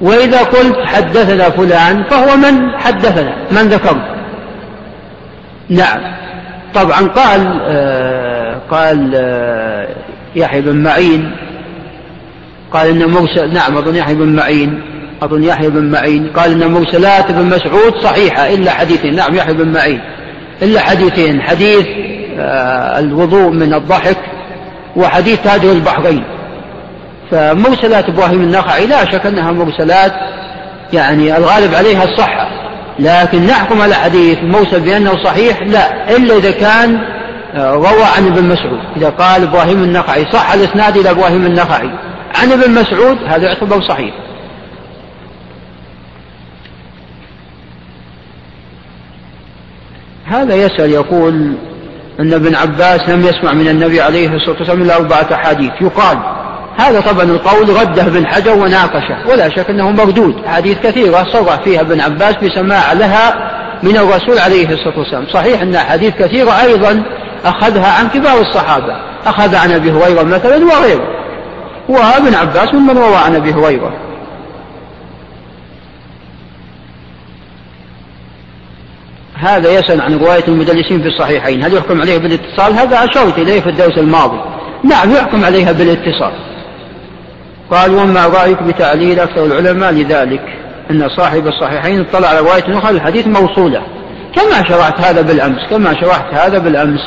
وإذا 0.01 0.43
قلت 0.43 0.75
حدثنا 0.85 1.49
فلان 1.49 2.03
فهو 2.03 2.37
من 2.37 2.79
حدثنا 2.79 3.35
من 3.51 3.61
ذكر 3.61 3.97
نعم. 5.69 5.99
طبعا 6.73 6.99
قال 6.99 7.61
آه 7.67 8.22
قال 8.73 9.11
آه 9.15 9.87
يحيى 10.35 10.61
بن 10.61 10.83
معين. 10.83 11.35
قال 12.71 12.87
إن 12.87 13.09
مرسل 13.09 13.53
نعم 13.53 13.77
أظن 13.77 13.95
يحيى 13.95 14.15
بن 14.15 14.35
معين. 14.35 14.81
أظن 15.21 15.43
يحيى 15.43 15.69
بن 15.69 15.91
معين. 15.91 16.27
قال 16.35 16.51
إن 16.51 16.71
مرسلات 16.71 17.29
ابن 17.29 17.45
مسعود 17.45 17.95
صحيحة 18.01 18.53
إلا 18.53 18.71
حديثين. 18.71 19.15
نعم 19.15 19.35
يحيى 19.35 19.53
بن 19.53 19.67
معين. 19.67 20.01
إلا 20.61 20.79
حديثين. 20.79 21.41
حديث 21.41 21.85
آه 22.39 22.99
الوضوء 22.99 23.49
من 23.49 23.73
الضحك 23.73 24.17
وحديث 24.95 25.41
تاجر 25.41 25.71
البحرين. 25.71 26.23
فمرسلات 27.31 28.09
إبراهيم 28.09 28.41
النخعي 28.41 28.87
لا 28.87 29.05
شك 29.05 29.25
أنها 29.25 29.51
مرسلات 29.51 30.13
يعني 30.93 31.37
الغالب 31.37 31.75
عليها 31.75 32.03
الصحة. 32.03 32.49
لكن 32.99 33.45
نحكم 33.45 33.81
على 33.81 33.95
حديث 33.95 34.37
موسى 34.43 34.79
بأنه 34.79 35.23
صحيح؟ 35.23 35.61
لا. 35.61 36.15
إلا 36.15 36.37
إذا 36.37 36.51
كان 36.51 37.12
روى 37.55 38.03
عن 38.17 38.27
ابن 38.27 38.43
مسعود. 38.43 38.79
إذا 38.97 39.09
قال 39.09 39.43
إبراهيم 39.43 39.83
النخعي 39.83 40.25
صح 40.31 40.53
الإسناد 40.53 40.97
إلى 40.97 41.09
إبراهيم 41.09 41.45
النخعي. 41.45 41.89
عن 42.41 42.51
ابن 42.51 42.71
مسعود 42.71 43.17
هذا 43.27 43.47
يعتبر 43.47 43.81
صحيح. 43.81 44.13
هذا 50.25 50.55
يسأل 50.55 50.91
يقول 50.91 51.55
أن 52.19 52.33
ابن 52.33 52.55
عباس 52.55 53.09
لم 53.09 53.21
يسمع 53.21 53.53
من 53.53 53.67
النبي 53.67 54.01
عليه 54.01 54.35
الصلاة 54.35 54.57
والسلام 54.57 54.81
إلا 54.81 54.95
أربعة 54.95 55.27
أحاديث. 55.33 55.71
يقال 55.81 56.17
هذا 56.77 57.01
طبعا 57.01 57.23
القول 57.23 57.69
رده 57.69 58.01
ابن 58.01 58.27
حجر 58.27 58.53
وناقشه 58.53 59.27
ولا 59.29 59.49
شك 59.49 59.69
أنه 59.69 59.91
مردود. 59.91 60.35
حديث 60.45 60.77
كثيرة 60.77 61.27
صرح 61.33 61.55
فيها 61.63 61.81
ابن 61.81 62.01
عباس 62.01 62.35
بسماع 62.35 62.93
لها 62.93 63.53
من 63.83 63.97
الرسول 63.97 64.39
عليه 64.39 64.73
الصلاة 64.73 64.99
والسلام. 64.99 65.27
صحيح 65.33 65.61
أن 65.61 65.77
حديث 65.77 66.13
كثيرة 66.13 66.61
أيضا 66.61 67.03
أخذها 67.45 67.99
عن 67.99 68.07
كبار 68.07 68.41
الصحابة. 68.41 68.97
أخذ 69.25 69.55
عن 69.55 69.71
أبي 69.71 69.91
هريرة 69.91 70.23
مثلا 70.23 70.65
وغيره. 70.65 71.07
وابن 71.89 72.35
عباس 72.35 72.73
ممن 72.73 72.97
روى 72.97 73.15
عن 73.15 73.35
أبي 73.35 73.53
هريرة. 73.53 73.93
هذا 79.35 79.71
يسأل 79.79 80.01
عن 80.01 80.17
رواية 80.17 80.43
المدلسين 80.47 81.01
في 81.01 81.07
الصحيحين. 81.07 81.63
هل 81.63 81.73
يحكم 81.73 82.01
عليه 82.01 82.17
بالاتصال؟ 82.17 82.73
هذا 82.73 83.03
أشرت 83.03 83.37
إليه 83.37 83.61
في 83.61 83.69
الدرس 83.69 83.97
الماضي. 83.97 84.39
نعم 84.83 85.11
يحكم 85.11 85.45
عليها 85.45 85.71
بالاتصال. 85.71 86.31
قال 87.71 87.95
وما 87.95 88.27
رأيك 88.27 88.63
بتعليل 88.63 89.19
أكثر 89.19 89.45
العلماء 89.45 89.91
لذلك؟ 89.91 90.41
أن 90.91 91.09
صاحب 91.09 91.47
الصحيحين 91.47 91.99
اطلع 92.01 92.27
على 92.27 92.39
رواية 92.39 92.77
أخرى 92.77 92.91
الحديث 92.91 93.27
موصولة. 93.27 93.81
كما 94.35 94.69
شرحت 94.69 95.01
هذا 95.01 95.21
بالأمس 95.21 95.59
كما 95.69 95.93
شرحت 96.01 96.33
هذا 96.33 96.57
بالأمس. 96.57 97.01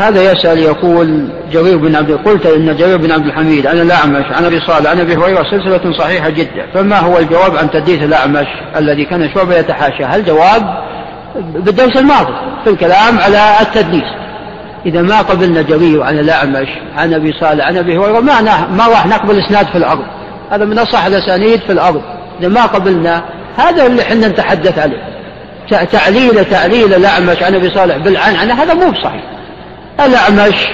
هذا 0.00 0.32
يسأل 0.32 0.58
يقول 0.58 1.28
جرير 1.52 1.76
بن 1.76 1.96
عبد 1.96 2.12
قلت 2.12 2.46
إن 2.46 2.76
جرير 2.76 2.96
بن 2.96 3.12
عبد 3.12 3.26
الحميد 3.26 3.66
عن 3.66 3.80
الأعمش 3.80 4.24
عن 4.32 4.44
أبي 4.44 4.60
صالح 4.60 4.90
عن 4.90 5.00
أبي 5.00 5.16
هريرة 5.16 5.42
سلسلة 5.42 5.98
صحيحة 5.98 6.30
جدا. 6.30 6.66
فما 6.74 6.98
هو 6.98 7.18
الجواب 7.18 7.56
عن 7.56 7.70
تدليس 7.70 8.02
الأعمش 8.02 8.46
الذي 8.76 9.04
كان 9.04 9.34
شعبة 9.34 9.56
يتحاشى 9.56 10.04
هل 10.04 10.24
جواب؟ 10.24 10.62
بالدرس 11.54 11.96
الماضي 11.96 12.32
في 12.64 12.70
الكلام 12.70 13.18
على 13.18 13.60
التدليس 13.60 14.04
إذا 14.86 15.02
ما 15.02 15.20
قبلنا 15.20 15.62
جرير 15.62 16.02
عن 16.02 16.18
الأعمش 16.18 16.68
عن 16.96 17.14
أبي 17.14 17.32
صالح 17.40 17.66
عن 17.66 17.76
أبي 17.76 17.98
هريرة 17.98 18.20
ما, 18.20 18.40
ما 18.70 18.86
راح 18.88 19.06
نقبل 19.06 19.44
إسناد 19.44 19.66
في 19.66 19.78
الأرض. 19.78 20.04
هذا 20.50 20.64
من 20.64 20.78
أصح 20.78 21.04
الأسانيد 21.04 21.60
في 21.60 21.72
الأرض. 21.72 22.02
إذا 22.40 22.48
ما 22.48 22.66
قبلنا 22.66 23.24
هذا 23.56 23.86
اللي 23.86 24.02
إحنا 24.02 24.28
نتحدث 24.28 24.78
عليه. 24.78 25.14
تعليل 25.92 26.44
تعليل 26.44 26.94
الأعمش 26.94 27.42
عن 27.42 27.54
أبي 27.54 27.70
صالح 27.70 27.96
بالعنعنة 27.96 28.62
هذا 28.62 28.74
مو 28.74 28.90
بصحيح 28.90 29.34
الأعمش 30.00 30.68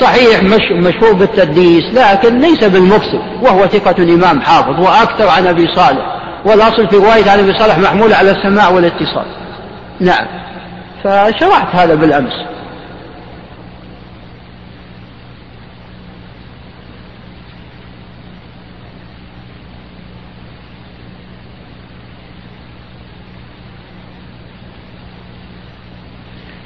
صحيح 0.00 0.42
مش 0.42 0.72
مشهور 0.72 1.12
بالتدليس 1.12 1.84
لكن 1.94 2.38
ليس 2.38 2.64
بالمفسد 2.64 3.20
وهو 3.42 3.66
ثقة 3.66 4.02
إمام 4.02 4.40
حافظ 4.40 4.80
وأكثر 4.80 5.28
عن 5.28 5.46
أبي 5.46 5.66
صالح 5.74 6.18
والأصل 6.44 6.88
في 6.88 6.96
رواية 6.96 7.30
عن 7.30 7.38
أبي 7.38 7.58
صالح 7.58 7.78
محمولة 7.78 8.16
على 8.16 8.30
السماع 8.30 8.68
والاتصال. 8.68 9.26
نعم. 10.00 10.26
فشرحت 11.04 11.74
هذا 11.74 11.94
بالأمس. 11.94 12.32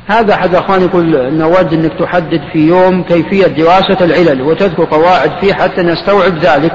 هذا 0.06 0.34
أحد 0.34 0.54
أخواني 0.54 0.84
يقول 0.84 1.34
نود 1.34 1.72
أنك 1.72 1.92
تحدد 1.98 2.40
في 2.52 2.58
يوم 2.58 3.02
كيفية 3.02 3.46
دراسة 3.46 4.04
العلل 4.04 4.42
وتذكر 4.42 4.84
قواعد 4.84 5.30
فيه 5.40 5.54
حتى 5.54 5.82
نستوعب 5.82 6.38
ذلك. 6.38 6.74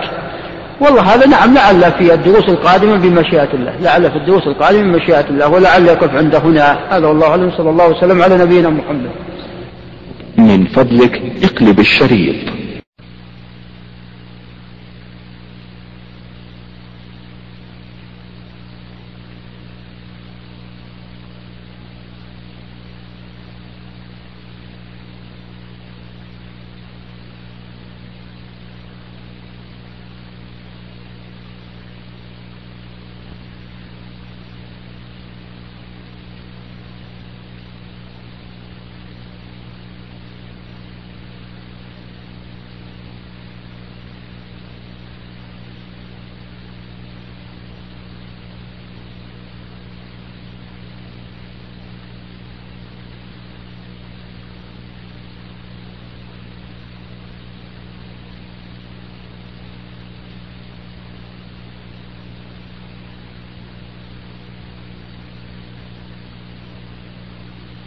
والله 0.81 1.01
هذا 1.01 1.27
نعم 1.27 1.53
لعل 1.53 1.91
في 1.91 2.13
الدروس 2.13 2.49
القادمة 2.49 2.95
بمشيئة 2.95 3.49
الله. 3.53 3.73
لعل 3.81 4.11
في 4.11 4.17
الدروس 4.17 4.47
القادمة 4.47 4.81
بمشيئة 4.81 5.29
الله 5.29 5.47
ولعل 5.49 5.85
يقف 5.85 6.15
عند 6.15 6.35
هنا. 6.35 6.79
هذا 6.89 7.07
والله 7.07 7.27
أعلم 7.27 7.51
صلى 7.57 7.69
الله 7.69 7.87
وسلم 7.87 8.21
على 8.21 8.37
نبينا 8.37 8.69
محمد. 8.69 9.09
من 10.37 10.65
فضلك 10.65 11.21
اقلب 11.43 11.79
الشريط. 11.79 12.60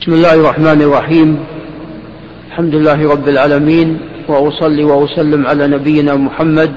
بسم 0.04 0.12
الله 0.12 0.34
الرحمن 0.34 0.82
الرحيم. 0.82 1.44
الحمد 2.48 2.74
لله 2.74 3.10
رب 3.10 3.28
العالمين 3.28 3.98
وأصلي 4.28 4.84
وأسلم 4.84 5.46
على 5.46 5.66
نبينا 5.66 6.14
محمد 6.14 6.72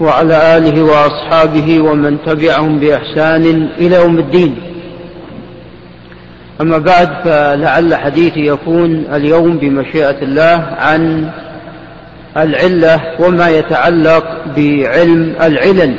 وعلى 0.00 0.56
آله 0.56 0.82
وأصحابه 0.82 1.80
ومن 1.80 2.18
تبعهم 2.26 2.78
بإحسان 2.78 3.68
إلى 3.78 3.96
يوم 3.96 4.18
الدين. 4.18 4.56
أما 6.60 6.78
بعد 6.78 7.08
فلعل 7.24 7.94
حديثي 7.94 8.46
يكون 8.46 9.04
اليوم 9.12 9.56
بمشيئة 9.56 10.22
الله 10.22 10.66
عن 10.78 11.30
العلة 12.36 13.00
وما 13.18 13.48
يتعلق 13.48 14.24
بعلم 14.56 15.34
العلل. 15.42 15.94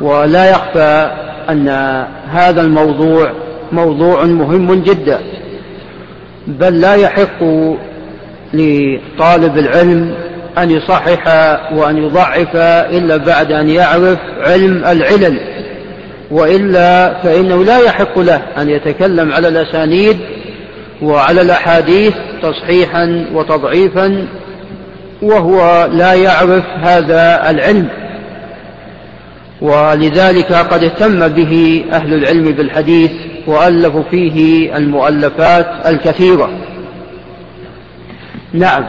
ولا 0.00 0.50
يخفى 0.50 1.10
أن 1.50 1.68
هذا 2.30 2.60
الموضوع 2.60 3.32
موضوع 3.72 4.24
مهم 4.24 4.82
جدا 4.82 5.20
بل 6.46 6.80
لا 6.80 6.94
يحق 6.94 7.42
لطالب 8.54 9.58
العلم 9.58 10.14
أن 10.58 10.70
يصحح 10.70 11.26
وأن 11.74 11.96
يضعف 11.96 12.56
إلا 12.96 13.16
بعد 13.16 13.52
أن 13.52 13.68
يعرف 13.68 14.18
علم 14.40 14.84
العلل 14.84 15.40
وإلا 16.30 17.14
فإنه 17.22 17.64
لا 17.64 17.78
يحق 17.78 18.18
له 18.18 18.42
أن 18.58 18.70
يتكلم 18.70 19.32
على 19.32 19.48
الأسانيد 19.48 20.18
وعلى 21.02 21.40
الأحاديث 21.40 22.14
تصحيحا 22.42 23.24
وتضعيفا 23.34 24.26
وهو 25.22 25.88
لا 25.92 26.14
يعرف 26.14 26.64
هذا 26.80 27.50
العلم. 27.50 27.88
ولذلك 29.60 30.52
قد 30.52 30.84
اهتم 30.84 31.28
به 31.28 31.84
أهل 31.92 32.14
العلم 32.14 32.44
بالحديث 32.44 33.10
وألفوا 33.48 34.02
فيه 34.10 34.76
المؤلفات 34.76 35.66
الكثيرة. 35.86 36.50
نعم 38.52 38.84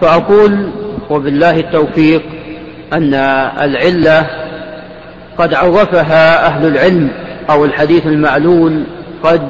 فأقول 0.00 0.70
وبالله 1.10 1.50
التوفيق 1.50 2.22
أن 2.92 3.14
العلة 3.60 4.26
قد 5.38 5.54
عرفها 5.54 6.46
أهل 6.46 6.66
العلم 6.66 7.08
أو 7.50 7.64
الحديث 7.64 8.06
المعلول 8.06 8.84
قد 9.22 9.42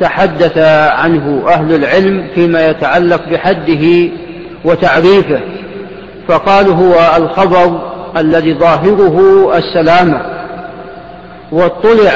تحدث 0.00 0.58
عنه 0.88 1.44
أهل 1.48 1.74
العلم 1.74 2.26
فيما 2.34 2.66
يتعلق 2.66 3.28
بحده 3.30 4.08
وتعريفه 4.64 5.40
فقالوا 6.28 6.74
هو 6.74 7.16
الخبر 7.16 7.92
الذي 8.16 8.54
ظاهره 8.54 9.50
السلامة 9.56 10.20
واطلع 11.52 12.12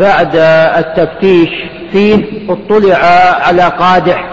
بعد 0.00 0.36
التفتيش 0.78 1.48
فيه 1.92 2.24
اطلع 2.48 2.96
على 3.46 3.62
قادح. 3.62 4.28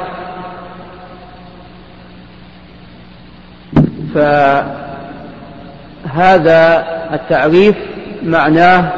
فهذا 6.06 6.86
التعريف 7.14 7.76
معناه 8.24 8.92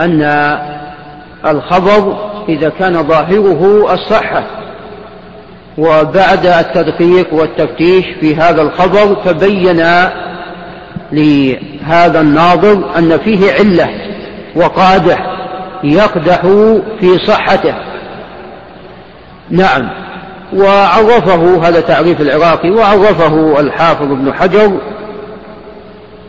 أن 0.00 0.22
الخبر 1.46 2.30
إذا 2.48 2.68
كان 2.68 3.02
ظاهره 3.02 3.94
الصحة. 3.94 4.44
وبعد 5.78 6.46
التدقيق 6.46 7.34
والتفتيش 7.34 8.04
في 8.20 8.36
هذا 8.36 8.62
الخبر 8.62 9.14
تبين 9.24 9.82
لهذا 11.12 12.20
الناظر 12.20 12.98
أن 12.98 13.18
فيه 13.18 13.52
علة 13.52 13.88
وقادح. 14.56 15.35
يقدح 15.92 16.40
في 17.00 17.18
صحته. 17.26 17.74
نعم. 19.50 19.88
وعرفه 20.54 21.68
هذا 21.68 21.80
تعريف 21.80 22.20
العراقي 22.20 22.70
وعرفه 22.70 23.60
الحافظ 23.60 24.02
ابن 24.02 24.32
حجر 24.34 24.72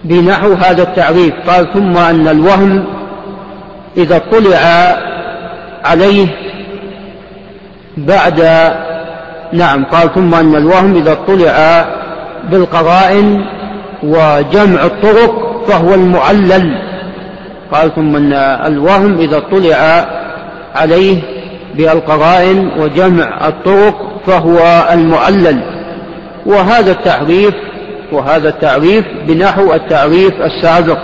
بنحو 0.04 0.54
هذا 0.54 0.84
التعريف. 0.84 1.34
قال 1.48 1.74
ثم 1.74 1.98
أن 1.98 2.28
الوهم 2.28 2.86
إذا 3.98 4.16
اطلع 4.16 4.60
عليه 5.86 6.28
بعد 7.98 8.40
نعم. 9.54 9.86
قال 9.86 10.14
ثم 10.14 10.34
أن 10.34 10.56
الوهم 10.56 10.96
إذا 10.96 11.12
اطلع 11.12 11.86
بالقرائن 12.52 13.46
وجمع 14.04 14.84
الطرق 14.84 15.64
فهو 15.68 15.94
المعلل. 15.94 16.87
قال 17.72 17.96
ثم 17.96 18.16
أن 18.16 18.34
الوهم 18.66 19.20
إذا 19.20 19.38
اطلع 19.38 20.06
عليه 20.76 21.22
بالقرائن 21.76 22.72
وجمع 22.80 23.48
الطرق 23.48 24.22
فهو 24.28 24.88
المعلل 24.94 25.62
وهذا 26.46 26.92
التعريف 26.92 27.54
وهذا 28.12 28.50
التعريف 28.50 29.06
بنحو 29.28 29.74
التعريف 29.74 30.34
السابق. 30.42 30.98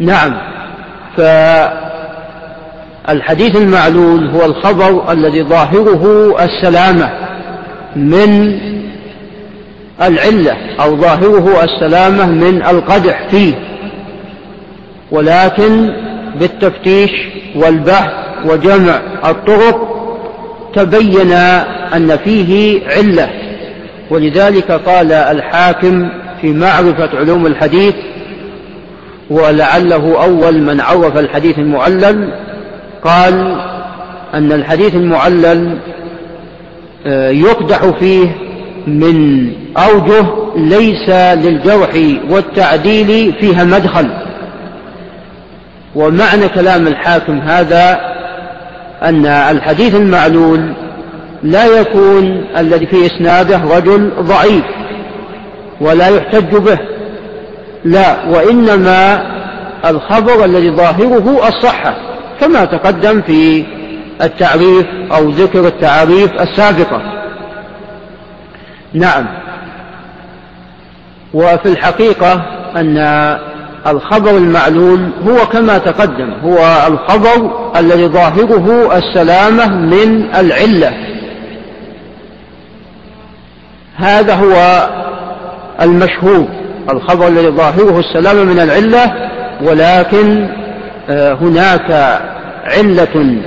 نعم 0.00 0.34
فالحديث 3.06 3.56
المعلول 3.56 4.30
هو 4.30 4.44
الخبر 4.44 5.12
الذي 5.12 5.42
ظاهره 5.42 6.34
السلامة 6.44 7.10
من 7.96 8.58
العلة 10.02 10.56
أو 10.80 10.96
ظاهره 10.96 11.64
السلامة 11.64 12.26
من 12.26 12.62
القدح 12.66 13.28
فيه. 13.30 13.54
ولكن 15.10 15.92
بالتفتيش 16.40 17.10
والبحث 17.56 18.12
وجمع 18.44 19.00
الطرق 19.24 19.94
تبين 20.74 21.32
أن 21.94 22.16
فيه 22.24 22.80
علة. 22.86 23.30
ولذلك 24.10 24.72
قال 24.72 25.12
الحاكم 25.12 26.08
في 26.40 26.52
معرفة 26.52 27.18
علوم 27.18 27.46
الحديث 27.46 27.94
ولعله 29.30 30.22
أول 30.24 30.62
من 30.62 30.80
عرف 30.80 31.18
الحديث 31.18 31.58
المعلل 31.58 32.28
قال 33.04 33.56
أن 34.34 34.52
الحديث 34.52 34.94
المعلل 34.94 35.78
آه، 37.06 37.30
يقدح 37.30 37.84
فيه 38.00 38.36
من 38.86 39.48
أوجه 39.76 40.26
ليس 40.56 41.08
للجرح 41.44 41.90
والتعديل 42.30 43.32
فيها 43.40 43.64
مدخل. 43.64 44.27
ومعنى 45.98 46.48
كلام 46.48 46.86
الحاكم 46.86 47.38
هذا 47.38 48.00
أن 49.02 49.26
الحديث 49.26 49.94
المعلول 49.94 50.72
لا 51.42 51.66
يكون 51.66 52.44
الذي 52.56 52.86
في 52.86 53.06
إسناده 53.06 53.60
رجل 53.76 54.12
ضعيف 54.20 54.64
ولا 55.80 56.08
يحتج 56.08 56.56
به. 56.56 56.78
لا 57.84 58.28
وإنما 58.28 59.22
الخبر 59.86 60.44
الذي 60.44 60.70
ظاهره 60.70 61.48
الصحة 61.48 61.94
كما 62.40 62.64
تقدم 62.64 63.22
في 63.22 63.64
التعريف 64.22 64.86
أو 65.12 65.28
ذكر 65.30 65.66
التعاريف 65.66 66.30
السابقة. 66.40 67.02
نعم. 68.94 69.26
وفي 71.34 71.66
الحقيقة 71.66 72.42
أن 72.76 72.98
الخبر 73.90 74.30
المعلول 74.30 75.10
هو 75.28 75.46
كما 75.46 75.78
تقدم 75.78 76.32
هو 76.44 76.58
الخبر 76.86 77.70
الذي 77.76 78.06
ظاهره 78.06 78.96
السلامة 78.96 79.68
من 79.68 80.34
العلة. 80.34 80.92
هذا 83.96 84.34
هو 84.34 84.88
المشهور 85.82 86.48
الخبر 86.92 87.28
الذي 87.28 87.48
ظاهره 87.48 87.98
السلامة 87.98 88.44
من 88.44 88.60
العلة 88.60 89.30
ولكن 89.62 90.48
آه، 91.10 91.32
هناك 91.32 92.20
علة 92.64 93.38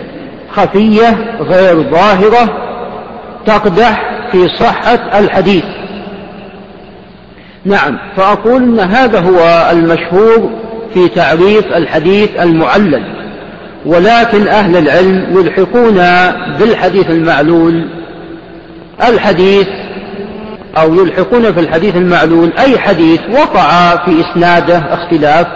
خفية 0.52 1.38
غير 1.42 1.92
ظاهرة 1.92 2.50
تقدح 3.46 4.12
في 4.32 4.48
صحة 4.60 5.20
الحديث. 5.20 5.64
نعم 7.66 7.98
فأقول 8.18 8.64
أن 8.64 8.80
هذا 8.80 9.20
هو 9.20 9.70
المشهور 9.72 10.50
في 10.94 11.08
تعريف 11.08 11.66
الحديث 11.66 12.30
المعلل 12.40 13.04
ولكن 13.86 14.48
أهل 14.48 14.78
العلم 14.78 15.38
يلحقون 15.40 15.96
بالحديث 16.60 17.10
المعلول. 17.10 17.88
الحديث 19.08 19.68
أو 20.78 20.94
يلحقون 20.94 21.54
في 21.54 21.60
الحديث 21.60 21.96
المعلول 21.96 22.54
أي 22.60 22.80
حديث 22.80 23.20
وقع 23.34 23.96
في 24.06 24.22
إسناده 24.22 24.78
اختلاف 24.78 25.48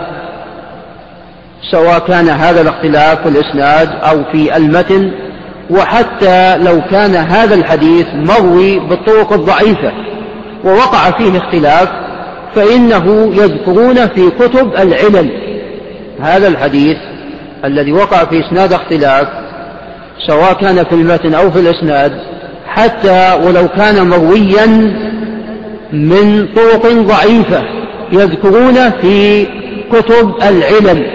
سواء 1.72 1.99
كان 1.99 2.30
هذا 2.30 2.62
الاختلاف 2.62 3.22
في 3.22 3.30
الإسناد 3.30 3.89
أو 3.89 4.24
في 4.32 4.58
المتن 4.58 5.12
وحتى 5.70 6.58
لو 6.58 6.82
كان 6.91 7.16
هذا 7.16 7.56
الحديث 7.56 8.06
مروي 8.14 8.80
بالطرق 8.80 9.34
الضعيفة. 9.34 9.91
ووقع 10.66 11.11
فيه 11.11 11.38
اختلاف 11.38 11.89
فإنه 12.55 13.34
يذكرون 13.36 14.07
في 14.07 14.30
كتب 14.30 14.74
العلل. 14.74 15.32
هذا 16.22 16.47
الحديث 16.47 16.97
الذي 17.66 17.91
وقع 17.91 18.26
في 18.26 18.39
إسناد 18.39 18.74
اختلاف 18.74 19.28
سواء 20.28 20.53
كان 20.53 20.84
في 20.84 20.95
المتن 20.95 21.34
أو 21.34 21.51
في 21.51 21.59
الإسناد 21.59 22.11
حتى 22.68 23.39
ولو 23.43 23.68
كان 23.68 24.09
مرويا 24.09 24.66
من 25.93 26.47
طرق 26.55 26.88
ضعيفة 26.88 27.61
يذكرون 28.11 28.91
في 29.01 29.45
كتب 29.91 30.34
العلل 30.43 31.05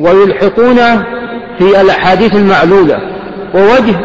ويلحقون 0.00 0.76
في 1.58 1.80
الأحاديث 1.80 2.36
المعلولة 2.36 2.98
ووجه 3.54 3.96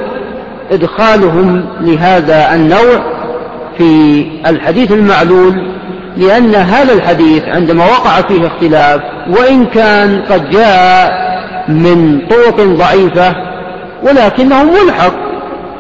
إدخالهم 0.72 1.66
لهذا 1.82 2.54
النوع 2.56 3.11
في 3.82 4.26
الحديث 4.46 4.92
المعلول 4.92 5.72
لأن 6.18 6.56
هذا 6.56 6.94
الحديث 6.94 7.44
عندما 7.48 7.86
وقع 7.86 8.22
فيه 8.22 8.48
اختلاف 8.48 9.02
وإن 9.30 9.66
كان 9.66 10.22
قد 10.30 10.50
جاء 10.50 11.12
من 11.68 12.22
طرق 12.28 12.62
ضعيفة 12.62 13.36
ولكنه 14.04 14.64
ملحق 14.64 15.14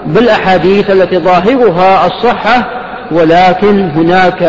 بالأحاديث 0.05 0.89
التي 0.89 1.17
ظاهرها 1.17 2.07
الصحة 2.07 2.67
ولكن 3.11 3.89
هناك 3.89 4.43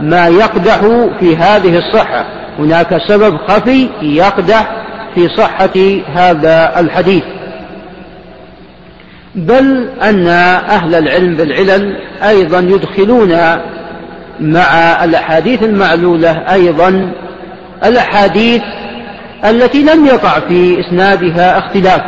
ما 0.00 0.28
يقدح 0.28 0.78
في 1.20 1.36
هذه 1.36 1.78
الصحة 1.78 2.24
هناك 2.58 2.98
سبب 3.08 3.36
خفي 3.48 3.88
يقدح 4.02 4.70
في 5.14 5.28
صحة 5.28 6.00
هذا 6.14 6.80
الحديث. 6.80 7.24
بل 9.34 9.88
أن 10.02 10.26
أهل 10.68 10.94
العلم 10.94 11.36
بالعلل 11.36 11.96
أيضا 12.22 12.58
يدخلون 12.58 13.38
مع 14.40 15.04
الأحاديث 15.04 15.62
المعلولة 15.62 16.30
أيضا 16.30 17.12
الأحاديث 17.84 18.62
التي 19.44 19.82
لم 19.82 20.06
يقع 20.06 20.40
في 20.40 20.80
إسنادها 20.80 21.58
اختلاف 21.58 22.02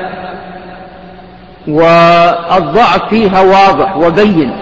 والضعف 1.68 3.08
فيها 3.10 3.40
واضح 3.40 3.96
وبين 3.96 4.52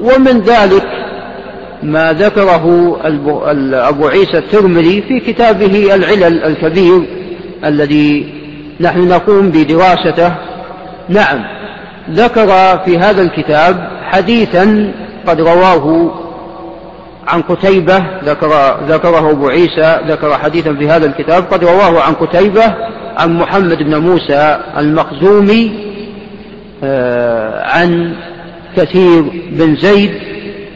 ومن 0.00 0.40
ذلك 0.40 0.86
ما 1.82 2.12
ذكره 2.12 2.96
أبو 3.72 4.08
عيسى 4.08 4.38
الترمذي 4.38 5.02
في 5.02 5.20
كتابه 5.20 5.94
العلل 5.94 6.44
الكبير 6.44 7.02
الذي 7.64 8.34
نحن 8.80 9.08
نقوم 9.08 9.50
بدراسته. 9.50 10.32
نعم. 11.08 11.61
ذكر 12.10 12.78
في 12.84 12.98
هذا 12.98 13.22
الكتاب 13.22 13.90
حديثا 14.02 14.92
قد 15.26 15.40
رواه 15.40 16.14
عن 17.28 17.42
قتيبة 17.42 18.04
ذكر 18.24 18.76
ذكره 18.88 19.30
أبو 19.30 19.48
عيسى 19.48 20.00
ذكر 20.08 20.38
حديثا 20.38 20.74
في 20.74 20.88
هذا 20.88 21.06
الكتاب 21.06 21.44
قد 21.50 21.64
رواه 21.64 22.00
عن 22.00 22.12
قتيبة 22.14 22.74
عن 23.16 23.38
محمد 23.38 23.78
بن 23.78 23.96
موسى 23.96 24.60
المخزومي 24.78 25.92
آه، 26.84 27.68
عن 27.68 28.14
كثير 28.76 29.22
بن 29.52 29.76
زيد 29.76 30.12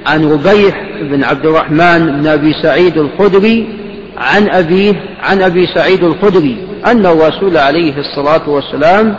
عن 0.07 0.33
ربيح 0.33 0.87
بن 1.01 1.25
عبد 1.25 1.47
الرحمن 1.47 2.21
بن 2.21 2.27
أبي 2.27 2.53
سعيد 2.63 2.99
الخدري 2.99 3.69
عن 4.19 4.49
أبيه 4.49 4.93
عن 5.23 5.43
أبي 5.43 5.67
سعيد 5.75 6.05
الخدري 6.05 6.57
أن 6.87 7.07
الرسول 7.07 7.57
عليه 7.57 7.95
الصلاة 7.99 8.49
والسلام 8.49 9.17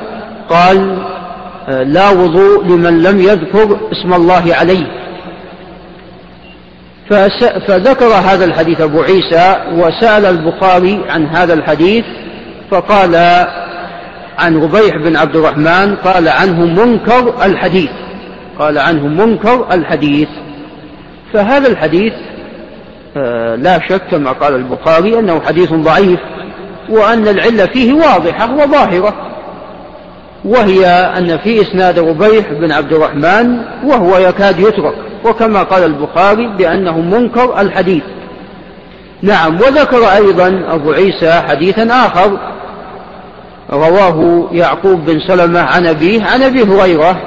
قال 0.50 1.07
لا 1.68 2.10
وضوء 2.10 2.66
لمن 2.66 3.04
لم 3.04 3.20
يذكر 3.20 3.80
اسم 3.92 4.14
الله 4.14 4.56
عليه. 4.56 4.88
فذكر 7.68 8.06
هذا 8.06 8.46
الحديث 8.46 8.82
أبو 8.82 9.02
عيسى 9.02 9.56
وسأل 9.74 10.26
البخاري 10.26 11.02
عن 11.10 11.28
هذا 11.28 11.54
الحديث 11.54 12.06
فقال 12.72 13.16
عن 14.38 14.58
ربيح 14.58 14.98
بن 14.98 15.16
عبد 15.16 15.36
الرحمن 15.36 15.96
قال 15.96 16.28
عنه 16.28 16.66
منكر 16.66 17.46
الحديث 17.46 17.90
قال 18.60 18.78
عنه 18.78 19.08
منكر 19.08 19.68
الحديث. 19.72 20.30
فهذا 21.34 21.68
الحديث 21.68 22.14
آه، 23.18 23.56
لا 23.56 23.80
شك 23.90 24.02
كما 24.12 24.32
قال 24.32 24.56
البخاري 24.56 25.20
أنه 25.20 25.42
حديث 25.48 25.74
ضعيف 25.74 26.20
وأن 26.90 27.28
العلة 27.28 27.66
فيه 27.66 27.94
واضحة 27.94 28.54
وظاهرة. 28.56 29.14
وهي 30.46 30.86
أن 30.88 31.38
في 31.38 31.62
إسناد 31.62 32.00
ربيح 32.00 32.52
بن 32.52 32.72
عبد 32.72 32.94
الرحمن 32.94 33.58
وهو 33.84 34.18
يكاد 34.18 34.60
يترك 34.60 34.94
وكما 35.26 35.64
قال 35.64 35.84
البخاري 35.84 36.48
بأنه 36.48 37.00
منكر 37.00 37.62
الحديث. 37.62 38.04
نعم 39.22 39.56
وذكر 39.56 40.06
أيضا 40.06 40.64
أبو 40.70 40.92
عيسى 40.92 41.32
حديثا 41.32 41.88
آخر 41.92 42.38
رواه 43.72 44.48
يعقوب 44.52 45.06
بن 45.06 45.20
سلمة 45.20 45.60
عن 45.60 45.88
أبيه 45.88 46.24
عن 46.24 46.44
أبي 46.44 46.64
هريرة 46.64 47.22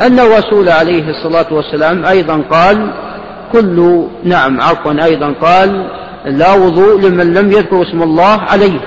أن 0.00 0.20
الرسول 0.20 0.68
عليه 0.68 1.10
الصلاة 1.10 1.46
والسلام 1.50 2.06
أيضا 2.06 2.42
قال 2.50 2.90
كل 3.52 4.06
نعم 4.24 4.60
عفوا 4.60 5.04
أيضا 5.04 5.34
قال 5.42 5.86
لا 6.24 6.54
وضوء 6.54 7.00
لمن 7.00 7.34
لم 7.34 7.52
يذكر 7.52 7.82
اسم 7.82 8.02
الله 8.02 8.40
عليه. 8.40 8.80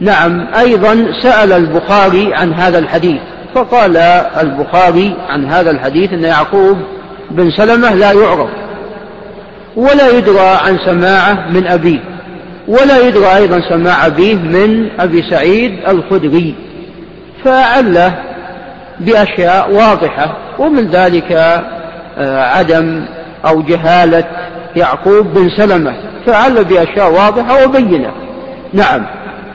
نعم 0.00 0.46
أيضا 0.58 1.06
سأل 1.22 1.52
البخاري 1.52 2.34
عن 2.34 2.52
هذا 2.52 2.78
الحديث 2.78 3.20
فقال 3.54 3.96
البخاري 4.40 5.14
عن 5.28 5.46
هذا 5.46 5.70
الحديث 5.70 6.12
أن 6.12 6.24
يعقوب 6.24 6.78
بن 7.30 7.50
سلمة 7.50 7.94
لا 7.94 8.12
يعرف 8.12 8.50
ولا 9.76 10.10
يدرى 10.10 10.58
عن 10.66 10.78
سماعة 10.86 11.50
من 11.50 11.66
أبيه 11.66 12.00
ولا 12.68 12.98
يدرى 12.98 13.36
أيضا 13.36 13.60
سماع 13.68 14.06
أبيه 14.06 14.34
من 14.34 14.88
أبي 15.00 15.30
سعيد 15.30 15.78
الخدري 15.88 16.54
فعله 17.44 18.14
بأشياء 19.00 19.72
واضحة 19.72 20.36
ومن 20.58 20.90
ذلك 20.90 21.32
آه، 22.18 22.42
عدم 22.42 23.04
أو 23.46 23.62
جهالة 23.62 24.24
يعقوب 24.76 25.34
بن 25.34 25.50
سلمة 25.56 25.94
فعل 26.26 26.64
بأشياء 26.64 27.12
واضحة 27.12 27.64
وبينة. 27.64 28.10
نعم. 28.72 29.06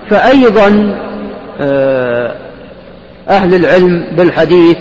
فأيضا 0.10 0.96
آه، 1.62 2.36
أهل 3.30 3.56
العلم 3.56 4.08
بالحديث 4.18 4.78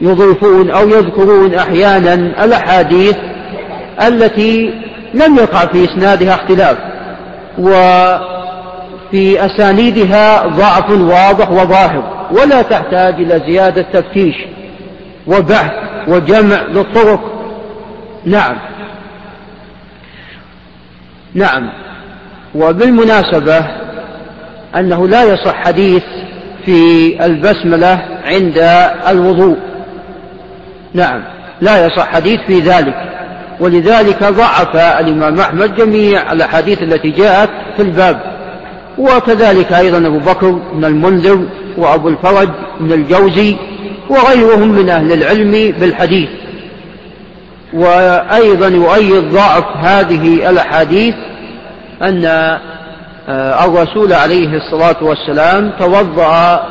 يضيفون 0.00 0.70
أو 0.70 0.88
يذكرون 0.88 1.54
أحيانا 1.54 2.14
الأحاديث 2.44 3.16
التي 4.06 4.74
لم 5.14 5.36
يقع 5.36 5.66
في 5.66 5.84
إسنادها 5.84 6.34
اختلاف 6.34 6.76
وفي 7.58 9.46
أسانيدها 9.46 10.46
ضعف 10.46 10.90
واضح 10.90 11.50
وظاهر 11.50 12.26
ولا 12.30 12.62
تحتاج 12.62 13.14
إلى 13.14 13.42
زيادة 13.46 13.82
تفتيش 13.82 14.36
وبحث 15.26 15.72
وجمع 16.08 16.62
للطرق. 16.62 17.20
نعم. 18.24 18.56
نعم. 21.34 21.70
وبالمناسبة 22.54 23.66
أنه 24.76 25.08
لا 25.08 25.24
يصح 25.24 25.54
حديث 25.54 26.02
في 26.64 27.16
البسملة 27.24 28.04
عند 28.24 28.58
الوضوء. 29.08 29.56
نعم 30.94 31.22
لا 31.60 31.86
يصح 31.86 32.08
حديث 32.08 32.40
في 32.46 32.60
ذلك. 32.60 32.94
ولذلك 33.60 34.24
ضعف 34.24 34.76
الإمام 34.76 35.40
أحمد 35.40 35.74
جميع 35.74 36.32
الأحاديث 36.32 36.82
التي 36.82 37.10
جاءت 37.10 37.50
في 37.76 37.82
الباب. 37.82 38.20
وكذلك 38.98 39.72
أيضا 39.72 40.06
أبو 40.06 40.18
بكر 40.18 40.50
بن 40.50 40.84
المنذر 40.84 41.46
وأبو 41.78 42.08
الفرج 42.08 42.48
بن 42.80 42.92
الجوزي 42.92 43.56
وغيرهم 44.08 44.68
من 44.68 44.88
أهل 44.88 45.12
العلم 45.12 45.74
بالحديث. 45.80 46.28
وأيضا 47.72 48.68
يؤيد 48.68 49.30
ضعف 49.32 49.64
هذه 49.76 50.50
الأحاديث 50.50 51.14
أن 52.02 52.58
الرسول 53.28 54.12
عليه 54.12 54.56
الصلاة 54.56 54.96
والسلام 55.00 55.72
توضأ 55.78 56.62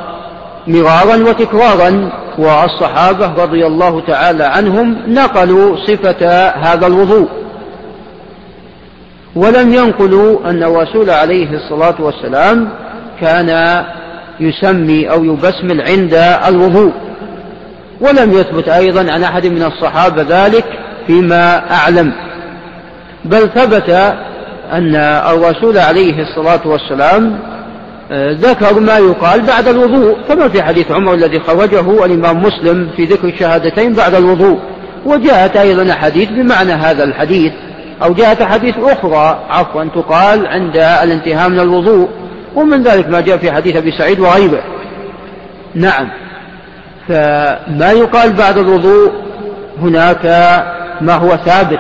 مرارا 0.67 1.15
وتكرارا 1.15 2.11
والصحابة 2.37 3.43
رضي 3.43 3.65
الله 3.65 4.01
تعالى 4.07 4.43
عنهم 4.43 4.97
نقلوا 5.07 5.77
صفة 5.87 6.49
هذا 6.49 6.87
الوضوء. 6.87 7.27
ولم 9.35 9.73
ينقلوا 9.73 10.49
أن 10.49 10.63
الرسول 10.63 11.09
عليه 11.09 11.49
الصلاة 11.51 11.95
والسلام 11.99 12.69
كان 13.21 13.83
يسمي 14.39 15.11
أو 15.11 15.23
يبسمل 15.23 15.81
عند 15.81 16.13
الوضوء. 16.47 16.91
ولم 18.01 18.33
يثبت 18.33 18.69
أيضا 18.69 19.11
عن 19.11 19.23
أحد 19.23 19.45
من 19.45 19.63
الصحابة 19.63 20.25
ذلك 20.29 20.65
فيما 21.07 21.71
أعلم. 21.71 22.13
بل 23.25 23.49
ثبت 23.49 24.15
أن 24.71 24.95
الرسول 24.95 25.77
عليه 25.77 26.21
الصلاة 26.21 26.67
والسلام 26.67 27.39
آه، 28.11 28.31
ذكر 28.31 28.79
ما 28.79 28.97
يقال 28.97 29.41
بعد 29.41 29.67
الوضوء 29.67 30.17
كما 30.27 30.49
في 30.49 30.63
حديث 30.63 30.91
عمر 30.91 31.13
الذي 31.13 31.39
خرجه 31.39 32.05
الإمام 32.05 32.43
مسلم 32.43 32.89
في 32.95 33.05
ذكر 33.05 33.27
الشهادتين 33.27 33.93
بعد 33.93 34.15
الوضوء. 34.15 34.59
وجاءت 35.05 35.57
أيضا 35.57 35.93
حديث 35.93 36.29
بمعنى 36.29 36.71
هذا 36.71 37.03
الحديث 37.03 37.53
أو 38.03 38.13
جاءت 38.13 38.43
حديث 38.43 38.75
أخرى 38.77 39.45
عفوا 39.49 39.83
تقال 39.83 40.47
عند 40.47 40.77
الانتهاء 40.77 41.49
من 41.49 41.59
الوضوء. 41.59 42.09
ومن 42.55 42.83
ذلك 42.83 43.09
ما 43.09 43.21
جاء 43.21 43.37
في 43.37 43.51
حديث 43.51 43.75
أبي 43.75 43.91
سعيد 43.91 44.19
وغيره. 44.19 44.63
نعم. 45.75 46.09
فما 47.07 47.91
يقال 47.91 48.33
بعد 48.33 48.57
الوضوء 48.57 49.11
هناك 49.81 50.25
ما 51.01 51.13
هو 51.13 51.29
ثابت. 51.29 51.79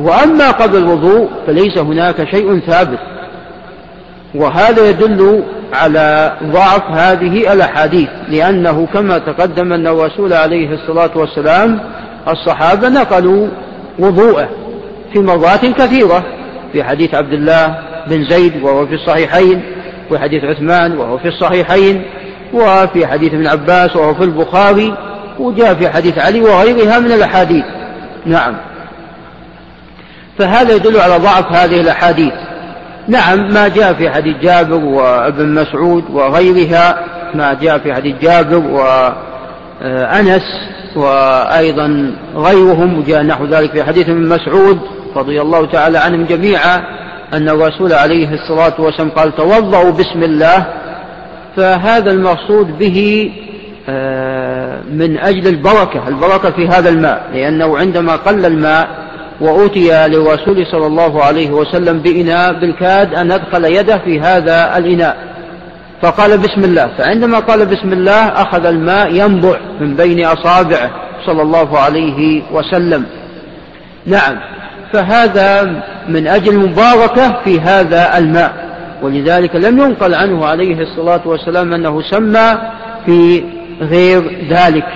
وأما 0.00 0.50
قبل 0.50 0.76
الوضوء 0.76 1.28
فليس 1.46 1.78
هناك 1.78 2.30
شيء 2.30 2.60
ثابت. 2.60 2.98
وهذا 4.34 4.88
يدل 4.88 5.42
على 5.72 6.32
ضعف 6.42 6.90
هذه 6.90 7.52
الأحاديث 7.52 8.08
لأنه 8.28 8.86
كما 8.94 9.18
تقدم 9.18 9.72
أن 9.72 9.86
الرسول 9.86 10.32
عليه 10.32 10.74
الصلاة 10.74 11.10
والسلام 11.14 11.80
الصحابة 12.28 12.88
نقلوا 12.88 13.48
وضوءه 13.98 14.48
في 15.12 15.18
مرات 15.18 15.66
كثيرة 15.66 16.24
في 16.72 16.84
حديث 16.84 17.14
عبد 17.14 17.32
الله 17.32 17.78
بن 18.06 18.24
زيد 18.24 18.62
وهو 18.62 18.86
في 18.86 18.94
الصحيحين 18.94 19.62
وحديث 20.10 20.44
عثمان 20.44 20.98
وهو 20.98 21.18
في 21.18 21.28
الصحيحين 21.28 22.02
وفي 22.54 23.06
حديث 23.06 23.34
ابن 23.34 23.46
عباس 23.46 23.96
وهو 23.96 24.14
في 24.14 24.24
البخاري 24.24 24.94
وجاء 25.38 25.74
في 25.74 25.88
حديث 25.88 26.18
علي 26.18 26.40
وغيرها 26.40 26.98
من 26.98 27.12
الأحاديث. 27.12 27.64
نعم. 28.26 28.54
فهذا 30.38 30.74
يدل 30.74 31.00
على 31.00 31.16
ضعف 31.16 31.52
هذه 31.52 31.80
الأحاديث. 31.80 32.32
نعم 33.08 33.52
ما 33.52 33.68
جاء 33.68 33.92
في 33.92 34.10
حديث 34.10 34.36
جابر 34.36 34.84
وابن 34.84 35.54
مسعود 35.54 36.04
وغيرها 36.10 37.04
ما 37.34 37.54
جاء 37.54 37.78
في 37.78 37.94
حديث 37.94 38.16
جابر 38.22 38.58
وأنس 39.82 40.42
وأيضا 40.96 42.14
غيرهم 42.36 42.98
وجاء 42.98 43.22
نحو 43.22 43.46
ذلك 43.46 43.72
في 43.72 43.84
حديث 43.84 44.08
ابن 44.08 44.28
مسعود 44.28 44.78
رضي 45.16 45.40
الله 45.40 45.66
تعالى 45.66 45.98
عنهم 45.98 46.24
جميعا 46.24 46.82
أن 47.32 47.48
الرسول 47.48 47.92
عليه 47.92 48.34
الصلاة 48.34 48.74
والسلام 48.78 49.10
قال 49.10 49.36
توضأوا 49.36 49.90
بسم 49.90 50.22
الله. 50.22 50.66
فهذا 51.56 52.10
المقصود 52.10 52.78
به 52.78 53.30
آه، 53.88 54.80
من 54.92 55.18
أجل 55.18 55.46
البركة 55.46 56.08
البركة 56.08 56.50
في 56.50 56.68
هذا 56.68 56.88
الماء 56.88 57.22
لأنه 57.32 57.78
عندما 57.78 58.16
قل 58.16 58.46
الماء 58.46 59.07
وأوتي 59.40 60.08
للرسول 60.08 60.66
صلى 60.66 60.86
الله 60.86 61.24
عليه 61.24 61.50
وسلم 61.50 61.98
بإناء 61.98 62.52
بالكاد 62.52 63.14
أن 63.14 63.32
أدخل 63.32 63.64
يده 63.64 63.98
في 63.98 64.20
هذا 64.20 64.78
الإناء. 64.78 65.16
فقال 66.02 66.38
بسم 66.38 66.64
الله. 66.64 66.88
فعندما 66.98 67.38
قال 67.38 67.66
بسم 67.66 67.92
الله 67.92 68.28
أخذ 68.28 68.66
الماء 68.66 69.14
ينبع 69.14 69.56
من 69.80 69.96
بين 69.96 70.24
أصابعه 70.26 70.90
صلى 71.26 71.42
الله 71.42 71.78
عليه 71.78 72.42
وسلم. 72.52 73.06
نعم. 74.06 74.36
فهذا 74.92 75.82
من 76.08 76.26
أجل 76.26 76.52
المباركة 76.52 77.42
في 77.44 77.60
هذا 77.60 78.18
الماء. 78.18 78.68
ولذلك 79.02 79.56
لم 79.56 79.78
ينقل 79.78 80.14
عنه 80.14 80.46
عليه 80.46 80.82
الصلاة 80.82 81.20
والسلام 81.24 81.72
أنه 81.72 82.02
سمى 82.02 82.58
في 83.06 83.44
غير 83.80 84.46
ذلك. 84.50 84.86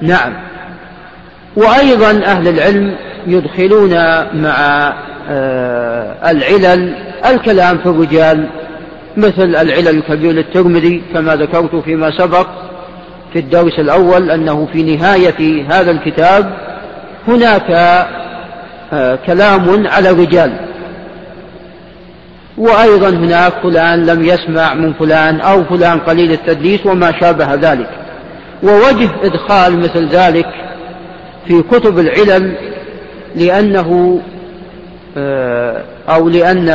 نعم. 0.00 0.51
وأيضا 1.56 2.10
أهل 2.10 2.48
العلم 2.48 2.94
يدخلون 3.26 3.90
مع 4.34 4.92
آه، 5.30 6.30
العلل 6.30 6.94
الكلام 7.26 7.78
في 7.78 7.86
الرجال 7.86 8.46
مثل 9.16 9.42
العلل 9.42 9.88
الكبير 9.88 10.32
للترمذي 10.32 11.02
كما 11.14 11.36
ذكرت 11.36 11.76
فيما 11.76 12.18
سبق 12.18 12.46
في 13.32 13.38
الدرس 13.38 13.78
الأول 13.78 14.30
أنه 14.30 14.68
في 14.72 14.82
نهاية 14.82 15.66
هذا 15.72 15.90
الكتاب 15.90 16.52
هناك 17.28 17.70
آه، 18.92 19.18
كلام 19.26 19.86
على 19.86 20.10
الرجال. 20.10 20.52
وأيضا 22.58 23.08
هناك 23.08 23.52
فلان 23.62 24.06
لم 24.06 24.24
يسمع 24.24 24.74
من 24.74 24.92
فلان 24.92 25.40
أو 25.40 25.64
فلان 25.64 25.98
قليل 25.98 26.32
التدليس 26.32 26.86
وما 26.86 27.12
شابه 27.20 27.54
ذلك. 27.54 27.88
ووجه 28.62 29.08
إدخال 29.22 29.78
مثل 29.78 30.08
ذلك 30.08 30.46
في 31.46 31.62
كتب 31.62 31.98
العلل 31.98 32.56
لأنه 33.34 34.20
آه، 35.16 35.82
أو 36.08 36.28
لأن 36.28 36.68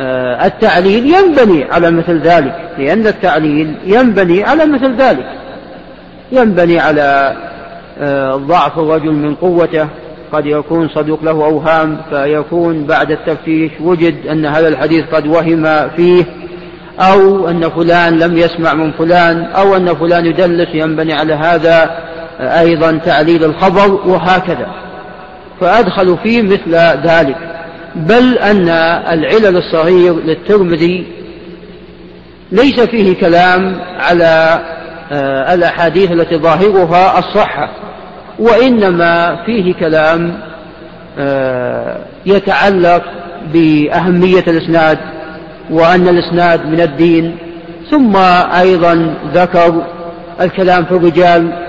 آه، 0.00 0.46
التعليل 0.46 1.06
ينبني 1.06 1.64
على 1.64 1.90
مثل 1.90 2.20
ذلك 2.20 2.54
لأن 2.78 3.06
التعليل 3.06 3.74
ينبني 3.84 4.44
على 4.44 4.66
مثل 4.66 4.96
ذلك 4.96 5.26
ينبني 6.32 6.78
على 6.80 7.36
ضعف 8.34 8.78
الرجل 8.78 9.12
من 9.12 9.34
قوته 9.34 9.88
قد 10.32 10.46
يكون 10.46 10.88
صدوق 10.88 11.24
له 11.24 11.30
أوهام 11.30 11.96
فيكون 12.10 12.84
بعد 12.84 13.10
التفتيش 13.10 13.72
وجد 13.80 14.26
أن 14.26 14.46
هذا 14.46 14.68
الحديث 14.68 15.04
قد 15.12 15.26
وهم 15.26 15.88
فيه 15.96 16.24
أو 17.00 17.48
أن 17.48 17.68
فلان 17.68 18.18
لم 18.18 18.38
يسمع 18.38 18.74
من 18.74 18.92
فلان 18.92 19.44
أو 19.44 19.76
أن 19.76 19.94
فلان 19.94 20.26
يدلس 20.26 20.68
ينبني 20.74 21.12
على 21.12 21.34
هذا. 21.34 22.07
أيضا 22.40 23.00
تعليل 23.04 23.44
الخبر 23.44 23.92
وهكذا. 23.92 24.66
فأدخلوا 25.60 26.16
فيه 26.16 26.42
مثل 26.42 26.74
ذلك. 27.04 27.36
بل 27.94 28.38
أن 28.38 28.68
العلل 29.12 29.56
الصغير 29.56 30.14
للترمذي 30.14 31.06
ليس 32.52 32.80
فيه 32.80 33.14
كلام 33.20 33.80
على 33.98 34.60
آه، 35.12 35.54
الأحاديث 35.54 36.10
التي 36.12 36.36
ظاهرها 36.36 37.18
الصحة 37.18 37.70
وإنما 38.38 39.44
فيه 39.46 39.74
كلام 39.74 40.34
آه، 41.18 41.98
يتعلق 42.26 43.02
بأهمية 43.52 44.44
الإسناد 44.48 44.98
وأن 45.70 46.08
الإسناد 46.08 46.66
من 46.66 46.80
الدين. 46.80 47.36
ثم 47.90 48.16
أيضا 48.60 49.14
ذكر 49.34 49.82
الكلام 50.40 50.84
في 50.84 50.92
الرجال 50.92 51.67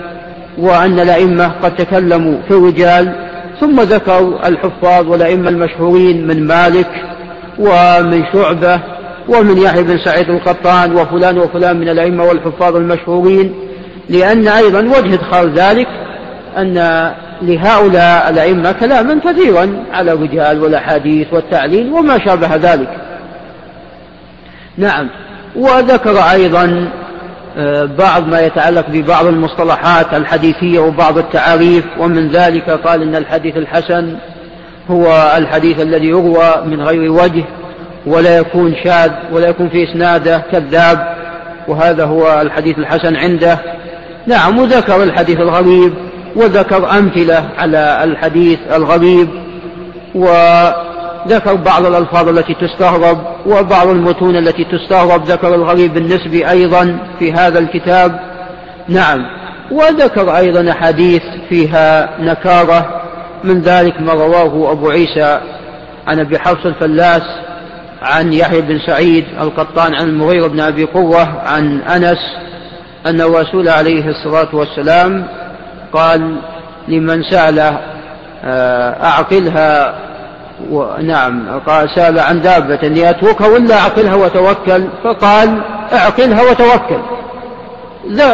وأن 0.60 0.99
الأئمة 0.99 1.47
قد 1.64 1.76
تكلموا 1.76 2.38
في 2.47 2.51
الرجال 2.51 3.16
ثم 3.60 3.82
ذكر 3.82 4.39
الحفاظ 4.45 5.07
والأئمة 5.07 5.49
المشهورين 5.49 6.28
من 6.28 6.47
مالك 6.47 6.89
ومن 7.60 8.24
شعبة 8.34 8.80
ومن 9.28 9.57
يحيى 9.57 9.84
بن 9.84 9.97
سعيد 10.05 10.30
القطان 10.30 10.95
وفلان 10.95 11.38
وفلان 11.38 11.78
من 11.78 11.89
الأئمة 11.89 12.24
والحفاظ 12.24 12.76
المشهورين 12.76 13.53
لأن 14.10 14.47
أيضا 14.47 14.80
وجه 14.80 15.14
إدخال 15.14 15.53
ذلك 15.53 15.88
أن 16.57 17.12
لهؤلاء 17.41 18.30
الأئمة 18.30 18.72
كلاما 18.72 19.20
كثيرا 19.26 19.84
على 19.93 20.12
الرجال 20.12 20.64
والأحاديث 20.64 21.28
والتعليل 21.34 21.93
وما 21.93 22.26
شابه 22.26 22.55
ذلك. 22.55 22.89
نعم. 24.78 25.10
وذكر 25.55 26.20
أيضا 26.20 26.89
بعض 28.00 28.28
ما 28.28 28.41
يتعلق 28.41 28.86
ببعض 28.89 29.26
المصطلحات 29.26 30.14
الحديثية 30.14 30.80
وبعض 30.80 31.18
التعاريف 31.18 31.86
ومن 32.00 32.30
ذلك 32.32 32.70
قال 32.70 33.02
إن 33.02 33.16
الحديث 33.16 33.58
الحسن 33.58 34.16
هو 34.91 35.34
الحديث 35.38 35.82
الذي 35.82 36.08
يروى 36.08 36.64
من 36.66 36.82
غير 36.82 37.12
وجه 37.12 37.43
ولا 38.06 38.38
يكون 38.38 38.76
شاذ 38.84 39.12
ولا 39.32 39.47
يكون 39.47 39.70
في 39.70 39.91
إسناده 39.91 40.43
كذاب 40.52 41.16
وهذا 41.68 42.06
هو 42.06 42.41
الحديث 42.41 42.78
الحسن 42.78 43.16
عنده. 43.16 43.60
نعم 44.28 44.60
وذكر 44.60 45.04
الحديث 45.04 45.38
الغريب 45.38 45.93
وذكر 46.36 46.91
أمثلة 46.97 47.50
على 47.58 48.04
الحديث 48.04 48.60
الغريب 48.76 49.30
وذكر 51.26 51.55
بعض 51.55 51.86
الألفاظ 51.86 52.30
التي 52.30 52.53
تستغرب 52.53 53.17
وبعض 53.45 53.88
المتون 53.88 54.36
التي 54.36 54.63
تستغرب 54.63 55.26
ذكر 55.26 55.55
الغريب 55.55 55.97
النسبي 55.97 56.49
أيضا 56.49 56.99
في 57.20 57.34
هذا 57.34 57.59
الكتاب. 57.59 58.20
نعم. 58.88 59.26
وذكر 59.72 60.38
أيضا 60.38 60.72
أحاديث 60.72 61.22
فيها 61.49 62.09
نكارة 62.20 63.01
من 63.43 63.61
ذلك 63.61 64.01
ما 64.01 64.13
رواه 64.13 64.72
أبو 64.72 64.89
عيسى 64.89 65.39
عن 66.07 66.20
أبي 66.20 66.39
حفص 66.39 66.65
الفلاس 66.65 67.24
عن 68.01 68.34
يحيى 68.34 68.61
بن 68.61 68.80
سعيد 68.88 69.26
القطان 69.41 69.95
عن 69.95 70.09
المغيرة 70.09 70.47
بن 70.47 70.59
أبي 70.59 70.84
قوة 70.84 71.39
عن 71.45 71.82
أنس 71.82 72.20
أن 73.05 73.22
الرسول 73.22 73.70
عليه 73.70 74.09
الصلاة 74.09 74.55
والسلام 74.55 75.28
قال 75.93 76.36
لمن 76.88 77.24
سأله 77.24 77.80
آه، 78.43 79.05
أعقلها 79.05 79.95
نعم 81.01 81.60
قال 81.60 81.89
سأل 81.95 82.20
عن 82.20 82.41
دابة 82.41 82.88
أني 82.88 83.10
أتركها 83.10 83.47
ولا 83.47 83.76
أعقلها 83.76 84.16
وتوكل 84.16 84.84
فقال 85.03 85.62
أعقلها 85.93 86.41
وتوكل. 86.51 86.99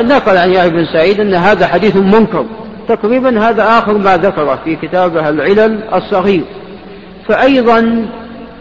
نقل 0.07 0.38
عن 0.38 0.49
يحيى 0.49 0.69
بن 0.69 0.86
سعيد 0.93 1.19
أن 1.19 1.34
هذا 1.34 1.67
حديث 1.67 1.95
منكر. 1.95 2.45
تقريبا 2.88 3.49
هذا 3.49 3.63
آخر 3.63 3.93
ما 3.97 4.17
ذكره 4.17 4.59
في 4.63 4.76
كتابه 4.76 5.30
العلل 5.30 5.80
الصغير. 5.93 6.43
فأيضا 7.28 8.05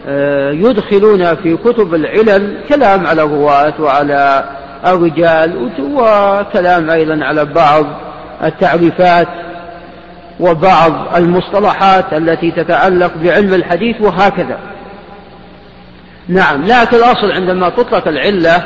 آه، 0.07 0.51
يدخلون 0.51 1.35
في 1.35 1.57
كتب 1.57 1.95
العلل 1.95 2.57
كلام 2.69 3.07
على 3.07 3.23
الرواة 3.23 3.73
وعلى 3.79 4.43
الرجال 4.87 5.69
وكلام 5.93 6.89
أيضا 6.89 7.25
على 7.25 7.45
بعض 7.45 7.85
التعريفات. 8.43 9.27
وبعض 10.39 11.15
المصطلحات 11.15 12.13
التي 12.13 12.51
تتعلق 12.51 13.11
بعلم 13.23 13.53
الحديث 13.53 14.01
وهكذا. 14.01 14.57
نعم 16.27 16.65
لكن 16.65 16.97
الأصل 16.97 17.31
عندما 17.31 17.69
تطلق 17.69 18.07
العلة 18.07 18.63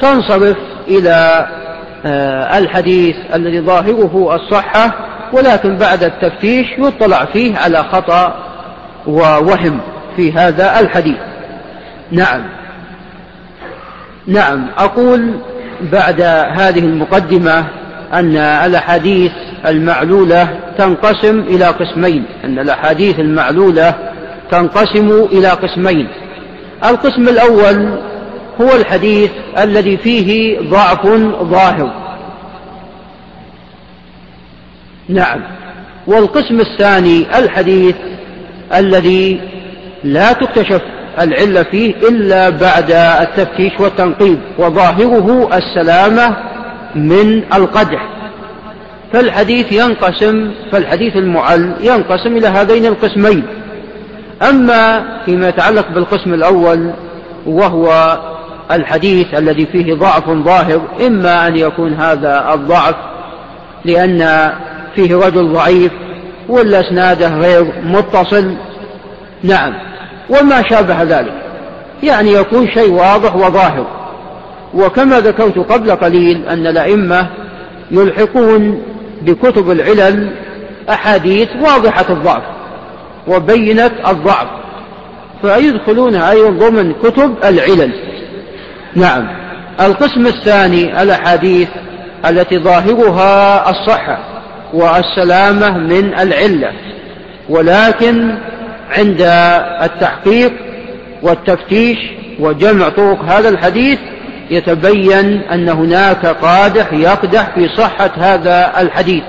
تنصرف 0.00 0.56
إلى 0.88 1.46
آه، 2.06 2.58
الحديث 2.58 3.16
الذي 3.34 3.60
ظاهره 3.60 4.34
الصحة 4.34 4.94
ولكن 5.32 5.76
بعد 5.76 6.02
التفتيش 6.02 6.66
يطلع 6.78 7.24
فيه 7.24 7.56
على 7.56 7.84
خطأ 7.84 8.34
ووهم 9.06 9.80
في 10.16 10.32
هذا 10.32 10.80
الحديث. 10.80 11.16
نعم. 12.10 12.42
نعم 14.26 14.66
أقول 14.78 15.40
بعد 15.80 16.20
هذه 16.58 16.78
المقدمة 16.78 17.64
أن 18.14 18.36
الأحاديث 18.36 19.32
المعلولة 19.66 20.58
تنقسم 20.78 21.40
إلى 21.40 21.64
قسمين 21.64 22.24
أن 22.44 22.58
الأحاديث 22.58 23.20
المعلولة 23.20 23.94
تنقسم 24.50 25.26
إلى 25.32 25.48
قسمين. 25.48 26.08
القسم 26.84 27.28
الأول 27.28 27.98
هو 28.60 28.76
الحديث 28.76 29.30
الذي 29.58 29.96
فيه 29.96 30.60
ضعف 30.60 31.06
ظاهر. 31.42 31.92
نعم. 35.08 35.40
والقسم 36.06 36.60
الثاني 36.60 37.38
الحديث 37.38 37.96
الذي 38.74 39.40
لا 40.04 40.32
تكتشف 40.32 40.82
العلة 41.20 41.62
فيه 41.62 41.94
إلا 41.94 42.50
بعد 42.50 42.90
التفتيش 43.20 43.80
والتنقيب 43.80 44.38
وظاهره 44.58 45.50
السلامة 45.56 46.36
من 46.94 47.42
القدح. 47.54 48.08
فالحديث 49.12 49.72
ينقسم 49.72 50.50
فالحديث 50.72 51.16
المعل 51.16 51.72
ينقسم 51.80 52.36
إلى 52.36 52.46
هذين 52.46 52.86
القسمين. 52.86 53.42
أما 54.50 55.04
فيما 55.24 55.48
يتعلق 55.48 55.88
بالقسم 55.94 56.34
الأول 56.34 56.90
وهو 57.46 58.18
الحديث 58.70 59.34
الذي 59.34 59.66
فيه 59.66 59.94
ضعف 59.94 60.30
ظاهر 60.30 60.82
إما 61.06 61.46
أن 61.46 61.56
يكون 61.56 61.94
هذا 61.94 62.54
الضعف 62.54 62.94
لأن 63.84 64.52
فيه 64.94 65.16
رجل 65.16 65.52
ضعيف 65.52 65.92
ولا 66.48 66.80
إسناده 66.80 67.36
غير 67.36 67.72
متصل. 67.84 68.54
نعم. 69.42 69.74
وما 70.30 70.62
شابه 70.70 71.02
ذلك. 71.02 71.32
يعني 72.02 72.32
يكون 72.32 72.68
شيء 72.70 72.92
واضح 72.92 73.36
وظاهر. 73.36 73.86
وكما 74.74 75.20
ذكرت 75.20 75.58
قبل 75.58 75.90
قليل 75.90 76.48
أن 76.48 76.66
الأئمة 76.66 77.26
يلحقون 77.90 78.82
بكتب 79.22 79.70
العلل 79.70 80.30
أحاديث 80.90 81.48
واضحة 81.60 82.04
الضعف 82.10 82.42
وبينت 83.28 83.92
الضعف 84.08 84.46
فيدخلونها 85.42 86.30
أيضا 86.30 86.68
ضمن 86.68 86.92
كتب 86.92 87.34
العلل. 87.44 87.92
نعم 88.94 89.28
القسم 89.80 90.26
الثاني 90.26 91.02
الأحاديث 91.02 91.68
التي 92.28 92.58
ظاهرها 92.58 93.70
الصحة 93.70 94.18
والسلامة 94.74 95.78
من 95.78 96.18
العلة 96.18 96.72
ولكن 97.48 98.34
عند 98.98 99.20
التحقيق 99.82 100.52
والتفتيش 101.22 101.98
وجمع 102.40 102.88
طرق 102.88 103.24
هذا 103.24 103.48
الحديث 103.48 103.98
يتبين 104.50 105.42
أن 105.52 105.68
هناك 105.68 106.26
قادح 106.26 106.92
يقدح 106.92 107.54
في 107.54 107.68
صحة 107.76 108.10
هذا 108.16 108.72
الحديث. 108.80 109.22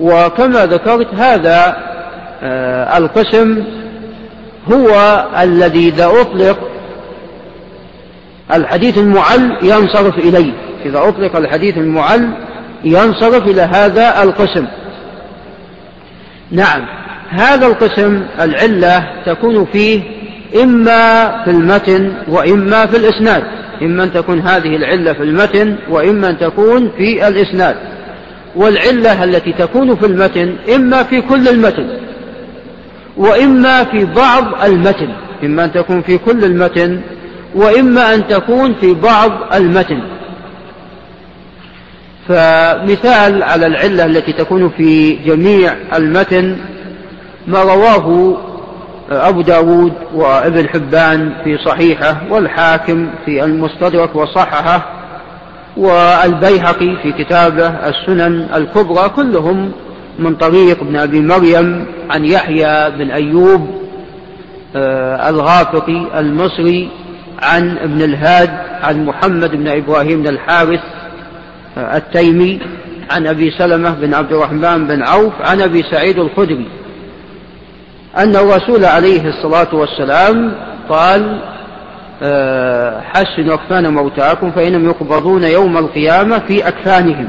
وكما 0.00 0.66
ذكرت 0.66 1.14
هذا 1.14 1.76
آه، 2.42 2.98
القسم 2.98 3.64
هو 4.72 5.24
الذي 5.42 5.88
إذا 5.88 6.06
أطلق 6.06 6.58
الحديث 8.54 8.98
المعل 8.98 9.58
ينصرف 9.62 10.18
إليه. 10.18 10.52
إذا 10.86 10.98
أطلق 10.98 11.36
الحديث 11.36 11.78
المعل 11.78 12.30
ينصرف 12.84 13.42
إلى 13.42 13.62
هذا 13.62 14.22
القسم. 14.22 14.66
نعم 16.50 16.86
هذا 17.30 17.66
القسم 17.66 18.22
العلة 18.40 19.06
تكون 19.26 19.64
فيه 19.72 20.02
إما 20.62 21.28
في 21.44 21.50
المتن 21.50 22.12
وإما 22.28 22.86
في 22.86 22.96
الإسناد. 22.96 23.42
إما 23.82 24.04
أن 24.04 24.12
تكون 24.12 24.40
هذه 24.40 24.76
العلة 24.76 25.12
في 25.12 25.22
المتن 25.22 25.76
وإما 25.90 26.30
أن 26.30 26.38
تكون 26.38 26.90
في 26.96 27.28
الإسناد. 27.28 27.76
والعلة 28.56 29.24
التي 29.24 29.52
تكون 29.52 29.96
في 29.96 30.06
المتن 30.06 30.56
إما 30.74 31.02
في 31.02 31.20
كل 31.20 31.48
المتن 31.48 31.86
وإما 33.16 33.84
في 33.84 34.04
بعض 34.04 34.64
المتن. 34.64 35.08
إما 35.44 35.64
أن 35.64 35.72
تكون 35.72 36.02
في 36.02 36.18
كل 36.18 36.44
المتن 36.44 37.00
وإما 37.54 38.14
أن 38.14 38.28
تكون 38.28 38.74
في 38.80 38.94
بعض 38.94 39.30
المتن. 39.54 40.00
فمثال 42.28 43.42
على 43.42 43.66
العلة 43.66 44.04
التي 44.04 44.32
تكون 44.32 44.68
في 44.68 45.12
جميع 45.12 45.74
المتن 45.94 46.56
ما 47.46 47.62
رواه 47.62 48.36
أبو 49.10 49.40
داود 49.40 49.92
وابن 50.14 50.68
حبان 50.68 51.32
في 51.44 51.58
صحيحه 51.58 52.16
والحاكم 52.30 53.10
في 53.24 53.44
المستدرك 53.44 54.16
وصححه 54.16 54.86
والبيهقي 55.76 56.96
في 57.02 57.12
كتابه 57.12 57.68
السنن 57.68 58.48
الكبرى 58.54 59.08
كلهم 59.08 59.72
من 60.18 60.34
طريق 60.34 60.80
ابن 60.80 60.96
أبي 60.96 61.20
مريم 61.20 61.86
عن 62.10 62.24
يحيى 62.24 62.90
بن 62.90 63.10
أيوب 63.10 63.86
آه، 64.76 65.28
الغافقي 65.28 66.20
المصري 66.20 66.88
عن 67.42 67.78
ابن 67.78 68.02
الهاد 68.02 68.50
عن 68.82 69.04
محمد 69.04 69.50
بن 69.50 69.68
إبراهيم 69.68 70.22
بن 70.22 70.28
الحارث 70.28 70.80
آه، 71.78 71.96
التيمي 71.96 72.60
عن 73.10 73.26
أبي 73.26 73.50
سلمة 73.50 73.90
بن 73.90 74.14
عبد 74.14 74.32
الرحمن 74.32 74.86
بن 74.86 75.02
عوف 75.02 75.32
عن 75.40 75.60
أبي 75.60 75.82
سعيد 75.82 76.18
الخدري. 76.18 76.68
أن 78.18 78.36
الرسول 78.36 78.84
عليه 78.84 79.28
الصلاة 79.28 79.74
والسلام 79.74 80.52
قال 80.88 81.40
آه، 82.22 83.00
حسنوا 83.00 83.54
أكفان 83.54 83.94
موتاكم 83.94 84.50
فإنهم 84.50 84.84
يقبضون 84.84 85.44
يوم 85.44 85.78
القيامة 85.78 86.38
في 86.38 86.68
أكفانهم. 86.68 87.28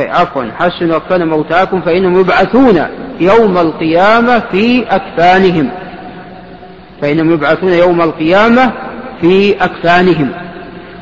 عفوا 0.00 0.44
حسنوا 0.58 0.96
أكفان 0.96 1.28
موتاكم 1.28 1.80
فإنهم 1.80 2.20
يبعثون 2.20 2.82
يوم 3.20 3.58
القيامة 3.58 4.42
في 4.52 4.84
أكفانهم. 4.90 5.70
فإنهم 7.02 7.32
يبعثون 7.32 7.72
يوم 7.72 8.02
القيامة 8.02 8.72
في 9.20 9.64
أكفانهم. 9.64 10.32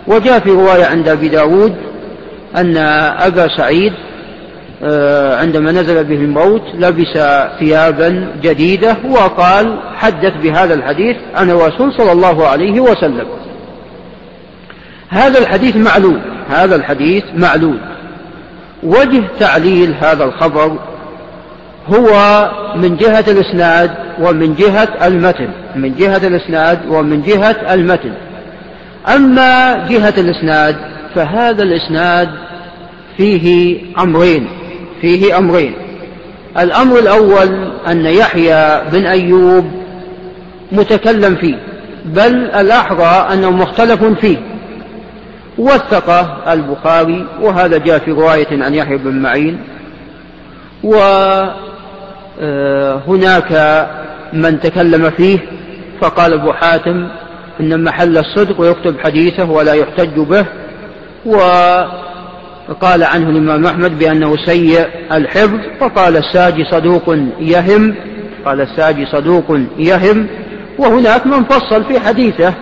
وجاء 0.07 0.39
في 0.39 0.51
رواية 0.51 0.85
عند 0.85 1.09
أبي 1.09 1.29
داود 1.29 1.77
أن 2.57 2.77
أبا 3.19 3.49
سعيد 3.57 3.93
عندما 5.41 5.73
نزل 5.73 6.05
به 6.05 6.15
الموت 6.15 6.63
لبس 6.75 7.19
ثيابا 7.59 8.29
جديدة 8.43 8.97
وقال 9.11 9.79
حدث 9.97 10.33
بهذا 10.43 10.75
الحديث 10.75 11.17
عن 11.35 11.51
الرسول 11.51 11.93
صلى 11.93 12.13
الله 12.13 12.47
عليه 12.47 12.81
وسلم. 12.81 13.27
هذا 15.09 15.39
الحديث 15.39 15.77
معلول 15.77 16.21
هذا 16.49 16.77
الحديث 16.77 17.25
معلول 17.35 17.79
وجه 18.83 19.23
تعليل 19.41 19.95
هذا 20.01 20.25
الخبر 20.25 20.79
هو 21.95 22.11
من 22.77 22.97
جهة 22.97 23.25
الإسناد 23.29 23.91
ومن 24.21 24.55
جهة 24.55 24.89
المتن 25.07 25.49
من 25.77 25.95
جهة 25.95 26.27
الإسناد 26.27 26.79
ومن 26.89 27.23
جهة 27.23 27.75
المتن. 27.75 28.13
أما 29.15 29.87
جهة 29.89 30.15
الإسناد 30.19 30.77
فهذا 31.15 31.63
الإسناد 31.63 32.29
فيه 33.17 33.77
أمرين. 33.99 34.49
فيه 35.01 35.39
أمرين. 35.39 35.75
الأمر 36.59 36.99
الأول 36.99 37.71
أن 37.89 38.07
يحيى 38.07 38.81
بن 38.93 39.07
أيوب 39.07 39.71
متكلم 40.73 41.37
فيه 41.37 41.59
بل 42.05 42.35
الأحرى 42.35 43.35
أنه 43.35 43.51
مختلف 43.51 44.05
فيه. 44.05 44.37
وثق 45.59 46.11
البخاري 46.49 47.27
وهذا 47.41 47.79
جاء 47.79 47.99
في 47.99 48.11
رواية 48.11 48.65
عن 48.65 48.75
يحيى 48.75 48.97
بن 48.97 49.23
معين. 49.23 49.59
وهناك 50.83 51.53
آه، 53.53 53.87
من 54.33 54.61
تكلم 54.61 55.11
فيه 55.11 55.39
فقال 56.01 56.33
أبو 56.33 56.53
حاتم 56.53 57.09
إن 57.61 57.85
محل 57.85 58.19
الصدق 58.19 58.61
ويكتب 58.61 59.01
حديثه 59.01 59.51
ولا 59.51 59.73
يحتج 59.73 60.19
به. 60.21 60.47
وقال 62.69 63.05
عنه 63.05 63.31
الإمام 63.31 63.67
أحمد 63.67 63.99
بأنه 63.99 64.37
سيء 64.37 64.87
الحفظ 65.13 65.61
فقال 65.81 66.17
الساجي 66.17 66.65
صدوق 66.65 67.17
يهم 67.41 67.95
قال 68.45 68.61
الساجي 68.61 69.07
صدوق 69.07 69.59
يهم. 69.79 70.27
وهناك 70.79 71.27
من 71.27 71.45
فصل 71.45 71.85
في 71.85 72.01
حديثه 72.01 72.55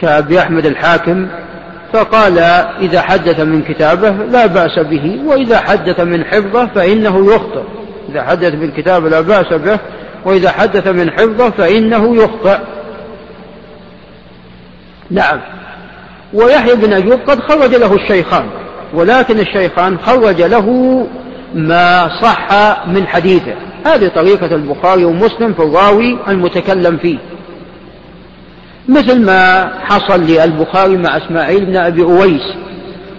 كأبي 0.00 0.40
أحمد 0.40 0.66
الحاكم 0.66 1.26
فقال 1.92 2.38
إذا 2.80 3.02
حدث 3.02 3.40
من 3.40 3.62
كتابه 3.62 4.10
لا 4.10 4.46
بأس 4.46 4.78
به 4.78 5.20
وإذا 5.24 5.58
حدث 5.58 6.00
من 6.00 6.24
حفظه 6.24 6.66
فإنه 6.66 7.34
يخطئ. 7.34 7.62
إذا 8.08 8.22
حدث 8.22 8.54
من 8.54 8.70
كتابه 8.70 9.08
لا 9.08 9.20
بأس 9.20 9.52
به 9.52 9.78
وإذا 10.24 10.50
حدث 10.50 10.88
من 10.88 11.10
حفظه 11.10 11.50
فإنه 11.50 12.16
يخطئ. 12.16 12.58
نعم. 15.10 15.40
ويحيى 16.34 16.74
بن 16.74 16.92
أيوب 16.92 17.20
قد 17.26 17.40
خرج 17.40 17.74
له 17.74 17.94
الشيخان. 17.94 18.46
ولكن 18.94 19.40
الشيخان 19.40 19.98
خرج 19.98 20.42
له 20.42 20.66
ما 21.54 22.08
صح 22.22 22.48
من 22.86 23.06
حديثه. 23.06 23.54
هذه 23.86 24.08
طريقة 24.08 24.54
البخاري 24.54 25.04
ومسلم 25.04 25.52
في 25.52 25.62
الراوي 25.62 26.18
المتكلم 26.28 26.96
فيه. 26.96 27.18
مثل 28.88 29.26
ما 29.26 29.70
حصل 29.84 30.20
للبخاري 30.20 30.96
مع 30.96 31.16
إسماعيل 31.16 31.64
بن 31.64 31.76
أبي 31.76 32.02
أويس. 32.02 32.54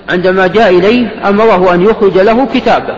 عندما 0.10 0.48
جاء 0.48 0.70
إليه 0.70 1.30
أمره 1.30 1.74
أن 1.74 1.82
يخرج 1.82 2.18
له 2.18 2.46
كتابه. 2.46 2.96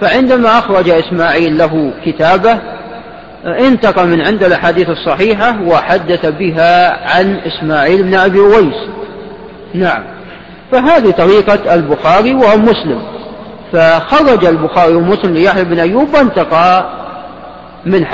فعندما 0.00 0.58
أخرج 0.58 0.88
إسماعيل 0.88 1.58
له 1.58 1.92
كتابه 2.06 2.58
انتقى 3.44 4.06
من 4.06 4.20
عند 4.20 4.44
الأحاديث 4.44 4.90
الصحيحة 4.90 5.62
وحدث 5.62 6.26
بها 6.26 7.04
عن 7.14 7.36
إسماعيل 7.46 8.02
بن 8.02 8.14
أبي 8.14 8.38
أويس. 8.38 8.88
نعم. 9.74 10.13
فهذه 10.74 11.10
طريقة 11.10 11.74
البخاري 11.74 12.34
ومسلم. 12.34 13.02
فخرج 13.72 14.44
البخاري 14.44 14.94
ومسلم 14.94 15.34
ليحيى 15.34 15.64
بن 15.64 15.78
أيوب 15.78 16.14
وانتقى 16.14 16.86
من 17.86 18.06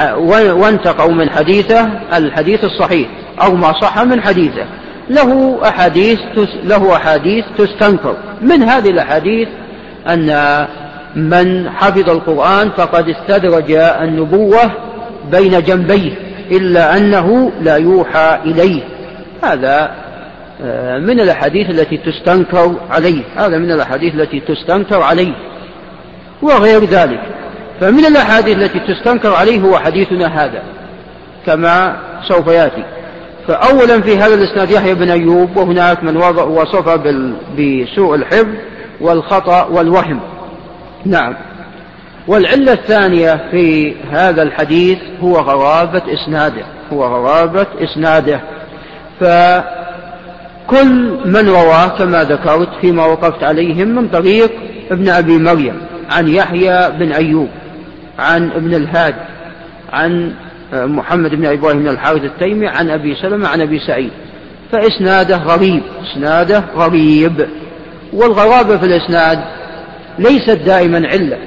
وانتقوا 0.52 1.12
من 1.12 1.30
حديثه 1.30 1.88
الحديث 2.14 2.64
الصحيح 2.64 3.08
أو 3.42 3.54
ما 3.54 3.72
صح 3.80 4.02
من 4.02 4.22
حديثه. 4.22 4.64
له 5.10 5.58
أحاديث 5.68 6.18
له 6.64 6.96
أحاديث 6.96 7.44
تستنكر. 7.58 8.16
من 8.42 8.62
هذه 8.62 8.90
الأحاديث؟ 8.90 9.48
أن 10.08 10.66
من 11.16 11.70
حفظ 11.70 12.10
القرآن 12.10 12.70
فقد 12.70 13.08
استدرج 13.08 13.72
النبوة 13.72 14.70
بين 15.30 15.62
جنبيه 15.62 16.12
إلا 16.50 16.96
أنه 16.96 17.52
لا 17.60 17.76
يوحى 17.76 18.38
إليه. 18.44 18.82
هذا 19.44 19.90
من 20.98 21.20
الأحاديث 21.20 21.70
التي 21.70 21.96
تستنكر 21.96 22.74
عليه. 22.90 23.22
هذا 23.36 23.58
من 23.58 23.72
الأحاديث 23.72 24.14
التي 24.14 24.40
تستنكر 24.40 25.02
عليه 25.02 25.32
وغير 26.42 26.84
ذلك. 26.84 27.20
فمن 27.80 28.04
الأحاديث 28.04 28.56
التي 28.56 28.80
تستنكر 28.80 29.34
عليه 29.34 29.60
هو 29.60 29.78
حديثنا 29.78 30.44
هذا 30.44 30.62
كما 31.46 31.96
سوف 32.28 32.46
يأتي. 32.46 32.84
فأولا 33.48 34.00
في 34.00 34.18
هذا 34.18 34.34
الإسناد 34.34 34.70
يحيى 34.70 34.94
بن 34.94 35.10
أيوب 35.10 35.56
وهناك 35.56 36.04
من 36.04 36.16
وصف 36.16 36.88
بسوء 37.58 38.14
الحفظ 38.14 38.54
والخطأ 39.00 39.64
والوهم. 39.64 40.20
نعم. 41.06 41.36
والعلة 42.28 42.72
الثانية 42.72 43.40
في 43.50 43.94
هذا 44.12 44.42
الحديث 44.42 44.98
هو 45.20 45.36
غرابة 45.36 46.02
إسناده. 46.14 46.62
هو 46.92 47.04
غرابة 47.04 47.66
إسناده. 47.80 48.40
فكل 50.70 51.18
من 51.24 51.48
رواه 51.48 51.88
كما 51.88 52.24
ذكرت 52.24 52.68
فيما 52.80 53.06
وقفت 53.06 53.44
عليهم 53.44 53.88
من 53.88 54.08
طريق 54.08 54.50
ابن 54.90 55.08
أبي 55.08 55.38
مريم 55.38 55.80
عن 56.10 56.28
يحيى 56.28 56.90
بن 56.90 57.12
أيوب 57.12 57.48
عن 58.18 58.50
ابن 58.50 58.74
الهاد 58.74 59.14
عن 59.92 60.32
محمد 60.72 61.34
بن 61.34 61.46
إبراهيم 61.46 61.88
الحارث 61.88 62.24
التيمي 62.24 62.68
عن 62.68 62.90
أبي 62.90 63.14
سلمة 63.14 63.48
عن 63.48 63.60
أبي 63.60 63.78
سعيد. 63.86 64.10
فإسناده 64.72 65.36
غريب 65.36 65.82
إسناده 66.02 66.64
غريب. 66.76 67.48
والغرابة 68.12 68.76
في 68.76 68.86
الإسناد 68.86 69.40
ليست 70.18 70.58
دائما 70.66 71.08
علة 71.08 71.38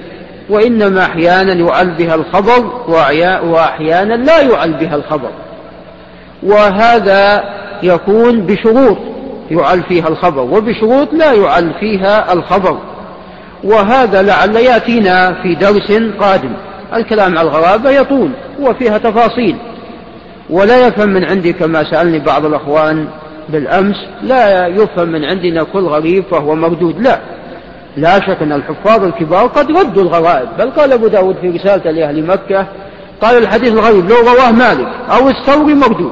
وإنما 0.49 1.05
أحيانا 1.05 1.53
يعل 1.53 1.89
بها 1.89 2.15
الخبر 2.15 2.65
وأحيانا 3.43 4.13
لا 4.13 4.41
يعل 4.41 4.73
بها 4.73 4.95
الخبر. 4.95 5.29
وهذا 6.43 7.43
يكون 7.83 8.41
بشروط. 8.41 8.97
يعل 9.51 9.83
فيها 9.83 10.07
الخبر 10.07 10.41
وبشروط 10.41 11.13
لا 11.13 11.33
يعل 11.33 11.73
فيها 11.79 12.33
الخبر. 12.33 12.77
وهذا 13.63 14.21
لعل 14.21 14.55
يأتينا 14.55 15.33
في 15.43 15.55
درس 15.55 15.91
قادم. 16.19 16.53
الكلام 16.93 17.37
على 17.37 17.47
الغرابة 17.47 17.89
يطول 17.89 18.29
وفيها 18.59 18.97
تفاصيل. 18.97 19.55
ولا 20.49 20.87
يفهم 20.87 21.09
من 21.09 21.25
عندي 21.25 21.53
كما 21.53 21.91
سألني 21.91 22.19
بعض 22.19 22.45
الأخوان 22.45 23.07
بالأمس 23.49 23.95
لا 24.21 24.67
يفهم 24.67 25.09
من 25.09 25.25
عندنا 25.25 25.63
كل 25.63 25.79
غريب 25.79 26.23
فهو 26.31 26.55
مردود 26.55 27.01
لا. 27.01 27.19
لا 27.97 28.19
شك 28.19 28.41
أن 28.41 28.51
الحفاظ 28.51 29.03
الكبار 29.03 29.47
قد 29.47 29.71
ردوا 29.71 30.03
الغرائب 30.03 30.49
بل 30.57 30.69
قال 30.69 30.93
أبو 30.93 31.07
داود 31.07 31.35
في 31.41 31.49
رسالته 31.49 31.91
لأهل 31.91 32.25
مكة 32.25 32.67
قال 33.21 33.37
الحديث 33.37 33.73
الغريب 33.73 34.09
لو 34.09 34.15
رواه 34.15 34.51
مالك 34.51 34.87
أو 35.11 35.29
الثوري 35.29 35.73
مردود. 35.73 36.11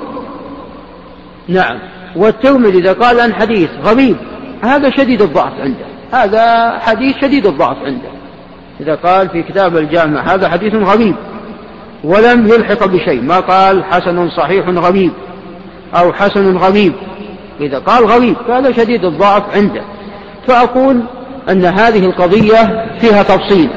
نعم. 1.48 1.80
والترمذي 2.16 2.78
إذا 2.78 2.94
قال 2.94 3.20
عن 3.20 3.34
حديث 3.34 3.70
غريب 3.84 4.16
هذا 4.64 4.90
شديد 4.90 5.22
الضعف 5.22 5.54
عنده 5.60 5.86
هذا 6.14 6.78
حديث 6.80 7.18
شديد 7.22 7.46
الضعف 7.46 7.78
عنده. 7.86 8.10
إذا 8.80 8.96
قال 8.96 9.30
في 9.30 9.44
كتاب 9.44 9.78
الجامع 9.78 10.34
هذا 10.34 10.50
حديث 10.50 10.76
غريب 10.76 11.16
ولم 12.04 12.48
يلحق 12.48 12.86
بشيء 12.86 13.22
ما 13.22 13.40
قال 13.40 13.84
حسن 13.84 14.30
صحيح 14.30 14.68
غريب 14.68 15.12
أو 15.96 16.14
حسن 16.14 16.58
غريب 16.58 16.94
إذا 17.62 17.80
قال 17.80 18.06
غريب 18.06 18.36
فهذا 18.48 18.72
شديد 18.72 19.06
الضعف 19.06 19.44
عنده. 19.56 19.82
فأقول 20.48 21.02
أن 21.50 21.66
هذه 21.66 22.06
القضية 22.06 22.86
فيها 23.00 23.24
تفصيل 23.24 23.70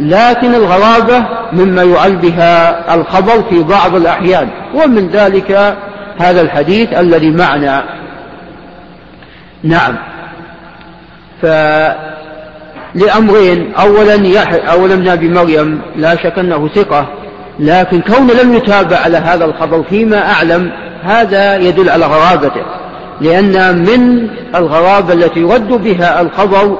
لكن 0.00 0.54
الغرابة 0.54 1.26
مما 1.52 1.82
يعل 1.82 2.16
بها 2.16 2.94
الخبر 2.94 3.42
في 3.50 3.62
بعض 3.62 3.94
الأحيان 3.94 4.48
ومن 4.74 5.08
ذلك 5.08 5.76
هذا 6.18 6.40
الحديث 6.40 6.92
الذي 6.92 7.30
معنا 7.30 7.84
نعم. 9.62 9.96
ف 11.42 11.46
لأمرين. 12.94 13.74
أولا 13.74 14.40
أولا 14.72 14.94
ابن 14.94 15.08
أبي 15.08 15.28
مريم 15.28 15.80
لا 15.96 16.16
شك 16.16 16.38
أنه 16.38 16.68
ثقة 16.68 17.06
لكن 17.58 18.00
كونه 18.00 18.34
لم 18.34 18.54
يتابع 18.54 18.96
على 18.96 19.16
هذا 19.16 19.44
الخبر 19.44 19.82
فيما 19.82 20.32
أعلم 20.32 20.72
هذا 21.02 21.56
يدل 21.56 21.90
على 21.90 22.06
غرابته. 22.06 22.62
لأن 23.20 23.78
من 23.78 24.28
الغرابة 24.54 25.12
التي 25.12 25.40
يرد 25.40 25.68
بها 25.68 26.20
الخبر 26.20 26.78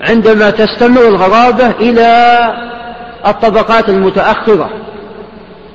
عندما 0.00 0.50
تستمر 0.50 1.08
الغرابة 1.08 1.70
إلى 1.70 2.38
الطبقات 3.26 3.88
المتأخرة 3.88 4.70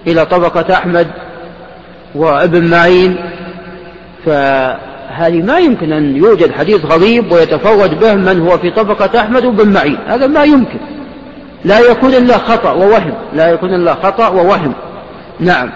إلى 0.08 0.26
طبقة 0.26 0.74
أحمد 0.74 1.08
وابن 2.16 2.70
معين 2.70 3.16
ف 4.26 4.30
هذه 5.16 5.42
ما 5.42 5.58
يمكن 5.58 5.94
أن 5.94 6.16
يوجد 6.16 6.52
حديث 6.52 6.86
غريب 6.86 7.32
ويتفرد 7.32 8.00
به 8.00 8.14
من 8.14 8.42
هو 8.42 8.58
في 8.58 8.72
طبقة 8.72 9.20
أحمد 9.20 9.46
وبن 9.46 9.74
معين. 9.74 9.98
هذا 10.08 10.28
ما 10.28 10.44
يمكن. 10.44 10.80
لا 11.66 11.80
يكون 11.80 12.14
إلا 12.14 12.38
خطأ 12.38 12.72
ووهم. 12.72 13.14
لا 13.34 13.50
يكون 13.50 13.74
إلا 13.74 13.94
خطأ 13.94 14.28
ووهم. 14.28 14.74
نعم. 15.40 15.72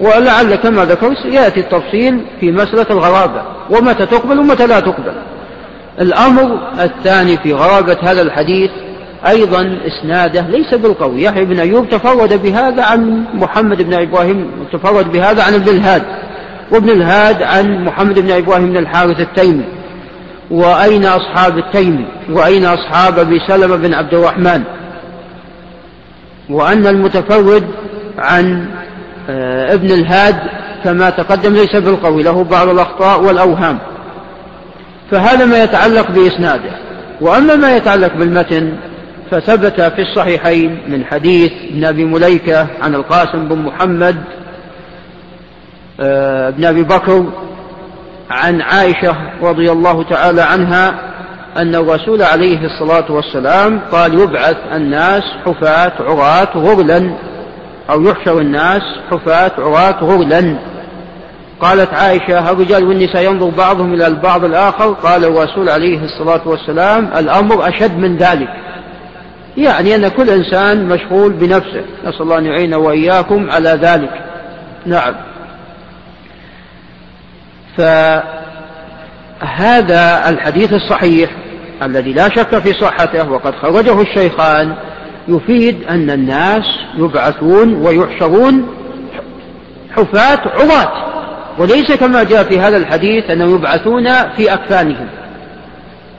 ولعل 0.00 0.54
كما 0.54 0.84
ذكرت 0.84 1.24
يأتي 1.24 1.60
التفصيل 1.60 2.20
في 2.40 2.52
مسألة 2.52 2.86
الغرابة. 2.90 3.42
ومتى 3.70 4.06
تقبل 4.06 4.38
ومتى 4.38 4.66
لا 4.66 4.80
تقبل. 4.80 5.12
الأمر 6.00 6.58
الثاني 6.80 7.36
في 7.36 7.52
غرابة 7.52 7.96
هذا 8.02 8.22
الحديث 8.22 8.70
أيضا 9.26 9.78
إسناده 9.86 10.40
ليس 10.40 10.74
بالقوي. 10.74 11.22
يحيى 11.22 11.44
بن 11.44 11.60
أيوب 11.60 11.88
تفرد 11.88 12.42
بهذا 12.42 12.84
عن 12.84 13.24
محمد 13.34 13.82
بن 13.82 13.94
إبراهيم 13.94 14.50
تفرد 14.72 15.12
بهذا 15.12 15.42
عن 15.42 15.54
ابن 15.54 15.68
الهاد 15.68 16.02
وابن 16.72 16.90
الهاد 16.90 17.42
عن 17.42 17.84
محمد 17.84 18.18
بن 18.18 18.30
إبراهيم 18.30 18.70
بن 18.70 18.76
الحارث 18.76 19.20
التيمي. 19.20 19.64
وأين 20.50 21.04
أصحاب 21.04 21.58
التيمي؟ 21.58 22.06
وأين 22.30 22.64
أصحاب 22.64 23.18
أبي 23.18 23.40
سلمة 23.48 23.76
بن 23.76 23.94
عبد 23.94 24.14
الرحمن؟ 24.14 24.62
وأن 26.50 26.86
المتفرد 26.86 27.64
عن 28.18 28.66
آه، 29.30 29.74
ابن 29.74 29.90
الهاد 29.90 30.36
كما 30.84 31.10
تقدم 31.10 31.52
ليس 31.52 31.76
بالقوي 31.76 32.22
له 32.22 32.44
بعض 32.44 32.68
الأخطاء 32.68 33.22
والأوهام. 33.22 33.78
فهذا 35.10 35.44
ما 35.44 35.62
يتعلق 35.62 36.10
بإسناده. 36.10 36.70
وأما 37.20 37.56
ما 37.56 37.76
يتعلق 37.76 38.14
بالمتن 38.16 38.72
فثبت 39.34 39.80
في 39.80 40.02
الصحيحين 40.02 40.78
من 40.88 41.04
حديث 41.04 41.52
ابن 41.70 41.84
أبي 41.84 42.04
مليكة 42.04 42.66
عن 42.82 42.94
القاسم 42.94 43.48
بن 43.48 43.58
محمد 43.58 44.16
آه، 46.00 46.50
بن 46.50 46.64
أبي 46.64 46.82
بكر 46.82 47.24
عن 48.30 48.60
عائشة 48.60 49.16
رضي 49.42 49.72
الله 49.72 50.02
تعالى 50.02 50.42
عنها 50.42 50.94
أن 51.56 51.74
الرسول 51.74 52.22
عليه 52.22 52.58
الصلاة 52.66 53.12
والسلام 53.12 53.80
قال 53.92 54.20
يبعث 54.20 54.56
الناس 54.72 55.22
حفاة 55.46 55.92
عراة 56.00 56.58
غرلا 56.58 57.14
أو 57.90 58.02
يحشر 58.02 58.40
الناس 58.40 58.82
حفاة 59.10 59.52
عراة 59.58 60.04
غرلا 60.04 60.56
قالت 61.60 61.94
عائشة 61.94 62.50
الرجال 62.50 62.84
والنساء 62.84 63.24
ينظر 63.24 63.48
بعضهم 63.48 63.94
إلى 63.94 64.06
البعض 64.06 64.44
الآخر 64.44 64.92
قال 64.92 65.24
الرسول 65.24 65.68
عليه 65.68 66.04
الصلاة 66.04 66.48
والسلام 66.48 67.10
الأمر 67.16 67.68
أشد 67.68 67.98
من 67.98 68.16
ذلك 68.16 68.48
يعني 69.56 69.94
أن 69.94 70.08
كل 70.08 70.30
إنسان 70.30 70.88
مشغول 70.88 71.32
بنفسه. 71.32 71.84
نسأل 72.04 72.22
الله 72.22 72.38
أن 72.38 72.46
يعين 72.46 72.74
وإياكم 72.74 73.50
على 73.50 73.70
ذلك. 73.70 74.24
نعم. 74.86 75.14
فهذا 79.40 80.28
الحديث 80.28 80.72
الصحيح 80.72 81.30
الذي 81.82 82.12
لا 82.12 82.28
شك 82.28 82.58
في 82.58 82.72
صحته 82.72 83.30
وقد 83.30 83.54
خرجه 83.54 84.00
الشيخان 84.00 84.74
يفيد 85.28 85.84
أن 85.88 86.10
الناس 86.10 86.64
يبعثون 86.96 87.74
ويحشرون 87.74 88.68
حفاة 89.96 90.40
عراة 90.48 91.14
وليس 91.58 91.92
كما 91.92 92.22
جاء 92.22 92.42
في 92.44 92.60
هذا 92.60 92.76
الحديث 92.76 93.30
أنهم 93.30 93.54
يبعثون 93.54 94.08
في 94.36 94.54
أكفانهم 94.54 95.06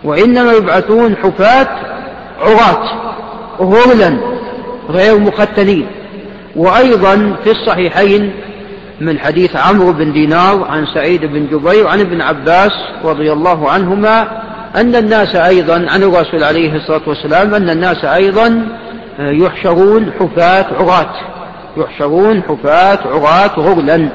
وإنما 0.03 0.53
يبعثون 0.53 1.15
حفاة 1.15 1.67
عراة 2.41 3.14
غرلا 3.59 4.17
غير 4.89 5.19
مختنين 5.19 5.87
وأيضا 6.55 7.35
في 7.43 7.51
الصحيحين 7.51 8.33
من 9.01 9.19
حديث 9.19 9.55
عمرو 9.55 9.91
بن 9.91 10.13
دينار 10.13 10.67
عن 10.69 10.85
سعيد 10.93 11.25
بن 11.25 11.47
جبير 11.47 11.87
عن 11.87 11.99
ابن 11.99 12.21
عباس 12.21 12.71
رضي 13.03 13.31
الله 13.31 13.69
عنهما 13.69 14.41
أن 14.75 14.95
الناس 14.95 15.35
أيضا 15.35 15.85
عن 15.89 16.03
الرسول 16.03 16.43
عليه 16.43 16.75
الصلاة 16.75 17.01
والسلام 17.07 17.55
أن 17.55 17.69
الناس 17.69 18.05
أيضا 18.05 18.67
يحشرون 19.19 20.11
حفاة 20.19 20.65
عراة. 20.79 21.15
يحشرون 21.77 22.43
حفاة 22.43 22.99
عراة 23.05 23.59
غرلا 23.59 24.09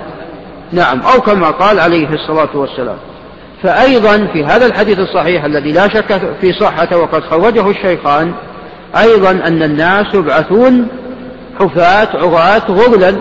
نعم 0.72 1.00
أو 1.00 1.20
كما 1.20 1.50
قال 1.50 1.80
عليه 1.80 2.08
الصلاة 2.12 2.48
والسلام. 2.54 2.96
فأيضا 3.62 4.26
في 4.32 4.44
هذا 4.44 4.66
الحديث 4.66 4.98
الصحيح 4.98 5.44
الذي 5.44 5.72
لا 5.72 5.88
شك 5.88 6.20
في 6.40 6.52
صحته 6.52 6.96
وقد 6.98 7.22
خرجه 7.22 7.70
الشيخان 7.70 8.32
أيضا 8.96 9.30
أن 9.30 9.62
الناس 9.62 10.14
يبعثون 10.14 10.86
حفاة 11.60 12.08
عراة 12.14 12.62
غرلا 12.70 13.16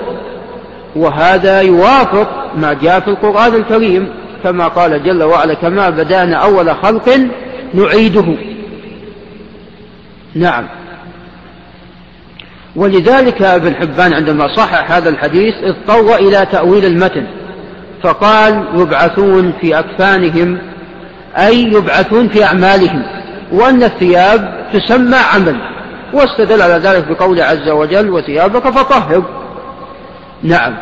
وهذا 0.96 1.62
يوافق 1.62 2.52
ما 2.56 2.74
جاء 2.74 3.00
في 3.00 3.08
القرآن 3.08 3.56
الكريم 3.56 4.10
كما 4.44 4.68
قال 4.68 5.04
جل 5.04 5.24
وعلا 5.24 5.54
كما 5.54 5.90
بدأنا 5.90 6.36
أول 6.36 6.76
خلق 6.76 7.20
نعيده. 7.74 8.36
نعم. 10.36 10.68
ولذلك 12.76 13.42
ابن 13.42 13.76
حبان 13.76 14.14
عندما 14.14 14.56
صحح 14.56 14.92
هذا 14.92 15.10
الحديث 15.10 15.54
اضطر 15.64 16.16
إلى 16.16 16.48
تأويل 16.52 16.86
المتن 16.86 17.28
فقال 18.04 18.64
يبعثون 18.76 19.54
في 19.62 19.80
أكفانهم 19.80 20.58
أي 21.38 21.64
يبعثون 21.64 22.30
في 22.30 22.44
أعمالهم. 22.44 23.04
وأن 23.52 23.84
الثياب 23.84 24.70
تسمى 24.74 25.18
عمل 25.34 25.56
واستدل 26.14 26.62
على 26.62 26.74
ذلك 26.74 27.08
بقوله 27.08 27.44
عز 27.44 27.70
وجل 27.70 28.10
وثيابك 28.10 28.70
فطهر. 28.70 29.24
نعم. 30.44 30.76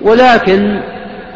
ولكن 0.00 0.80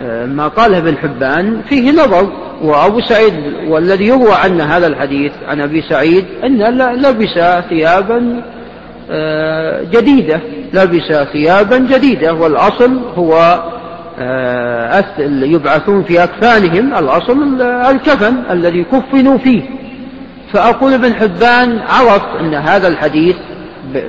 آه، 0.03 0.27
ما 0.27 0.49
قاله 0.49 0.79
ابن 0.79 0.97
حبان 0.97 1.61
فيه 1.69 1.91
نظر 1.91 2.33
وأبو 2.63 3.01
سعيد 3.01 3.35
والذي 3.69 4.07
يروى 4.07 4.33
عن 4.33 4.61
هذا 4.61 4.87
الحديث 4.87 5.33
عن 5.49 5.61
أبي 5.61 5.83
سعيد 5.83 6.25
أن 6.45 6.79
لبس 6.79 7.39
ثيابا 7.69 8.43
آه، 9.11 9.83
جديدة 9.83 10.41
لبس 10.75 11.13
ثيابا 11.33 11.79
جديدة 11.79 12.35
والأصل 12.35 13.01
هو 13.17 13.63
آه، 14.19 15.05
يبعثون 15.19 16.03
في 16.03 16.25
أكفانهم 16.25 16.95
الأصل 16.95 17.63
الكفن 17.63 18.35
الذي 18.51 18.85
كفنوا 18.85 19.39
فيه. 19.39 19.63
فأقول 20.55 20.93
ابن 20.93 21.15
حبان 21.15 21.79
عرف 21.79 22.23
أن 22.41 22.55
هذا 22.55 22.89
الحديث 22.89 23.37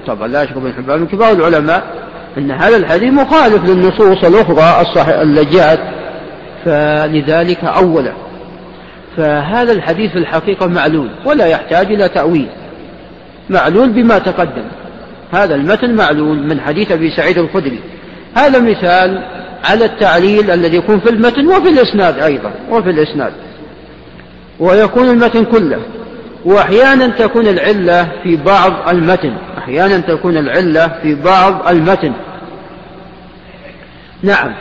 طبعا 0.08 0.28
لا 0.28 0.44
يشك 0.44 0.58
ابن 0.58 0.74
حبان 0.74 1.00
من 1.00 1.08
كبار 1.08 1.32
العلماء 1.32 1.84
أن 2.38 2.52
هذا 2.52 2.78
الحديث 2.78 3.14
مخالف 3.14 3.70
للنصوص 3.70 4.24
الأخرى 4.24 4.82
الصحيحة 4.82 5.22
التي 5.22 5.58
جاءت. 5.58 5.80
فلذلك 6.66 7.64
أوله. 7.64 8.14
فهذا 9.18 9.72
الحديث 9.72 10.12
في 10.12 10.18
الحقيقة 10.18 10.68
معلول 10.68 11.10
ولا 11.26 11.46
يحتاج 11.46 11.86
إلى 11.86 12.10
تأويل. 12.10 12.48
معلول 13.50 13.90
بما 13.90 14.18
تقدم. 14.18 14.66
هذا 15.34 15.56
المتن 15.56 15.96
معلول 15.96 16.48
من 16.48 16.60
حديث 16.60 16.92
أبي 16.92 17.12
سعيد 17.12 17.38
الخدري. 17.38 17.80
هذا 18.38 18.60
مثال 18.60 19.24
على 19.64 19.86
التعليل 19.86 20.52
الذي 20.52 20.78
يكون 20.78 21.00
في 21.00 21.10
المتن 21.10 21.48
وفي 21.48 21.70
الإسناد 21.70 22.20
أيضا 22.20 22.52
وفي 22.70 22.90
الإسناد. 22.90 23.34
ويكون 24.60 25.10
المتن 25.10 25.46
كله. 25.46 25.80
وأحيانا 26.46 27.08
تكون 27.08 27.48
العلة 27.48 28.12
في 28.24 28.36
بعض 28.36 28.90
المتن. 28.90 29.34
أحيانا 29.58 29.98
تكون 29.98 30.38
العلة 30.38 30.88
في 31.02 31.16
بعض 31.16 31.68
المتن. 31.68 32.14
نعم. 34.24 34.52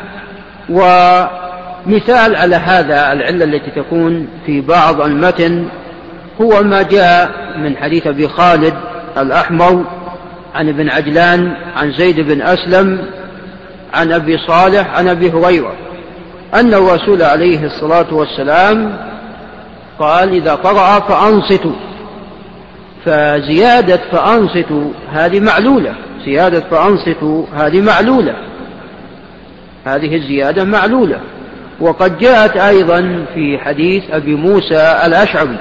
ومثال 0.69 2.37
على 2.37 2.57
هذا 2.57 3.13
العلة 3.13 3.45
التي 3.45 3.71
تكون 3.71 4.29
في 4.47 4.61
بعض 4.61 5.01
المتن 5.01 5.69
هو 6.41 6.63
ما 6.63 6.83
جاء 6.83 7.31
من 7.59 7.77
حديث 7.77 8.07
أبي 8.07 8.29
خالد 8.29 8.75
الأحمر 9.19 9.85
عن 10.55 10.69
ابن 10.69 10.91
عجلان 10.91 11.53
عن 11.77 11.93
زيد 11.93 12.21
بن 12.21 12.43
أسلم 12.43 12.99
عن 13.95 14.13
أبي 14.13 14.39
صالح 14.39 14.99
عن 14.99 15.09
أبي 15.09 15.31
هريرة 15.31 15.73
أن 16.55 16.75
الرسول 16.75 17.23
عليه 17.23 17.67
الصلاة 17.67 18.15
والسلام 18.15 18.97
قال 19.99 20.35
إذا 20.35 20.55
قرأ 20.55 21.01
فأنصتوا. 21.01 21.77
فزيادة 23.05 24.01
فأنصتوا 24.13 24.91
هذه 25.13 25.41
معلولة. 25.41 25.95
زيادة 26.25 26.61
فأنصتوا 26.61 27.45
هذه 27.55 27.81
معلولة. 27.81 28.35
هذه 29.85 30.17
الزيادة 30.17 30.65
معلولة. 30.65 31.21
وقد 31.81 32.19
جاءت 32.19 32.57
أيضا 32.57 33.25
في 33.35 33.59
حديث 33.59 34.03
أبي 34.11 34.35
موسى 34.35 35.03
الأشعري 35.07 35.59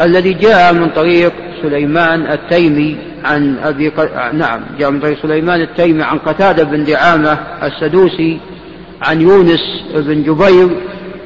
الذي 0.00 0.32
جاء 0.32 0.72
من 0.72 0.88
طريق 0.88 1.32
سليمان 1.62 2.32
التيمي 2.32 2.96
عن 3.24 3.58
أبي 3.58 3.88
ق... 3.88 4.32
نعم 4.32 4.60
جاء 4.78 4.90
من 4.90 5.00
طريق 5.00 5.22
سليمان 5.22 5.60
التيمي 5.60 6.02
عن 6.02 6.18
قتادة 6.18 6.64
بن 6.64 6.84
دعامة 6.84 7.38
السدوسي 7.62 8.38
عن 9.02 9.20
يونس 9.20 9.60
بن 9.94 10.22
جبير 10.22 10.68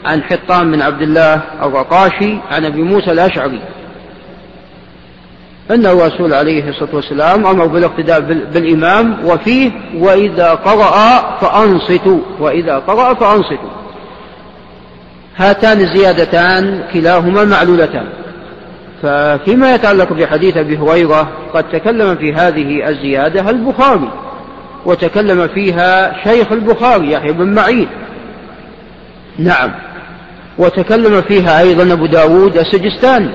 عن 0.04 0.22
حطام 0.22 0.72
بن 0.72 0.82
عبد 0.82 1.02
الله 1.02 1.40
الرقاشي 1.62 2.38
عن 2.50 2.64
أبي 2.64 2.82
موسى 2.82 3.10
الأشعري. 3.12 3.60
أن 5.70 5.86
الرسول 5.86 6.34
عليه 6.34 6.68
الصلاة 6.68 6.94
والسلام 6.94 7.46
أمر 7.46 7.66
بالاقتداء 7.66 8.20
بالإمام 8.52 9.16
وفيه 9.24 9.70
وإذا 9.98 10.50
قرأ 10.50 11.20
فأنصتوا 11.40 12.18
وإذا 12.40 12.78
قرأ 12.78 13.14
فأنصتوا. 13.14 13.70
هاتان 15.36 15.80
الزيادتان 15.80 16.84
كلاهما 16.92 17.44
معلولتان. 17.44 18.06
ففيما 19.02 19.74
يتعلق 19.74 20.12
بحديث 20.12 20.56
أبي 20.56 20.78
هريرة 20.78 21.28
قد 21.54 21.64
تكلم 21.70 22.16
في 22.16 22.34
هذه 22.34 22.88
الزيادة 22.88 23.50
البخاري 23.50 24.10
وتكلم 24.86 25.48
فيها 25.48 26.16
شيخ 26.24 26.52
البخاري 26.52 27.12
يحيى 27.12 27.32
بن 27.32 27.54
معين. 27.54 27.88
نعم. 29.38 29.70
وتكلم 30.58 31.22
فيها 31.22 31.60
أيضا 31.60 31.92
أبو 31.92 32.06
داود 32.06 32.58
السجستاني 32.58 33.30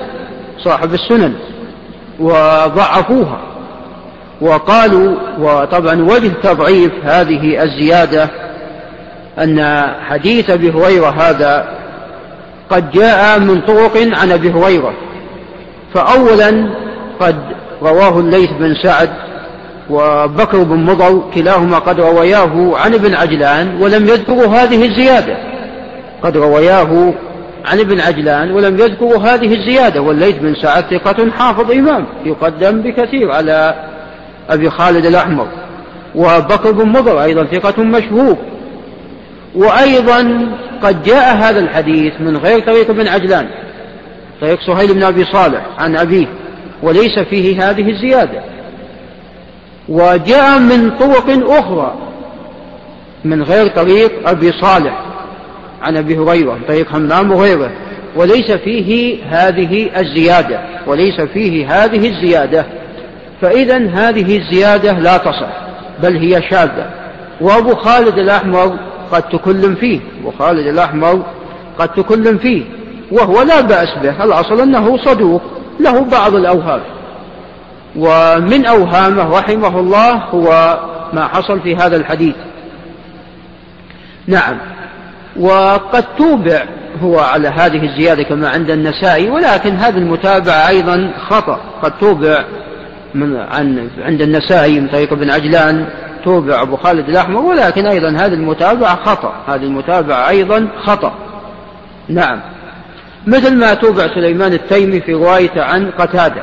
صاحب 0.64 0.94
السنن 0.94 1.34
وضعفوها. 2.20 3.40
وقالوا 4.40 5.16
وطبعا 5.38 6.02
وجه 6.02 6.32
تضعيف 6.42 6.92
هذه 7.04 7.62
الزيادة 7.62 8.28
أن 9.38 9.86
حديث 10.08 10.50
أبي 10.50 10.70
هريرة 10.70 11.10
هذا 11.10 11.68
قد 12.70 12.90
جاء 12.90 13.38
من 13.38 13.60
طرق 13.60 13.96
عن 13.96 14.32
أبي 14.32 14.50
هريرة. 14.50 14.94
فأولا 15.94 16.70
قد 17.20 17.36
رواه 17.82 18.20
الليث 18.20 18.50
بن 18.50 18.74
سعد 18.82 19.10
وبكر 19.90 20.62
بن 20.62 20.76
مضر 20.76 21.22
كلاهما 21.34 21.78
قد 21.78 22.00
رواياه 22.00 22.72
عن 22.76 22.94
ابن 22.94 23.14
عجلان 23.14 23.82
ولم 23.82 24.04
يذكروا 24.04 24.46
هذه 24.46 24.88
الزيادة. 24.88 25.49
قد 26.22 26.36
رواياه 26.36 27.14
عن 27.64 27.80
ابن 27.80 28.00
عجلان 28.00 28.52
ولم 28.52 28.74
يذكروا 28.74 29.18
هذه 29.18 29.54
الزيادة 29.54 30.00
والليث 30.00 30.36
بن 30.36 30.54
سعد 30.54 30.84
ثقة 30.84 31.30
حافظ 31.30 31.70
إمام 31.70 32.06
يقدم 32.24 32.82
بكثير 32.82 33.32
على 33.32 33.74
أبي 34.50 34.70
خالد 34.70 35.06
الأحمر 35.06 35.46
وبكر 36.14 36.72
بن 36.72 36.88
مضر 36.88 37.22
أيضا 37.22 37.44
ثقة 37.44 37.82
مشهور. 37.82 38.36
وأيضا 39.54 40.48
قد 40.82 41.02
جاء 41.02 41.36
هذا 41.36 41.58
الحديث 41.58 42.12
من 42.20 42.36
غير 42.36 42.60
طريق 42.60 42.90
ابن 42.90 43.08
عجلان 43.08 43.48
طريق 44.40 44.60
سهيل 44.66 44.94
بن 44.94 45.02
أبي 45.02 45.24
صالح 45.24 45.66
عن 45.78 45.96
أبيه 45.96 46.26
وليس 46.82 47.18
فيه 47.30 47.70
هذه 47.70 47.90
الزيادة. 47.90 48.42
وجاء 49.88 50.58
من 50.58 50.90
طرق 50.90 51.50
أخرى 51.50 51.94
من 53.24 53.42
غير 53.42 53.66
طريق 53.68 54.28
أبي 54.28 54.52
صالح. 54.52 55.09
عن 55.82 55.96
أبي 55.96 56.18
هريرة 56.18 56.58
طريق 56.68 56.96
همام 56.96 57.32
وغيره 57.32 57.70
وليس 58.16 58.50
فيه 58.50 59.18
هذه 59.24 60.00
الزيادة 60.00 60.60
وليس 60.86 61.20
فيه 61.20 61.84
هذه 61.84 62.08
الزيادة. 62.08 62.66
فإذا 63.40 63.88
هذه 63.88 64.38
الزيادة 64.38 64.92
لا 64.92 65.16
تصح 65.16 65.50
بل 66.02 66.16
هي 66.16 66.42
شاذة. 66.50 66.90
وأبو 67.40 67.74
خالد 67.74 68.18
الأحمر 68.18 68.76
قد 69.12 69.22
تكلم 69.22 69.74
فيه 69.74 70.00
أبو 70.20 70.30
خالد 70.30 70.66
الأحمر 70.66 71.22
قد 71.78 71.88
تكلم 71.88 72.38
فيه. 72.38 72.64
وهو 73.12 73.42
لا 73.42 73.60
بأس 73.60 73.98
به 74.02 74.24
الأصل 74.24 74.60
أنه 74.60 74.96
صدوق 75.04 75.42
له 75.80 76.00
بعض 76.00 76.34
الأوهام. 76.34 76.80
ومن 77.96 78.66
أوهامه 78.66 79.38
رحمه 79.38 79.80
الله 79.80 80.12
هو 80.12 80.78
ما 81.12 81.28
حصل 81.28 81.60
في 81.60 81.76
هذا 81.76 81.96
الحديث. 81.96 82.34
نعم. 84.26 84.56
وقد 85.40 86.04
توبع 86.18 86.62
هو 87.02 87.18
على 87.18 87.48
هذه 87.48 87.84
الزيادة 87.84 88.22
كما 88.22 88.48
عند 88.48 88.70
النسائي 88.70 89.30
ولكن 89.30 89.76
هذه 89.76 89.98
المتابعة 89.98 90.68
أيضا 90.68 91.12
خطأ. 91.28 91.60
قد 91.82 91.98
توبع 91.98 92.44
من 93.14 93.36
عن 93.36 93.88
عند 94.04 94.22
النسائي 94.22 94.80
من 94.80 94.88
طريق 94.88 95.12
ابن 95.12 95.30
عجلان 95.30 95.86
توبع 96.24 96.62
أبو 96.62 96.76
خالد 96.76 97.08
الأحمر 97.08 97.40
ولكن 97.40 97.86
أيضا 97.86 98.08
هذه 98.08 98.34
المتابعة 98.34 99.04
خطأ. 99.04 99.34
هذه 99.48 99.62
المتابعة 99.62 100.28
أيضا 100.28 100.68
خطأ. 100.84 101.12
نعم. 102.08 102.40
مثل 103.26 103.56
ما 103.56 103.74
توبع 103.74 104.14
سليمان 104.14 104.52
التيمي 104.52 105.00
في 105.00 105.12
روايته 105.12 105.62
عن 105.62 105.90
قتادة 105.90 106.42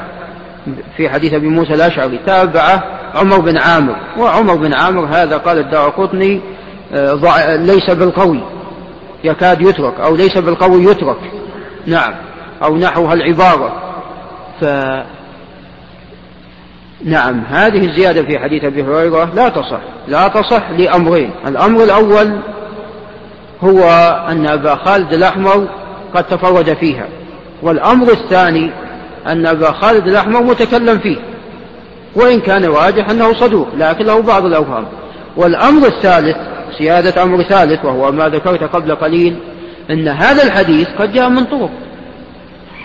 في 0.98 1.10
حديث 1.10 1.34
أبي 1.34 1.48
موسى 1.48 1.74
الأشعري 1.74 2.20
تابعة 2.26 2.84
عمر 3.16 3.40
بن 3.40 3.58
عامر. 3.58 3.96
وعمر 4.18 4.56
بن 4.56 4.74
عامر 4.74 5.06
هذا 5.06 5.38
قال 5.38 5.58
الدار 5.58 5.90
قطني 5.90 6.42
آه، 6.94 7.56
ليس 7.56 7.90
بالقوي. 7.90 8.57
يكاد 9.28 9.62
يترك 9.62 10.00
أو 10.00 10.16
ليس 10.16 10.38
بالقوي 10.38 10.84
يترك. 10.84 11.18
نعم. 11.86 12.14
أو 12.64 12.78
نحو 12.78 13.14
العبارة. 13.14 13.74
ف 14.62 14.66
نعم. 17.06 17.44
هذه 17.50 17.86
الزيادة 17.86 18.24
في 18.24 18.40
حديث 18.40 18.64
أبي 18.64 18.84
هريرة 18.84 19.30
لا 19.36 19.50
تصح. 19.50 19.80
لا 20.08 20.28
تصح 20.28 20.70
لأمرين. 20.72 21.32
الأمر 21.48 21.84
الأول 21.84 22.40
هو 23.64 23.84
أن 24.30 24.48
أبا 24.48 24.76
خالد 24.76 25.14
الأحمر 25.14 25.68
قد 26.16 26.24
تفرد 26.24 26.74
فيها. 26.74 27.08
والأمر 27.62 28.12
الثاني 28.12 28.72
أن 29.28 29.46
أبا 29.46 29.72
خالد 29.72 30.08
الأحمر 30.08 30.44
متكلم 30.44 31.00
فيه. 31.00 31.18
وإن 32.16 32.42
كان 32.42 32.66
راجح 32.66 33.10
أنه 33.10 33.34
صدوق 33.34 33.68
لكن 33.78 34.06
له 34.06 34.22
بعض 34.22 34.46
الأوهام. 34.46 34.86
والأمر 35.38 35.88
الثالث 35.88 36.38
سيادة 36.78 37.24
أمر 37.24 37.44
ثالث 37.44 37.86
وهو 37.86 38.12
ما 38.12 38.30
ذكرت 38.30 38.64
قبل 38.64 38.96
قليل 38.96 39.36
أن 39.90 40.08
هذا 40.08 40.44
الحديث 40.44 40.88
قد 41.00 41.14
جاء 41.14 41.30
من 41.30 41.44
طرق. 41.44 41.70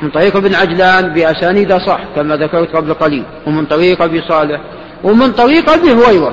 من 0.03 0.11
طريق 0.11 0.37
ابن 0.37 0.55
عجلان 0.55 1.09
بأسانيد 1.09 1.73
صح 1.73 2.01
كما 2.17 2.37
ذكرت 2.37 2.77
قبل 2.77 2.95
قليل 2.95 3.25
ومن 3.47 3.67
طريق 3.67 4.03
أبي 4.03 4.23
صالح 4.29 4.61
ومن 5.05 5.33
طريق 5.33 5.71
أبي 5.71 5.93
هريرة. 5.93 6.33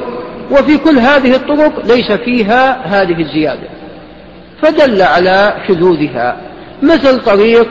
وفي 0.51 0.77
كل 0.77 0.97
هذه 0.99 1.35
الطرق 1.35 1.85
ليس 1.85 2.11
فيها 2.11 2.85
هذه 2.85 3.21
الزيادة. 3.21 3.69
فدل 4.61 5.01
على 5.01 5.53
شذوذها 5.67 6.37
مثل 6.83 7.23
طريق 7.23 7.67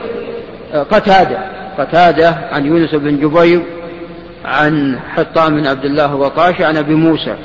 قتادة. 0.73 1.39
قتادة 1.79 2.35
عن 2.51 2.65
يونس 2.65 2.95
بن 2.95 3.19
جبير 3.19 3.61
عن 4.45 4.99
حطام 5.15 5.55
بن 5.55 5.67
عبد 5.67 5.85
الله 5.85 6.05
الرقاشي 6.05 6.63
عن 6.63 6.77
أبي 6.77 6.95
موسى. 6.95 7.35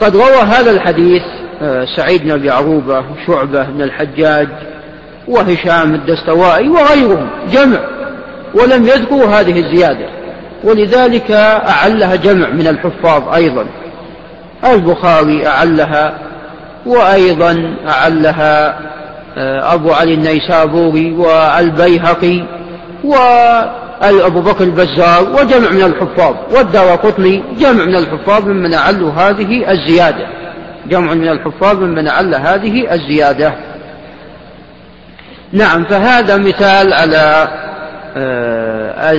قد 0.00 0.16
روى 0.16 0.42
هذا 0.42 0.70
الحديث 0.70 1.22
آه، 1.62 1.86
سعيد 1.96 2.22
بن 2.22 2.30
أبي 2.30 2.50
عروبة 2.50 2.98
وشعبة 2.98 3.64
بن 3.64 3.82
الحجاج 3.82 4.48
وهشام 5.28 5.94
الدستوائي 5.94 6.68
وغيرهم 6.68 7.28
جمع 7.52 7.80
ولم 8.54 8.84
يذكروا 8.84 9.26
هذه 9.26 9.60
الزيادة. 9.60 10.06
ولذلك 10.64 11.30
أعلها 11.30 12.16
جمع 12.16 12.48
من 12.48 12.66
الحفاظ 12.66 13.34
أيضا. 13.34 13.66
البخاري 14.64 15.46
أعلها 15.46 16.14
وأيضا 16.86 17.76
أعلها 17.88 18.78
آه، 19.38 19.74
أبو 19.74 19.92
علي 19.92 20.14
النيسابوري 20.14 21.12
والبيهقي 21.12 22.44
وأبو 24.12 24.40
بكر 24.40 24.64
البزار 24.64 25.28
وجمع 25.32 25.70
من 25.70 25.82
الحفاظ 25.82 26.34
والدار 26.56 26.96
قطني 26.96 27.42
جمع 27.58 27.84
من 27.84 27.96
الحفاظ 27.96 28.48
ممن 28.48 28.74
أعلوا 28.74 29.12
هذه 29.12 29.72
الزيادة. 29.72 30.26
جمع 30.88 31.14
من 31.14 31.28
الحفاظ 31.28 31.76
ممن 31.76 32.08
أعل 32.08 32.34
هذه 32.34 32.94
الزيادة. 32.94 33.54
نعم 35.52 35.84
فهذا 35.84 36.36
مثال 36.36 36.92
على 36.92 37.48
آه، 38.16 39.10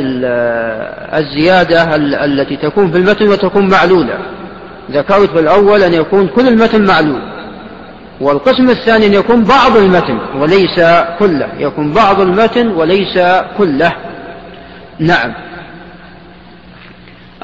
الزيادة 1.18 1.96
التي 2.26 2.56
تكون 2.56 2.92
في 2.92 2.98
المتن 2.98 3.28
وتكون 3.28 3.70
معلولة. 3.70 4.18
ذكرت 4.92 5.30
في 5.30 5.40
الأول 5.40 5.84
أن 5.84 5.94
يكون 5.94 6.28
كل 6.28 6.48
المتن 6.48 6.86
معلول 6.86 7.22
والقسم 8.22 8.70
الثاني 8.70 9.06
أن 9.06 9.14
يكون 9.14 9.44
بعض 9.44 9.78
المتن 9.78 10.20
وليس 10.40 10.80
كله. 11.20 11.48
يكون 11.58 11.94
بعض 11.94 12.22
المتن 12.22 12.68
وليس 12.68 13.20
كله. 13.58 13.92
نعم. 15.00 15.34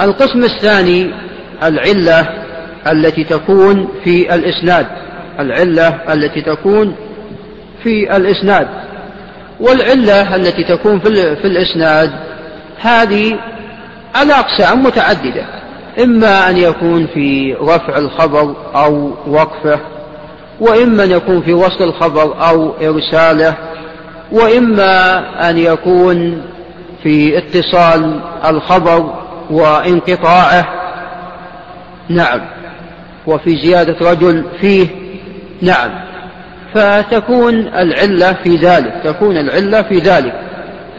القسم 0.02 0.44
الثاني 0.44 1.12
العلة 1.64 2.28
التي 2.88 3.24
تكون 3.24 3.88
في 4.04 4.36
الإسناد. 4.36 4.88
العلة 5.40 6.14
التي 6.14 6.42
تكون 6.42 6.96
في 7.84 8.16
الإسناد. 8.18 8.68
والعلة 9.60 10.36
التي 10.36 10.64
تكون 10.64 11.00
في 11.00 11.46
الإسناد 11.46 12.12
هذه 12.80 13.40
على 14.16 14.34
أقسام 14.34 14.84
متعددة. 14.84 15.46
إما 16.04 16.50
أن 16.50 16.58
يكون 16.58 17.08
في 17.08 17.54
رفع 17.54 17.98
الخبر 17.98 18.56
أو 18.76 19.14
وقفه 19.28 19.80
وإما 20.60 21.04
أن 21.04 21.12
يكون 21.12 21.42
في 21.42 21.54
وصل 21.54 21.84
الخبر 21.84 22.50
أو 22.50 22.74
إرساله 22.82 23.58
وإما 24.32 25.24
أن 25.50 25.58
يكون 25.58 26.42
في 27.04 27.38
اتصال 27.38 28.22
الخبر 28.46 29.14
وانقطاعه. 29.50 30.68
نعم. 32.10 32.42
وفي 33.28 33.56
زيادة 33.56 34.12
رجل 34.12 34.46
فيه. 34.62 34.88
نعم. 35.62 35.92
فتكون 36.74 37.56
العلة 37.56 38.34
في 38.44 38.56
ذلك 38.56 39.02
تكون 39.04 39.38
العلة 39.38 39.82
في 39.82 39.98
ذلك. 39.98 40.34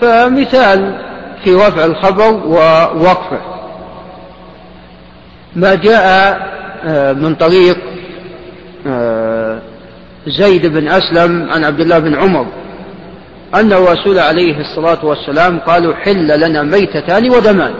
فمثال 0.01 0.99
في 1.45 1.55
رفع 1.55 1.85
الخبر 1.85 2.33
ووقفه. 2.47 3.41
ما 5.57 5.75
جاء 5.75 6.39
آه، 6.85 7.13
من 7.13 7.35
طريق 7.35 7.79
آه، 8.87 9.59
زيد 10.27 10.67
بن 10.67 10.89
أسلم 10.89 11.51
عن 11.51 11.65
عبد 11.65 11.81
الله 11.81 11.99
بن 11.99 12.15
عمر. 12.15 12.47
أن 13.55 13.73
الرسول 13.73 14.19
عليه 14.19 14.61
الصلاة 14.61 15.05
والسلام 15.05 15.59
قالوا 15.59 15.95
حل 15.95 16.41
لنا 16.41 16.63
ميتتان 16.63 17.31
ودمان. 17.31 17.75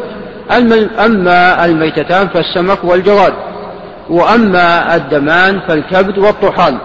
أما 1.05 1.65
الميتتان 1.65 2.29
فالسمك 2.29 2.85
والجراد 2.85 3.33
وأما 4.11 4.97
الدمان 4.97 5.61
فالكبد 5.69 6.19
والطحال. 6.19 6.79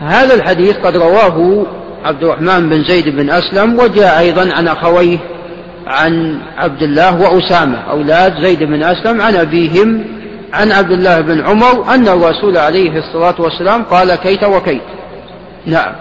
هذا 0.00 0.34
الحديث 0.34 0.76
قد 0.76 0.96
رواه 0.96 1.66
عبد 2.04 2.22
الرحمن 2.22 2.68
بن 2.68 2.84
زيد 2.84 3.08
بن 3.08 3.30
أسلم 3.30 3.78
وجاء 3.78 4.18
أيضا 4.18 4.54
عن 4.54 4.68
أخويه 4.68 5.18
عن 5.86 6.38
عبد 6.58 6.82
الله 6.82 7.20
وأسامة 7.20 7.78
أولاد 7.90 8.42
زيد 8.42 8.62
بن 8.62 8.82
أسلم 8.82 9.20
عن 9.20 9.36
أبيهم 9.36 10.04
عن 10.52 10.72
عبد 10.72 10.90
الله 10.90 11.20
بن 11.20 11.40
عمر 11.46 11.94
أن 11.94 12.08
الرسول 12.08 12.56
عليه 12.56 12.98
الصلاة 12.98 13.34
والسلام 13.38 13.82
قال 13.82 14.14
كيت 14.14 14.44
وكيت. 14.44 14.82
نعم. 15.66 15.92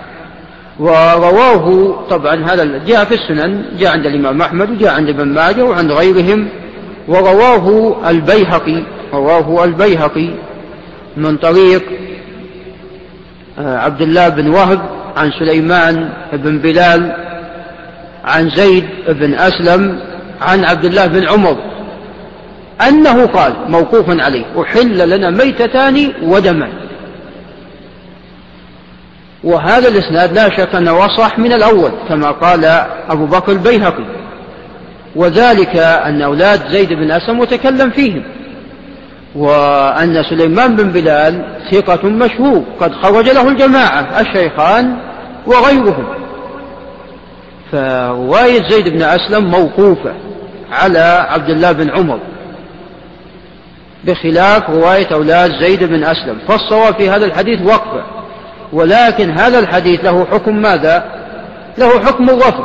ورواه 0.79 1.95
طبعا 2.09 2.35
هذا 2.35 2.81
جاء 2.87 3.05
في 3.05 3.13
السنن 3.13 3.65
جاء 3.79 3.91
عند 3.91 4.05
الإمام 4.05 4.41
أحمد 4.41 4.69
وجاء 4.69 4.93
عند 4.93 5.09
ابن 5.09 5.27
ماجه 5.27 5.65
وعند 5.65 5.91
غيرهم 5.91 6.47
ورواه 7.07 7.95
البيهقي 8.09 8.83
رواه 9.13 9.63
البيهقي 9.63 10.29
من 11.17 11.37
طريق 11.37 11.83
آه، 13.59 13.77
عبد 13.77 14.01
الله 14.01 14.29
بن 14.29 14.49
وهب 14.49 14.79
عن 15.17 15.31
سليمان 15.39 16.09
بن 16.33 16.57
بلال 16.57 17.15
عن 18.25 18.49
زيد 18.49 18.85
بن 19.07 19.33
أسلم 19.33 19.99
عن 20.41 20.65
عبد 20.65 20.85
الله 20.85 21.07
بن 21.07 21.27
عمر. 21.27 21.57
أنه 22.87 23.25
قال 23.25 23.53
موقوفا 23.67 24.23
عليه 24.23 24.45
أحل 24.61 25.09
لنا 25.09 25.29
ميتتان 25.29 26.13
ودما 26.23 26.69
وهذا 29.45 29.87
الإسناد 29.87 30.33
لا 30.33 30.49
شك 30.49 30.75
أنه 30.75 31.05
أصح 31.05 31.39
من 31.39 31.53
الأول 31.53 31.91
كما 32.09 32.31
قال 32.31 32.65
أبو 33.09 33.25
بكر 33.25 33.51
البيهقي. 33.51 34.05
وذلك 35.15 35.75
أن 35.77 36.21
أولاد 36.21 36.69
زيد 36.69 36.93
بن 36.93 37.11
أسلم 37.11 37.39
وتكلم 37.39 37.89
فيهم. 37.89 38.23
وأن 39.35 40.23
سليمان 40.29 40.75
بن 40.75 40.91
بلال 40.91 41.45
ثقة 41.71 42.09
مشهور 42.09 42.63
قد 42.79 42.93
خرج 42.93 43.29
له 43.29 43.49
الجماعة 43.49 44.21
الشيخان 44.21 44.97
وغيرهم. 45.47 46.05
فرواية 47.71 48.69
زيد 48.69 48.89
بن 48.89 49.01
أسلم 49.01 49.45
موقوفة 49.45 50.13
على 50.71 51.27
عبد 51.29 51.49
الله 51.49 51.71
بن 51.71 51.89
عمر. 51.89 52.19
بخلاف 54.03 54.69
رواية 54.69 55.07
أولاد 55.13 55.51
زيد 55.63 55.83
بن 55.83 56.03
أسلم. 56.03 56.37
فالصواب 56.47 56.95
في 56.95 57.09
هذا 57.09 57.25
الحديث 57.25 57.61
وقفة. 57.61 58.03
ولكن 58.73 59.29
هذا 59.29 59.59
الحديث 59.59 60.05
له 60.05 60.25
حكم 60.25 60.61
ماذا؟ 60.61 61.03
له 61.77 61.89
حكم 61.99 62.29
الرفض 62.29 62.63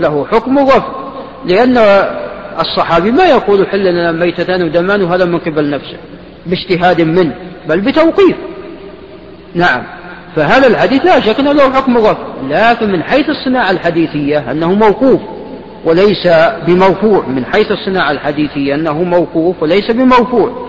له 0.00 0.26
حكم 0.32 0.58
الرفض 0.58 0.92
لأن 1.44 1.78
الصحابي 2.60 3.10
ما 3.10 3.24
يقول 3.24 3.66
حل 3.66 3.84
لنا 3.84 4.12
ميتتان 4.12 4.62
ودمان 4.62 5.02
وهذا 5.02 5.24
من 5.24 5.38
قبل 5.38 5.70
نفسه 5.70 5.96
باجتهاد 6.46 7.00
منه 7.00 7.34
بل 7.68 7.80
بتوقيف. 7.80 8.36
نعم. 9.54 9.82
فهذا 10.36 10.66
الحديث 10.66 11.06
لا 11.06 11.20
شك 11.20 11.40
أنه 11.40 11.52
له 11.52 11.72
حكم 11.72 11.96
الرفض 11.96 12.26
لكن 12.50 12.92
من 12.92 13.02
حيث 13.02 13.28
الصناعة 13.28 13.70
الحديثية 13.70 14.50
أنه 14.50 14.72
موقوف 14.72 15.20
وليس 15.84 16.28
بمرفوع 16.66 17.26
من 17.26 17.44
حيث 17.44 17.72
الصناعة 17.72 18.10
الحديثية 18.10 18.74
أنه 18.74 19.02
موقوف 19.02 19.62
وليس 19.62 19.90
بمرفوع 19.90 20.68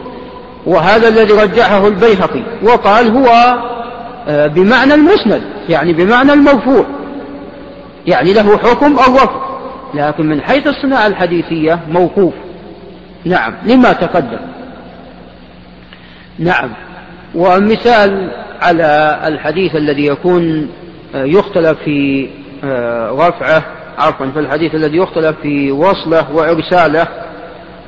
وهذا 0.65 1.07
الذي 1.07 1.33
رجحه 1.33 1.87
البيهقي 1.87 2.41
وقال 2.63 3.17
هو 3.17 3.55
بمعنى 4.27 4.93
المسند 4.93 5.41
يعني 5.69 5.93
بمعنى 5.93 6.33
المرفوع 6.33 6.85
يعني 8.07 8.33
له 8.33 8.57
حكم 8.57 8.93
الرفع 8.93 9.45
لكن 9.93 10.25
من 10.25 10.41
حيث 10.41 10.67
الصناعة 10.67 11.07
الحديثية 11.07 11.79
موقوف. 11.89 12.33
نعم 13.25 13.53
لما 13.65 13.93
تقدم. 13.93 14.39
نعم. 16.39 16.69
ومثال 17.35 18.31
على 18.61 19.19
الحديث 19.27 19.75
الذي 19.75 20.05
يكون 20.05 20.69
آه، 21.15 21.23
يختلف 21.23 21.79
في 21.85 22.29
آه، 22.63 23.11
رفعه 23.11 23.63
عفوا 23.97 24.31
في 24.31 24.39
الحديث 24.39 24.75
الذي 24.75 24.97
يختلف 24.97 25.35
في 25.41 25.71
وصله 25.71 26.31
وإرساله 26.31 27.07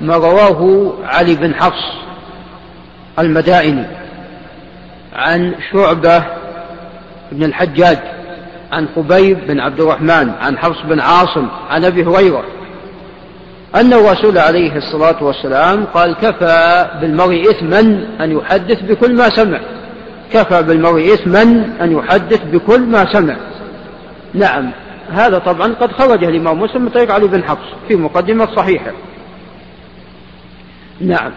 ما 0.02 0.16
رواه 0.16 0.94
علي 1.06 1.36
بن 1.36 1.56
حفص 1.56 1.98
المدائني. 3.20 3.86
عن 5.18 5.56
شعبة 5.72 6.24
بن 7.32 7.44
الحجاج 7.44 7.98
عن 8.72 8.88
خبيب 8.96 9.48
بن 9.48 9.60
عبد 9.60 9.80
الرحمن 9.80 10.30
عن 10.42 10.58
حفص 10.58 10.82
بن 10.90 11.00
عاصم 11.00 11.48
عن 11.70 11.86
أبي 11.86 12.04
هريرة. 12.04 12.44
أن 13.76 13.94
الرسول 13.94 14.38
عليه 14.38 14.76
الصلاة 14.76 15.24
والسلام 15.24 15.86
قال 15.86 16.16
كفى 16.16 16.88
بالمرء 17.02 17.42
إثما 17.52 17.80
أن 18.20 18.32
يحدث 18.32 18.82
بكل 18.82 19.16
ما 19.16 19.30
سمع. 19.30 19.60
كفى 20.34 20.64
بالمرء 20.64 21.14
إثما 21.14 21.42
أن 21.82 21.92
يحدث 21.92 22.44
بكل 22.44 22.82
ما 22.82 23.14
سمع. 23.14 23.36
نعم 24.34 24.72
هذا 25.12 25.38
طبعا 25.38 25.74
قد 25.74 25.92
خرج 25.92 26.24
الإمام 26.24 26.62
مسلم 26.62 26.82
من 26.82 26.90
طريق 26.90 27.12
علي 27.12 27.28
بن 27.28 27.44
حفص 27.44 27.68
في 27.88 27.96
مقدمة 27.96 28.56
صحيحة. 28.56 28.92
نعم 31.02 31.32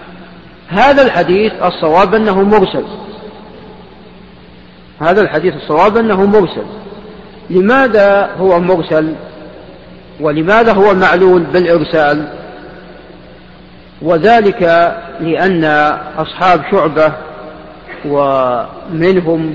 هذا 0.69 1.03
الحديث 1.03 1.53
الصواب 1.53 2.15
أنه 2.15 2.43
مرسل. 2.43 2.85
هذا 5.01 5.23
الحديث 5.23 5.55
الصواب 5.55 5.97
أنه 5.97 6.27
مرسل. 6.27 6.65
لماذا 7.51 8.31
هو 8.39 8.61
مرسل؟ 8.61 9.15
ولماذا 10.21 10.73
هو 10.73 10.95
معلول 10.95 11.43
بالإرسال؟ 11.43 12.29
وذلك 14.03 14.63
لأن 15.21 15.65
أصحاب 16.19 16.63
شعبة 16.71 17.13
ومنهم 18.05 19.55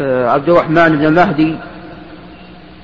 آه، 0.00 0.28
عبد 0.28 0.48
الرحمن 0.48 0.96
بن 0.98 1.12
مهدي 1.12 1.56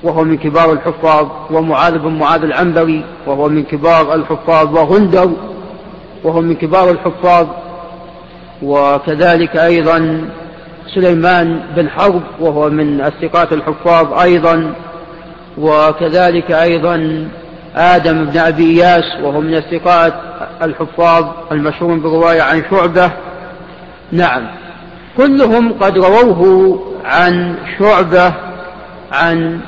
وهو 0.02 0.24
من 0.24 0.36
كبار 0.36 0.72
الحفاظ 0.72 1.28
ومعاذ 1.50 1.98
بن 1.98 2.18
معاذ 2.18 2.42
العنبري 2.42 3.04
وهو 3.26 3.48
من 3.48 3.64
كبار 3.64 4.14
الحفاظ 4.14 4.74
وغندر 4.74 5.30
وهو 6.24 6.40
من 6.40 6.54
كبار 6.54 6.90
الحفاظ 6.90 7.46
وكذلك 8.62 9.56
أيضا 9.56 10.28
سليمان 10.94 11.60
بن 11.76 11.90
حرب 11.90 12.22
وهو 12.40 12.70
من 12.70 13.00
الثقات 13.00 13.52
الحفاظ 13.52 14.20
أيضا 14.20 14.74
وكذلك 15.58 16.50
أيضا 16.50 17.28
آدم 17.76 18.24
بن 18.24 18.38
أبي 18.38 18.70
إياس 18.70 19.04
وهو 19.22 19.40
من 19.40 19.54
الثقات 19.54 20.14
الحفاظ 20.62 21.24
المشهور 21.52 21.94
بالرواية 21.94 22.42
عن 22.42 22.62
شعبة. 22.70 23.10
نعم. 24.12 24.46
كلهم 25.16 25.72
قد 25.72 25.98
رووه 25.98 26.80
عن 27.04 27.54
شعبة 27.78 28.34
عن 29.12 29.60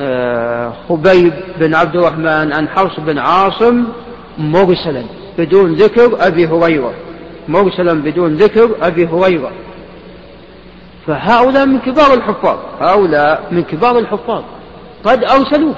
آه، 0.00 0.72
خبيب 0.88 1.32
بن 1.60 1.74
عبد 1.74 1.96
الرحمن 1.96 2.52
عن 2.52 2.68
حرص 2.68 3.00
بن 3.00 3.18
عاصم 3.18 3.84
مرسلا 4.38 5.02
بدون 5.38 5.74
ذكر 5.74 6.26
أبي 6.26 6.46
هريرة. 6.46 6.92
مرسلا 7.48 7.92
بدون 8.02 8.34
ذكر 8.34 8.70
أبي 8.82 9.06
هريرة. 9.06 9.50
فهؤلاء 11.08 11.66
من 11.66 11.78
كبار 11.78 12.14
الحفاظ. 12.14 12.58
هؤلاء 12.80 13.42
من 13.50 13.62
كبار 13.64 13.98
الحفاظ. 13.98 14.42
قد 15.04 15.24
أرسلوه. 15.24 15.74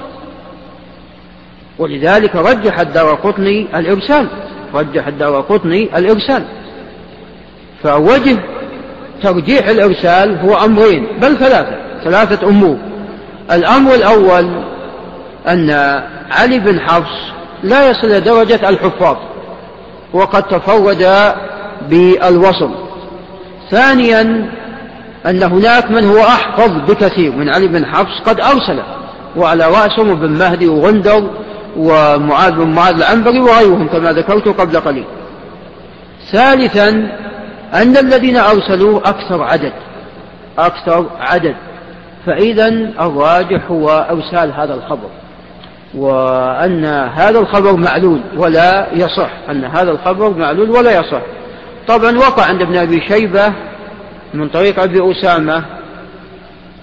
ولذلك 1.79 2.35
رجح 2.35 2.79
الدار 2.79 3.15
قطني 3.15 3.67
الإرسال. 3.75 4.27
رجح 4.73 5.07
الدار 5.07 5.41
قطني 5.41 5.97
الإرسال. 5.97 6.45
فوجه 7.83 8.37
ترجيح 9.23 9.67
الإرسال 9.67 10.39
هو 10.39 10.65
أمرين 10.65 11.07
بل 11.21 11.37
ثلاثة 11.37 11.75
ثلاثة 12.03 12.47
أمور. 12.47 12.77
الأمر 13.51 13.95
الأول 13.95 14.63
أن 15.47 15.69
علي 16.31 16.59
بن 16.59 16.79
حفص 16.79 17.31
لا 17.63 17.89
يصل 17.89 18.21
درجة 18.21 18.69
الحفاظ 18.69 19.17
وقد 20.13 20.43
تفرد 20.43 21.33
بالوصل. 21.89 22.71
ثانيا 23.69 24.51
أن 25.25 25.43
هناك 25.43 25.91
من 25.91 26.05
هو 26.05 26.19
أحفظ 26.19 26.71
بكثير. 26.91 27.31
من 27.31 27.49
علي 27.49 27.67
بن 27.67 27.85
حفص 27.85 28.21
قد 28.25 28.39
أرسله 28.39 28.83
وعلى 29.35 29.65
رأسهم 29.65 30.09
ابن 30.09 30.29
مهدي 30.29 30.67
وغندر 30.67 31.29
ومعاذ 31.77 32.51
بن 32.51 32.67
معاذ 32.67 32.95
العنبري 32.95 33.39
وغيرهم 33.39 33.87
كما 33.87 34.11
ذكرت 34.11 34.47
قبل 34.47 34.79
قليل. 34.79 35.05
ثالثا 36.31 36.89
أن 37.73 37.97
الذين 37.97 38.37
أرسلوه 38.37 38.97
أكثر 38.97 39.43
عدد 39.43 39.73
أكثر 40.59 41.05
عدد. 41.19 41.55
فإذا 42.25 42.67
الراجح 42.99 43.61
هو 43.71 43.89
أرسال 43.89 44.53
هذا 44.53 44.73
الخبر 44.73 45.09
وأن 45.95 46.85
هذا 47.15 47.39
الخبر 47.39 47.75
معلول 47.75 48.21
ولا 48.37 48.87
يصح 48.93 49.29
أن 49.49 49.65
هذا 49.65 49.91
الخبر 49.91 50.29
معلول 50.29 50.69
ولا 50.69 50.99
يصح. 50.99 51.21
طبعا 51.87 52.17
وقع 52.17 52.45
عند 52.45 52.61
ابن 52.61 52.77
أبي 52.77 53.01
شيبة 53.07 53.53
من 54.33 54.49
طريق 54.49 54.79
أبي 54.79 55.11
أسامة 55.11 55.63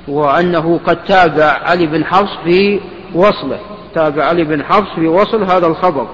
وأنه 0.08 0.80
قد 0.86 1.04
تابع 1.04 1.44
علي 1.44 1.86
بن 1.86 2.04
حفص 2.04 2.36
في 2.44 2.80
وصله. 3.14 3.58
تابع 3.94 4.24
علي 4.24 4.44
بن 4.44 4.64
حفص 4.64 4.94
في 4.94 5.06
وصل 5.06 5.42
هذا 5.44 5.66
الخبر. 5.66 6.06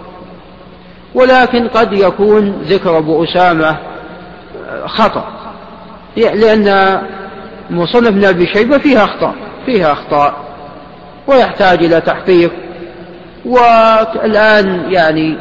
ولكن 1.15 1.69
قد 1.69 1.93
يكون 1.93 2.51
ذكر 2.51 2.99
أبو 2.99 3.25
أسامة 3.25 3.77
خطأ 4.87 5.25
لأن 6.17 6.99
مصنف 7.71 8.07
ابن 8.07 8.25
أبي 8.25 8.47
شيبة 8.47 8.79
فيها 8.79 9.05
أخطاء 9.05 9.35
فيها 9.67 9.93
أخطاء 9.93 10.35
ويحتاج 11.27 11.85
إلى 11.85 12.01
تحقيق. 12.01 12.53
والآن 13.45 14.93
يعني 14.93 15.39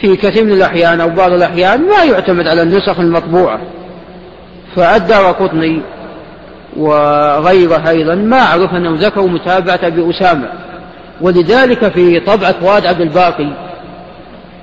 في 0.00 0.16
كثير 0.16 0.44
من 0.44 0.52
الأحيان 0.52 1.00
أو 1.00 1.08
بعض 1.08 1.32
الأحيان 1.32 1.80
ما 1.80 2.04
يعتمد 2.04 2.46
على 2.46 2.62
النسخ 2.62 3.00
المطبوعة. 3.00 3.60
فالدار 4.76 5.32
قطني 5.32 5.80
وغيره 6.76 7.88
أيضا. 7.88 8.14
ما 8.14 8.38
أعرف 8.38 8.74
أنهم 8.74 8.94
ذكروا 8.94 9.28
متابعة 9.28 9.88
بأسامة 9.88 10.48
ولذلك 11.20 11.88
في 11.92 12.20
طبعة 12.20 12.52
فؤاد 12.52 12.86
عبد 12.86 13.00
الباقي 13.00 13.48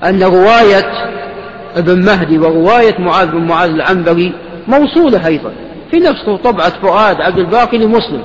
أن 0.04 0.24
رواية 0.24 0.92
ابن 1.76 2.06
مهدي 2.06 2.38
ورواية 2.38 3.00
معاذ 3.00 3.28
بن 3.28 3.48
معاذ 3.48 3.70
العنبري 3.70 4.34
موصولة 4.68 5.28
أيضا. 5.28 5.52
في 5.92 5.98
نفس 5.98 6.30
طبعة 6.44 6.70
فؤاد 6.82 7.22
عبد 7.22 7.38
الباقي 7.38 7.78
لمسلم. 7.78 8.24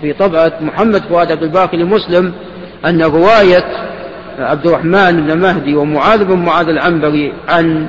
في 0.00 0.12
طبعة 0.12 0.52
محمد 0.60 1.02
فؤاد 1.02 1.30
عبد 1.30 1.42
الباقي 1.42 1.76
لمسلم 1.76 2.32
أن 2.86 3.02
رواية 3.02 3.64
عبد 4.38 4.66
الرحمن 4.66 5.26
بن 5.26 5.38
مهدي 5.38 5.74
ومعاذ 5.74 6.24
بن 6.24 6.36
معاذ 6.36 6.68
العنبري 6.68 7.32
عن 7.48 7.88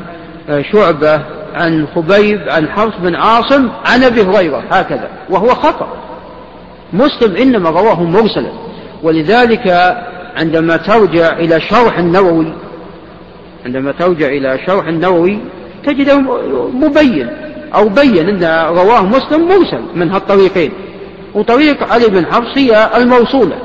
شعبة 0.72 1.22
عن 1.56 1.88
خبيب 1.96 2.50
عن 2.50 2.70
حفص 2.70 2.98
بن 3.02 3.16
عاصم 3.16 3.70
عن 3.86 4.04
أبي 4.04 4.22
هريرة 4.22 4.64
هكذا 4.72 5.10
وهو 5.30 5.48
خطأ. 5.48 5.88
مسلم 6.94 7.36
إنما 7.36 7.70
رواه 7.70 8.04
مرسلا. 8.04 8.52
ولذلك 9.04 9.96
عندما 10.38 10.78
ترجع 10.78 11.34
إلى 11.34 11.62
شرح 11.62 11.98
النووي 11.98 12.54
عندما 13.66 13.92
ترجع 13.92 14.28
إلى 14.28 14.60
شرح 14.68 14.88
النووي 14.88 15.40
تجده 15.86 16.20
مبين 16.74 17.30
أو 17.76 17.90
بين 17.90 18.30
أن 18.30 18.68
رواه 18.78 19.06
مسلم 19.06 19.48
مرسل 19.48 19.82
من 19.96 20.12
هالطريقين. 20.12 20.72
وطريق 21.34 21.94
علي 21.94 22.08
بن 22.08 22.26
حفص 22.26 22.58
هي 22.58 22.90
الموصولة. 22.98 23.56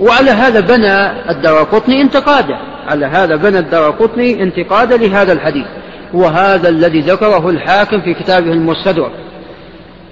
وعلى 0.00 0.30
هذا 0.30 0.60
بنى 0.60 1.30
الدرقطني 1.30 2.02
انتقاده 2.02 2.58
على 2.88 3.06
هذا 3.06 3.36
بنى 3.36 3.58
الدرقطني 3.58 4.42
انتقادا 4.42 4.96
لهذا 4.96 5.32
الحديث. 5.32 5.66
وهذا 6.14 6.68
الذي 6.68 7.00
ذكره 7.00 7.50
الحاكم 7.50 8.00
في 8.00 8.14
كتابه 8.14 8.52
المستدرك. 8.52 9.12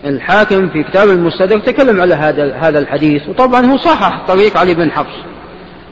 الحاكم 0.05 0.69
في 0.69 0.83
كتاب 0.83 1.09
المستدرك 1.09 1.65
تكلم 1.65 2.01
على 2.01 2.15
هذا 2.15 2.55
هذا 2.55 2.79
الحديث 2.79 3.29
وطبعا 3.29 3.67
هو 3.67 3.77
صحح 3.77 4.27
طريق 4.29 4.57
علي 4.57 4.75
بن 4.75 4.91
حفص. 4.91 5.17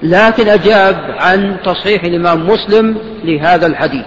لكن 0.03 0.49
أجاب 0.49 0.97
عن 1.21 1.57
تصحيح 1.65 2.05
الإمام 2.05 2.47
مسلم 2.47 2.97
لهذا 3.25 3.67
الحديث. 3.67 4.05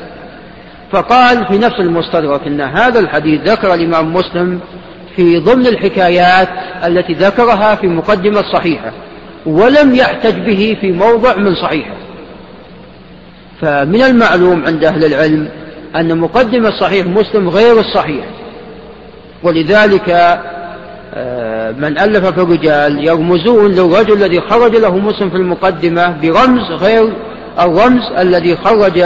فقال 0.91 1.45
في 1.45 1.57
نفس 1.57 1.79
المستدرك 1.79 2.47
أن 2.47 2.61
هذا 2.61 2.99
الحديث 2.99 3.41
ذكر 3.41 3.73
الإمام 3.73 4.13
مسلم 4.13 4.59
في 5.15 5.37
ضمن 5.39 5.67
الحكايات 5.67 6.49
التي 6.85 7.13
ذكرها 7.13 7.75
في 7.75 7.87
مقدمة 7.87 8.41
صحيحة 8.53 8.91
ولم 9.45 9.95
يحتج 9.95 10.39
به 10.39 10.77
في 10.81 10.91
موضع 10.91 11.35
من 11.35 11.55
صحيحة. 11.55 11.93
فمن 13.61 14.01
المعلوم 14.01 14.65
عند 14.65 14.83
أهل 14.83 15.05
العلم 15.05 15.49
أن 15.95 16.17
مقدمة 16.17 16.71
صحيح 16.79 17.05
مسلم 17.05 17.49
غير 17.49 17.79
الصحيح. 17.79 18.25
ولذلك 19.43 20.09
آه، 21.13 21.71
من 21.71 21.99
ألف 21.99 22.25
في 22.25 22.41
الرجال 22.41 23.07
يرمزون 23.07 23.71
للرجل 23.71 24.13
الذي 24.13 24.41
خرج 24.41 24.75
له 24.75 24.97
مسلم 24.97 25.29
في 25.29 25.35
المقدمة 25.35 26.17
برمز 26.21 26.71
غير 26.71 27.13
الرمز 27.59 28.03
الذي 28.17 28.55
خرج 28.55 29.03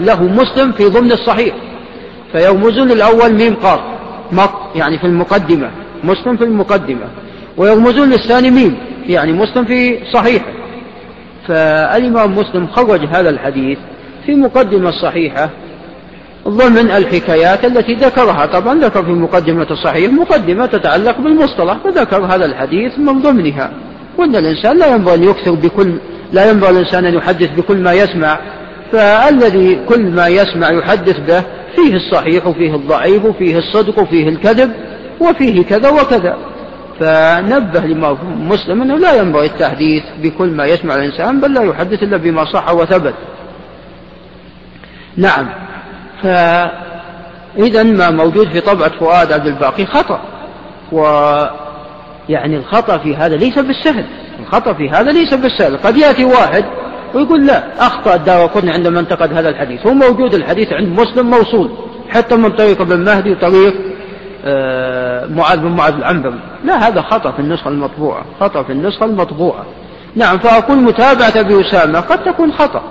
له 0.00 0.22
مسلم 0.22 0.72
في 0.72 0.84
ضمن 0.84 1.12
الصحيح. 1.12 1.54
فيرمزون 2.32 2.90
الأول 2.90 3.32
ميم 3.32 3.54
قاف 3.54 3.80
مط 4.32 4.50
يعني 4.74 4.98
في 4.98 5.06
المقدمة 5.06 5.70
مسلم 6.04 6.36
في 6.36 6.44
المقدمة. 6.44 7.06
ويرمزون 7.56 8.10
للثاني 8.10 8.50
ميم 8.50 8.76
يعني 9.06 9.32
مسلم 9.32 9.64
في 9.64 9.98
صحيحه 10.12 10.46
فالإمام 11.48 12.38
مسلم 12.38 12.66
خرج 12.66 13.00
هذا 13.04 13.30
الحديث 13.30 13.78
في 14.26 14.34
مقدمة 14.34 14.90
صحيحة 14.90 15.50
ضمن 16.48 16.90
الحكايات 16.90 17.64
التي 17.64 17.94
ذكرها. 17.94 18.46
طبعا 18.46 18.74
ذكر 18.80 19.04
في 19.04 19.10
مقدمة 19.10 19.66
الصحيح 19.70 20.12
مقدمة 20.12 20.66
تتعلق 20.66 21.20
بالمصطلح 21.20 21.76
فذكر 21.84 22.24
هذا 22.24 22.44
الحديث 22.44 22.98
من 22.98 23.22
ضمنها. 23.22 23.70
وأن 24.18 24.36
الإنسان 24.36 24.78
لا 24.78 24.86
ينبغي 24.86 25.14
أن 25.14 25.22
يكثر 25.24 25.54
بكل 25.54 25.92
لا 26.32 26.50
ينبغي 26.50 26.70
الإنسان 26.70 27.04
أن 27.04 27.14
يحدث 27.14 27.50
بكل 27.50 27.76
ما 27.76 27.92
يسمع. 27.92 28.38
فالذي 28.92 29.80
كل 29.88 30.10
ما 30.10 30.28
يسمع 30.28 30.70
يحدث 30.70 31.20
به 31.20 31.42
فيه 31.76 31.96
الصحيح 31.96 32.46
وفيه 32.46 32.74
الضعيف 32.74 33.24
وفيه 33.24 33.58
الصدق 33.58 33.98
وفيه 33.98 34.28
الكذب 34.28 34.72
وفيه 35.20 35.64
كذا 35.64 35.90
وكذا. 35.90 36.36
فنبه 37.00 37.80
لما 37.80 38.18
مسلم 38.38 38.82
أنه 38.82 38.96
لا 38.96 39.14
ينبغي 39.14 39.46
التحديث 39.46 40.02
بكل 40.22 40.48
ما 40.48 40.66
يسمع 40.66 40.94
الإنسان 40.94 41.40
بل 41.40 41.54
لا 41.54 41.62
يحدث 41.62 42.02
إلا 42.02 42.16
بما 42.16 42.44
صح 42.44 42.74
وثبت. 42.74 43.14
نعم. 45.16 45.48
فإذا 46.22 47.82
ما 47.82 48.10
موجود 48.10 48.48
في 48.48 48.60
طبعة 48.60 48.98
فؤاد 48.98 49.32
عبد 49.32 49.46
الباقي 49.46 49.86
خطأ. 49.86 50.20
ويعني 50.92 52.56
الخطأ 52.56 52.98
في 52.98 53.16
هذا 53.16 53.36
ليس 53.36 53.58
بالسهل. 53.58 54.04
الخطأ 54.40 54.72
في 54.72 54.90
هذا 54.90 55.12
ليس 55.12 55.34
بالسهل. 55.34 55.76
قد 55.76 55.96
يأتي 55.96 56.24
واحد 56.24 56.64
ويقول 57.14 57.46
لا 57.46 57.86
أخطأ 57.86 58.14
الدار 58.14 58.46
قطني 58.46 58.70
عندما 58.70 59.00
انتقد 59.00 59.32
هذا 59.32 59.48
الحديث. 59.48 59.86
هو 59.86 59.94
موجود 59.94 60.34
الحديث 60.34 60.72
عند 60.72 61.00
مسلم 61.00 61.30
موصول 61.30 61.70
حتى 62.10 62.36
من 62.36 62.50
طريق 62.50 62.80
ابن 62.80 63.04
مهدي 63.04 63.30
وطريق 63.30 63.74
آه، 64.44 65.26
معاذ 65.26 65.58
بن 65.58 65.68
معاذ 65.68 65.94
العنبري. 65.94 66.40
لا 66.64 66.88
هذا 66.88 67.02
خطأ 67.02 67.30
في 67.30 67.38
النسخة 67.38 67.68
المطبوعة 67.68 68.24
خطأ 68.40 68.62
في 68.62 68.72
النسخة 68.72 69.06
المطبوعة. 69.06 69.66
نعم 70.16 70.38
فأقول 70.38 70.78
متابعة 70.78 71.32
أبي 71.36 71.60
أسامة 71.60 72.00
قد 72.00 72.24
تكون 72.24 72.52
خطأ. 72.52 72.82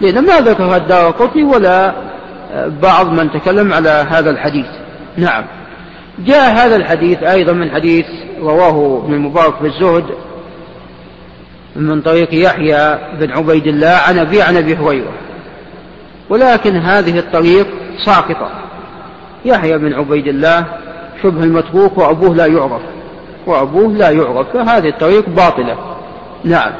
لأن 0.00 0.26
ما 0.26 0.40
ذكر 0.40 0.76
الدار 0.76 1.14
ولا 1.36 1.92
بعض 2.82 3.08
من 3.10 3.32
تكلم 3.32 3.72
على 3.72 4.06
هذا 4.10 4.30
الحديث. 4.30 4.66
نعم. 5.16 5.44
جاء 6.18 6.52
هذا 6.52 6.76
الحديث 6.76 7.22
أيضا 7.22 7.52
من 7.52 7.70
حديث 7.70 8.06
رواه 8.40 9.02
ابن 9.04 9.14
المبارك 9.14 9.54
في 9.56 9.66
الزهد 9.66 10.04
من 11.76 12.02
طريق 12.02 12.28
يحيى 12.32 12.98
بن 13.20 13.30
عبيد 13.30 13.66
الله 13.66 14.00
عن 14.08 14.18
أبي 14.18 14.42
عن 14.42 14.56
أبي 14.56 14.76
هريرة. 14.76 15.12
ولكن 16.30 16.76
هذه 16.76 17.18
الطريق 17.18 17.66
ساقطة. 18.04 18.50
يحيى 19.44 19.78
بن 19.78 19.94
عبيد 19.94 20.26
الله 20.26 20.64
شبه 21.22 21.44
المتروك 21.44 21.98
وأبوه 21.98 22.34
لا 22.34 22.46
يعرف. 22.46 22.82
وأبوه 23.46 23.92
لا 23.92 24.10
يعرف. 24.10 24.56
فهذه 24.56 24.88
الطريق 24.88 25.28
باطلة. 25.28 25.76
نعم. 26.44 26.72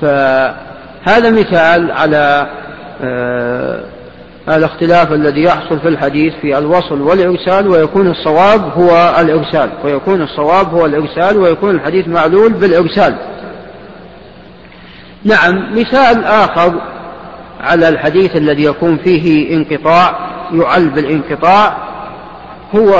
فهذا 0.00 1.30
مثال 1.30 1.92
على 1.92 2.46
آه 3.02 3.84
الاختلاف 4.48 5.12
الذي 5.12 5.42
يحصل 5.42 5.80
في 5.80 5.88
الحديث 5.88 6.34
في 6.42 6.58
الوصل 6.58 7.00
والإرسال 7.00 7.68
ويكون 7.68 8.10
الصواب 8.10 8.72
هو 8.76 9.14
الإرسال. 9.20 9.70
ويكون 9.84 10.22
الصواب 10.22 10.74
هو 10.74 10.86
الإرسال 10.86 11.36
ويكون 11.36 11.70
الحديث 11.70 12.08
معلول 12.08 12.52
بالإرسال. 12.52 13.16
نعم 15.24 15.78
مثال 15.78 16.24
آخر 16.24 16.80
على 17.60 17.88
الحديث 17.88 18.36
الذي 18.36 18.64
يكون 18.64 18.98
فيه 18.98 19.56
انقطاع 19.56 20.18
يعل 20.52 20.88
بالانقطاع 20.88 21.76
هو 22.74 22.90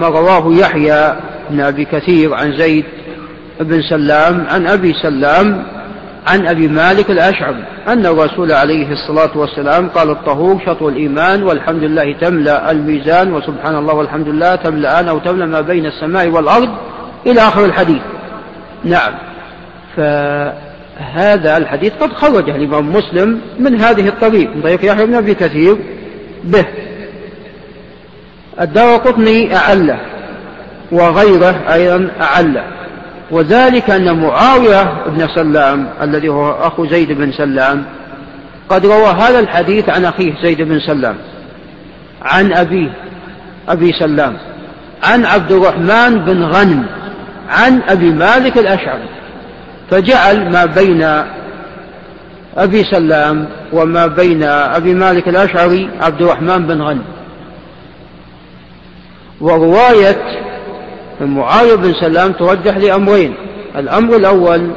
ما 0.00 0.08
رواه 0.08 0.54
يحيى 0.54 1.16
بن 1.50 1.60
أبي 1.60 1.84
كثير 1.84 2.34
عن 2.34 2.56
زيد 2.56 2.84
بن 3.60 3.82
سلام 3.82 4.46
عن 4.50 4.66
أبي 4.66 4.92
سلام 5.02 5.66
عن 6.26 6.46
أبي 6.46 6.68
مالك 6.68 7.10
الأشعري 7.10 7.64
أن 7.88 8.06
الرسول 8.06 8.52
عليه 8.52 8.92
الصلاة 8.92 9.38
والسلام 9.38 9.88
قال 9.88 10.10
الطهور 10.10 10.60
شطر 10.66 10.88
الإيمان 10.88 11.42
والحمد 11.42 11.82
لله 11.82 12.12
تملأ 12.12 12.70
الميزان 12.70 13.32
وسبحان 13.32 13.76
الله 13.76 13.94
والحمد 13.94 14.28
لله 14.28 14.54
تملأان 14.54 15.08
أو 15.08 15.18
تملأ 15.18 15.46
ما 15.46 15.60
بين 15.60 15.86
السماء 15.86 16.28
والأرض 16.28 16.68
إلى 17.26 17.40
آخر 17.40 17.64
الحديث. 17.64 18.02
نعم. 18.84 19.12
فهذا 19.96 21.56
الحديث 21.56 21.92
قد 22.00 22.12
خرجه 22.12 22.56
الإمام 22.56 22.92
مسلم 22.92 23.40
من 23.58 23.80
هذه 23.80 24.08
الطريق 24.08 24.56
من 24.56 24.62
طريق 24.62 24.84
يحيى 24.84 25.06
بن 25.06 25.14
أبي 25.14 25.34
كثير 25.34 25.76
به. 26.44 26.64
الدار 28.60 28.96
قطني 28.96 29.56
أعله 29.56 29.98
وغيره 30.92 31.54
أيضا 31.72 32.10
أعله. 32.20 32.64
وذلك 33.30 33.90
أن 33.90 34.20
معاوية 34.20 35.04
بن 35.06 35.28
سلام 35.34 35.88
الذي 36.02 36.28
هو 36.28 36.50
أخو 36.50 36.86
زيد 36.86 37.12
بن 37.12 37.32
سلام 37.32 37.84
قد 38.68 38.86
روى 38.86 39.06
هذا 39.06 39.38
الحديث 39.38 39.88
عن 39.88 40.04
أخيه 40.04 40.34
زيد 40.42 40.62
بن 40.62 40.80
سلام 40.80 41.16
عن 42.22 42.52
أبيه 42.52 42.90
أبي 43.68 43.92
سلام 43.92 44.36
عن 45.02 45.24
عبد 45.24 45.52
الرحمن 45.52 46.24
بن 46.24 46.42
غنم 46.42 46.86
عن 47.48 47.82
أبي 47.88 48.10
مالك 48.10 48.58
الأشعري 48.58 49.08
فجعل 49.90 50.52
ما 50.52 50.64
بين 50.64 51.02
أبي 52.56 52.84
سلام 52.84 53.48
وما 53.72 54.06
بين 54.06 54.42
أبي 54.42 54.94
مالك 54.94 55.28
الأشعري 55.28 55.90
عبد 56.00 56.22
الرحمن 56.22 56.66
بن 56.66 56.82
غنم. 56.82 57.04
ورواية 59.40 60.22
معاوية 61.20 61.74
بن 61.74 61.94
سلام 62.00 62.32
ترجح 62.32 62.76
لأمرين. 62.76 63.34
الأمر 63.76 64.16
الأول 64.16 64.70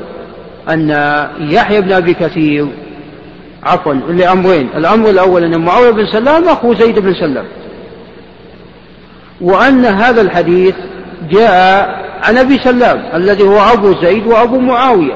أن 0.70 0.90
يحيى 1.40 1.82
بن 1.82 1.91
أبي 1.91 2.14
كثير 2.14 2.68
عفوا 3.64 3.94
لأمرين. 3.94 4.70
الأمر 4.76 5.10
الأول 5.10 5.44
أن 5.44 5.61
معاوية 5.61 5.91
بن 5.91 6.06
سلام 6.06 6.49
أخو 6.49 6.74
زيد 6.74 6.99
بن 6.99 7.14
سلام. 7.14 7.45
وأن 9.41 9.86
هذا 9.86 10.22
الحديث 10.22 10.76
جاء 11.32 11.90
عن 12.24 12.38
أبي 12.38 12.57
سلام 12.57 13.03
الذي 13.14 13.44
هو 13.44 13.60
أبو 13.60 14.02
زيد 14.02 14.28
وأبو 14.28 14.60
معاوية. 14.60 15.16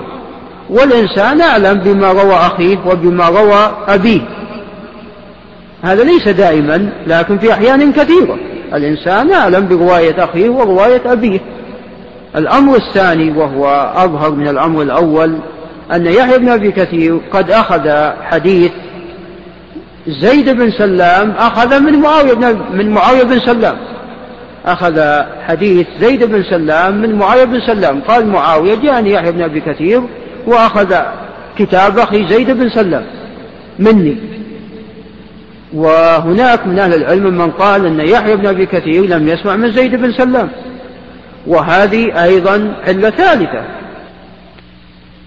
والإنسان 0.70 1.42
أعلم 1.42 1.80
بما 1.80 2.12
روى 2.12 2.34
أخيه 2.34 2.78
وبما 2.86 3.30
روى 3.30 3.72
أبيه. 3.88 4.22
هذا 5.82 6.04
ليس 6.04 6.28
دائما 6.28 6.90
لكن 7.08 7.38
في 7.38 7.54
أحيان 7.54 7.94
كثيرة. 7.94 8.38
الإنسان 8.74 9.32
أعلم 9.32 9.68
برواية 9.68 10.24
أخيه 10.24 10.50
ورواية 10.50 11.02
أبيه. 11.06 11.40
الأمر 12.36 12.76
الثاني 12.76 13.32
وهو 13.32 13.94
أظهر 13.96 14.32
من 14.32 14.48
الأمر 14.48 14.82
الأول 14.82 15.38
أن 15.94 16.06
يحيى 16.06 16.38
بن 16.38 16.50
أبي 16.50 16.72
كثير 16.72 17.20
قد 17.32 17.52
أخذ 17.52 18.12
حديث 18.22 18.72
زيد 20.08 20.50
بن 20.50 20.72
سلام 20.72 21.32
أخذ 21.32 21.80
من 21.80 22.00
معاوية 22.00 22.34
بن 22.34 22.58
من 22.74 22.90
معاوية 22.90 23.24
بن 23.24 23.40
سلام. 23.40 23.78
أخذ 24.66 25.24
حديث 25.48 25.88
زيد 26.00 26.24
بن 26.24 26.44
سلام 26.44 27.02
من 27.02 27.16
معاوية 27.16 27.44
بن 27.44 27.60
سلام. 27.68 28.02
قال 28.02 28.28
معاوية 28.28 28.76
جاءني 28.76 29.12
يحيى 29.12 29.32
بن 29.32 29.42
أبي 29.42 29.62
كثير 29.62 30.02
وأخذ 30.48 30.96
كتاب 31.58 32.00
أخي 32.00 32.28
زيد 32.28 32.52
بن 32.52 32.70
سلام 32.70 33.04
مني. 33.80 34.18
وهناك 35.74 36.68
من 36.68 36.80
أهل 36.80 36.94
العلم 36.94 37.38
من 37.38 37.52
قال 37.52 37.86
أن 37.86 38.00
يحيى 38.10 38.36
بن 38.36 38.48
أبي 38.48 38.66
كثير 38.66 39.06
لم 39.06 39.28
يسمع 39.28 39.56
من 39.56 39.72
زيد 39.72 39.96
بن 39.96 40.12
سلام. 40.12 40.50
وهذه 41.48 42.24
أيضا 42.24 42.76
علة 42.88 43.10
ثالثة. 43.10 43.62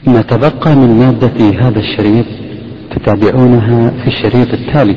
ما 0.07 0.23
تبقى 0.23 0.77
من 0.77 0.99
مادة 0.99 1.67
هذا 1.67 1.79
الشريط 1.79 2.27
تتابعونها 2.91 3.91
في 3.91 4.07
الشريط 4.07 4.55
التالي. 4.55 4.97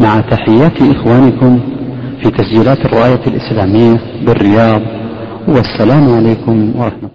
مع 0.00 0.20
تحيات 0.20 0.82
إخوانكم 0.82 1.60
في 2.22 2.30
تسجيلات 2.30 2.78
الراية 2.78 3.20
الإسلامية 3.26 4.00
بالرياض 4.26 4.82
والسلام 5.48 6.14
عليكم 6.14 6.72
ورحمة 6.76 6.98
الله. 6.98 7.10